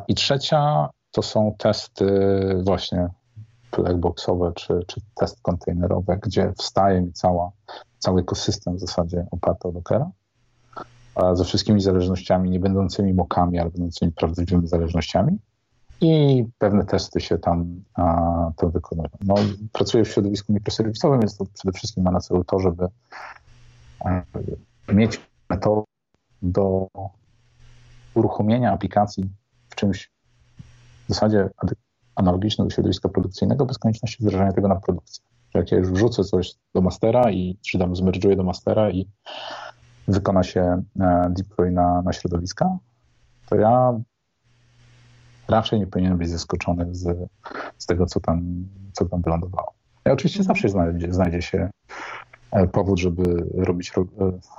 I 0.09 0.15
trzecia 0.15 0.89
to 1.11 1.23
są 1.23 1.55
testy 1.59 2.07
właśnie 2.65 3.09
blackboxowe 3.77 4.53
czy, 4.55 4.81
czy 4.87 5.01
test 5.15 5.43
kontenerowe, 5.43 6.19
gdzie 6.23 6.53
wstaje 6.59 7.01
mi 7.01 7.13
cała, 7.13 7.51
cały 7.99 8.21
ekosystem 8.21 8.77
w 8.77 8.81
zasadzie 8.81 9.27
oparty 9.31 9.69
o 9.69 9.73
Dockera 9.73 10.11
ze 11.33 11.45
wszystkimi 11.45 11.81
zależnościami, 11.81 12.51
nie 12.51 12.61
będącymi 12.61 13.15
mokami, 13.15 13.59
ale 13.59 13.71
będącymi 13.71 14.13
prawdziwymi 14.13 14.67
zależnościami 14.67 15.39
i 16.01 16.45
pewne 16.59 16.85
testy 16.85 17.21
się 17.21 17.39
tam, 17.39 17.83
a, 17.95 18.05
tam 18.57 18.71
wykonują. 18.71 19.09
No, 19.21 19.35
pracuję 19.73 20.05
w 20.05 20.09
środowisku 20.09 20.53
mikroserwisowym, 20.53 21.21
więc 21.21 21.37
to 21.37 21.45
przede 21.55 21.73
wszystkim 21.73 22.05
ma 22.05 22.11
na 22.11 22.21
celu 22.21 22.45
to, 22.45 22.59
żeby 22.59 22.89
a, 24.05 24.23
mieć 24.93 25.21
metodę 25.51 25.83
do 26.43 26.89
uruchomienia 28.15 28.73
aplikacji 28.73 29.31
w 29.69 29.75
czymś 29.75 30.11
w 31.09 31.15
zasadzie 31.15 31.49
analogicznym 32.15 32.69
do 32.69 32.75
środowiska 32.75 33.09
produkcyjnego 33.09 33.67
bez 33.67 33.79
konieczności 33.79 34.25
wdrażania 34.25 34.53
tego 34.53 34.69
na 34.69 34.77
produkcję. 34.77 35.25
Jak 35.55 35.73
ja 35.73 35.79
już 35.79 35.91
wrzucę 35.91 36.25
coś 36.25 36.55
do 36.75 36.81
mastera 36.81 37.31
i 37.31 37.59
czy 37.71 37.79
tam 37.79 37.97
zmerdżuję 37.97 38.37
do 38.37 38.45
mastera 38.45 38.91
i 38.91 39.07
wykona 40.09 40.43
się 40.43 40.83
e, 41.01 41.33
deploy 41.37 41.71
na, 41.71 42.03
na 42.03 42.13
środowiska, 42.13 42.79
to 43.49 43.57
ja 43.57 44.01
raczej 45.51 45.79
nie 45.79 45.87
powinien 45.87 46.19
być 46.19 46.29
zaskoczony 46.29 46.95
z, 46.95 47.29
z 47.79 47.87
tego, 47.87 48.07
co 48.07 48.21
tam, 48.21 48.67
co 48.93 49.05
tam 49.05 49.23
wylądowało. 49.23 49.73
I 50.07 50.11
oczywiście 50.11 50.43
zawsze 50.43 50.69
znajdzie, 50.69 51.13
znajdzie 51.13 51.43
się 51.43 51.71
powód, 52.73 52.99
żeby 52.99 53.23
robić 53.55 53.93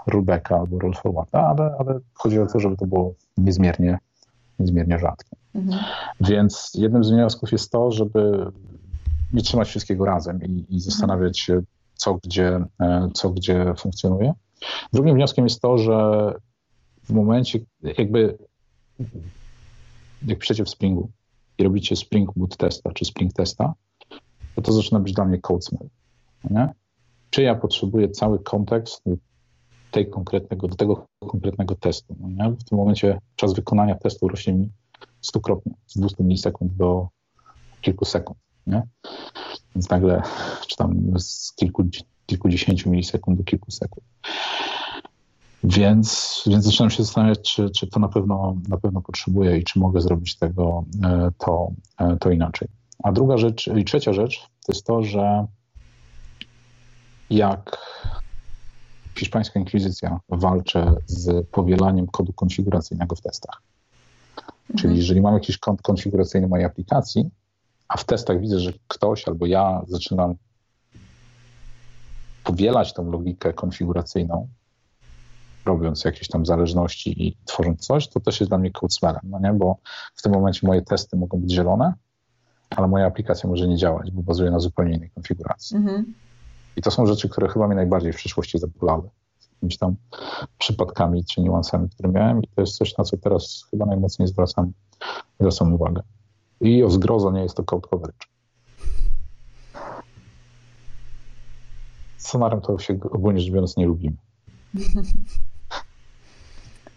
Rubeka 0.08 0.56
albo 0.56 0.80
roll 0.80 0.94
forwarda, 0.94 1.40
ale, 1.40 1.76
ale 1.80 2.00
chodzi 2.14 2.40
o 2.40 2.48
to, 2.48 2.60
żeby 2.60 2.78
to 2.78 2.86
było 2.86 3.14
niezmiernie, 3.38 3.98
niezmiernie 4.60 5.00
rzadkie. 5.00 5.36
Mhm. 5.56 5.84
Więc 6.22 6.72
jednym 6.76 7.04
z 7.04 7.12
wniosków 7.12 7.52
jest 7.52 7.72
to, 7.72 7.92
żeby 7.92 8.52
nie 9.34 9.42
trzymać 9.42 9.68
wszystkiego 9.68 10.06
razem 10.06 10.44
i, 10.44 10.66
i 10.70 10.80
zastanawiać 10.80 11.40
się, 11.40 11.62
co 11.94 12.20
gdzie, 12.24 12.66
co 13.14 13.30
gdzie 13.30 13.74
funkcjonuje. 13.78 14.34
Drugim 14.94 15.16
wnioskiem 15.16 15.46
jest 15.46 15.62
to, 15.62 15.78
że 15.78 16.34
w 17.04 17.14
momencie, 17.14 17.60
jakby 17.98 18.38
jak 20.28 20.40
piszecie 20.40 20.66
w 20.66 20.70
Springu 20.70 21.12
i 21.58 21.64
robicie 21.64 21.96
Spring 21.96 22.32
Boot 22.36 22.58
testa 22.58 22.92
czy 22.94 23.06
Spring 23.06 23.34
testa, 23.34 23.74
to 24.56 24.62
to 24.62 24.72
zaczyna 24.72 25.00
być 25.00 25.14
dla 25.14 25.26
mnie 25.26 25.40
code 25.40 25.62
smell. 25.62 25.90
Nie? 26.50 26.74
Czy 27.30 27.42
ja 27.42 27.56
potrzebuję 27.56 28.10
cały 28.10 28.40
kontekst 28.40 29.02
do, 29.06 29.16
tej 29.92 30.10
konkretnego, 30.10 30.68
do 30.68 30.76
tego 30.76 31.06
konkretnego 31.20 31.76
testu. 31.76 32.16
Nie? 32.20 32.50
W 32.50 32.64
tym 32.64 32.78
momencie 32.78 33.20
czas 33.36 33.54
wykonania 33.54 33.96
testu 33.96 34.28
rośnie 34.28 34.54
mi 34.54 34.70
stukrotnie, 35.22 35.74
z 35.88 36.00
200 36.00 36.24
milisekund 36.24 36.74
do 36.74 37.08
kilku 37.82 38.06
sekund. 38.06 38.40
Nie? 38.68 38.84
Więc 39.76 39.90
nagle, 39.90 40.22
czy 40.68 40.76
tam 40.76 41.20
z 41.20 41.54
kilku, 41.56 41.84
kilkudziesięciu 42.26 42.90
milisekund 42.90 43.38
do 43.38 43.44
kilku 43.44 43.72
sekund. 43.72 44.08
Więc, 45.64 46.42
więc 46.48 46.66
zaczynam 46.66 46.90
się 46.90 47.04
zastanawiać, 47.04 47.54
czy, 47.54 47.70
czy 47.70 47.88
to 47.88 48.00
na 48.00 48.08
pewno, 48.08 48.56
na 48.70 48.78
pewno 48.78 49.02
potrzebuję 49.02 49.58
i 49.58 49.64
czy 49.64 49.80
mogę 49.80 50.02
zrobić 50.02 50.36
tego 50.36 50.84
e, 51.04 51.32
to, 51.38 51.72
e, 51.98 52.18
to 52.18 52.32
inaczej. 52.32 52.68
A 53.04 53.12
druga 53.12 53.38
rzecz, 53.38 53.68
i 53.68 53.86
trzecia 53.86 54.14
rzecz, 54.14 54.40
to 54.40 54.74
jest 54.74 54.86
to, 54.86 55.04
że 55.04 55.46
jak 57.30 57.78
hiszpańska 59.20 59.60
inkwizycja 59.60 60.20
walczy 60.30 60.86
z 61.06 61.48
powielaniem 61.48 62.08
kodu 62.08 62.34
konfiguracyjnego 62.34 63.16
w 63.16 63.22
testach. 63.22 63.62
Mhm. 64.38 64.80
Czyli 64.80 64.98
jeżeli 64.98 65.22
mam 65.22 65.34
jakiś 65.34 65.58
kod 65.58 65.82
konfiguracyjny 65.82 66.48
mojej 66.48 66.66
aplikacji, 66.66 67.30
a 67.88 67.98
w 67.98 68.04
testach 68.04 68.40
widzę, 68.40 68.60
że 68.60 68.74
ktoś 68.88 69.28
albo 69.28 69.46
ja 69.46 69.82
zaczynam 69.88 70.36
powielać 72.44 72.94
tą 72.94 73.12
logikę 73.12 73.54
konfiguracyjną, 73.54 74.48
robiąc 75.66 76.04
jakieś 76.04 76.28
tam 76.28 76.46
zależności 76.46 77.28
i 77.28 77.38
tworząc 77.46 77.88
coś, 77.88 78.08
to 78.08 78.20
też 78.20 78.40
jest 78.40 78.52
dla 78.52 78.58
mnie 78.58 78.72
code 78.72 78.94
smelem, 78.94 79.22
no 79.24 79.40
nie? 79.40 79.54
Bo 79.54 79.78
w 80.16 80.22
tym 80.22 80.32
momencie 80.32 80.68
moje 80.68 80.82
testy 80.82 81.18
mogą 81.18 81.40
być 81.40 81.52
zielone, 81.52 81.94
ale 82.70 82.88
moja 82.88 83.06
aplikacja 83.06 83.50
może 83.50 83.68
nie 83.68 83.78
działać, 83.78 84.12
bo 84.12 84.24
bazuje 84.24 84.52
na 84.52 84.60
zupełnie 84.60 84.96
innej 84.96 85.10
konfiguracji. 85.10 85.78
Mhm. 85.78 86.14
I 86.76 86.82
to 86.82 86.92
są 86.92 87.06
rzeczy, 87.06 87.30
które 87.30 87.50
chyba 87.50 87.68
mnie 87.68 87.76
najbardziej 87.76 88.14
w 88.14 88.16
przyszłości 88.16 88.60
zabolały. 88.60 89.10
Jakimiś 89.54 89.78
tam 89.78 89.96
przypadkami 90.58 91.26
czy 91.26 91.42
niuansami, 91.42 91.90
które 91.90 92.10
miałem 92.10 92.44
i 92.44 92.48
to 92.48 92.62
jest 92.62 92.78
coś, 92.78 92.98
na 92.98 93.04
co 93.04 93.18
teraz 93.18 93.68
chyba 93.72 93.86
najmocniej 93.86 94.28
zwracam, 94.28 94.72
zwracam 95.40 95.74
uwagę. 95.74 96.02
I 96.62 96.84
o 96.84 96.90
zgrozo 96.90 97.32
nie 97.32 97.42
jest 97.42 97.56
to 97.56 97.64
code 97.64 97.88
coverage. 97.88 98.26
Sonarem 102.18 102.62
to 102.62 102.80
się 102.80 103.00
ogólnie 103.12 103.40
rzecz 103.40 103.52
biorąc 103.52 103.78
nie 103.78 103.86
lubimy. 103.86 104.18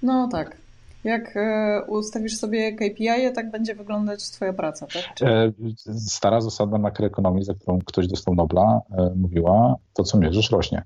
No 0.04 0.28
tak. 0.28 0.56
Jak 1.04 1.36
e, 1.36 1.82
ustawisz 1.86 2.36
sobie 2.36 2.72
KPI, 2.72 3.32
tak 3.34 3.50
będzie 3.50 3.74
wyglądać 3.74 4.30
Twoja 4.30 4.52
praca, 4.52 4.86
tak? 4.86 5.28
E, 5.28 5.52
stara 5.98 6.40
zasada 6.40 6.78
makroekonomii, 6.78 7.44
za 7.44 7.54
którą 7.54 7.78
ktoś 7.78 8.06
dostał 8.06 8.34
Nobla, 8.34 8.80
e, 8.98 9.12
mówiła, 9.16 9.74
to 9.94 10.02
co 10.02 10.18
mierzysz 10.18 10.50
rośnie. 10.50 10.82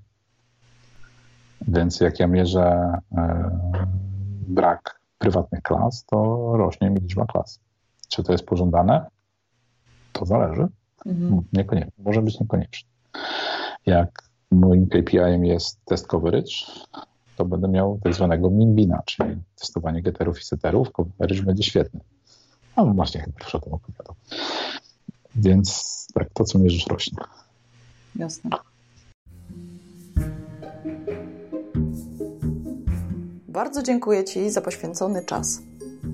Więc 1.67 1.99
jak 1.99 2.19
ja 2.19 2.27
mierzę 2.27 2.93
brak 4.47 4.99
prywatnych 5.17 5.61
klas, 5.61 6.05
to 6.05 6.17
rośnie 6.57 6.89
mi 6.89 6.99
liczba 6.99 7.25
klas. 7.25 7.59
Czy 8.07 8.23
to 8.23 8.31
jest 8.31 8.45
pożądane? 8.45 9.05
To 10.13 10.25
zależy. 10.25 10.67
Mhm. 11.05 11.41
Niekoniecznie. 11.53 11.91
Może 11.97 12.21
być 12.21 12.39
niekoniecznie. 12.39 12.89
Jak 13.85 14.29
moim 14.51 14.87
KPI 14.87 15.47
jest 15.47 15.85
test 15.85 16.07
coverage, 16.07 16.51
to 17.39 17.45
będę 17.45 17.67
miał 17.67 17.99
tak 18.03 18.13
zwanego 18.13 18.49
minbina, 18.49 19.03
czyli 19.05 19.37
testowanie 19.59 20.01
getterów 20.01 20.39
i 20.39 20.43
setterów. 20.43 20.91
Coverage 20.91 21.43
będzie 21.43 21.63
świetny. 21.63 21.99
No, 22.77 22.85
właśnie 22.85 23.21
chyba 23.21 23.35
już 23.43 23.55
o 23.55 23.59
tym 23.59 23.73
opowiadał. 23.73 24.15
Więc 25.35 26.07
tak, 26.13 26.29
to 26.33 26.43
co 26.43 26.59
mierzysz 26.59 26.87
rośnie. 26.87 27.17
Jasne. 28.15 28.49
Bardzo 33.47 33.83
dziękuję 33.83 34.23
Ci 34.23 34.49
za 34.49 34.61
poświęcony 34.61 35.25
czas. 35.25 35.59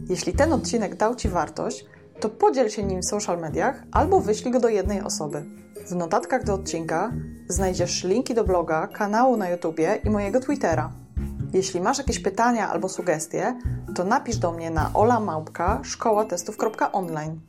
Jeśli 0.09 0.33
ten 0.33 0.53
odcinek 0.53 0.95
dał 0.95 1.15
Ci 1.15 1.29
wartość, 1.29 1.85
to 2.19 2.29
podziel 2.29 2.69
się 2.69 2.83
nim 2.83 3.01
w 3.01 3.05
social 3.05 3.39
mediach 3.39 3.83
albo 3.91 4.19
wyślij 4.19 4.53
go 4.53 4.59
do 4.59 4.69
jednej 4.69 5.01
osoby. 5.01 5.45
W 5.89 5.95
notatkach 5.95 6.43
do 6.43 6.53
odcinka 6.53 7.13
znajdziesz 7.47 8.03
linki 8.03 8.33
do 8.33 8.43
bloga, 8.43 8.87
kanału 8.87 9.37
na 9.37 9.49
YouTubie 9.49 9.99
i 10.03 10.09
mojego 10.09 10.39
Twittera. 10.39 11.04
Jeśli 11.53 11.81
masz 11.81 11.97
jakieś 11.97 12.19
pytania 12.19 12.69
albo 12.69 12.89
sugestie, 12.89 13.59
to 13.95 14.03
napisz 14.03 14.37
do 14.37 14.51
mnie 14.51 14.71
na 14.71 14.91
olamałpka 14.93 15.79
szkołatestów.online. 15.83 17.39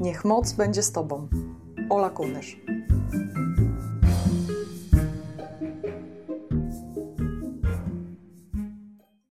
Niech 0.00 0.24
moc 0.24 0.52
będzie 0.52 0.82
z 0.82 0.92
Tobą. 0.92 1.28
Ola 1.90 2.10
Kunysz. 2.10 2.56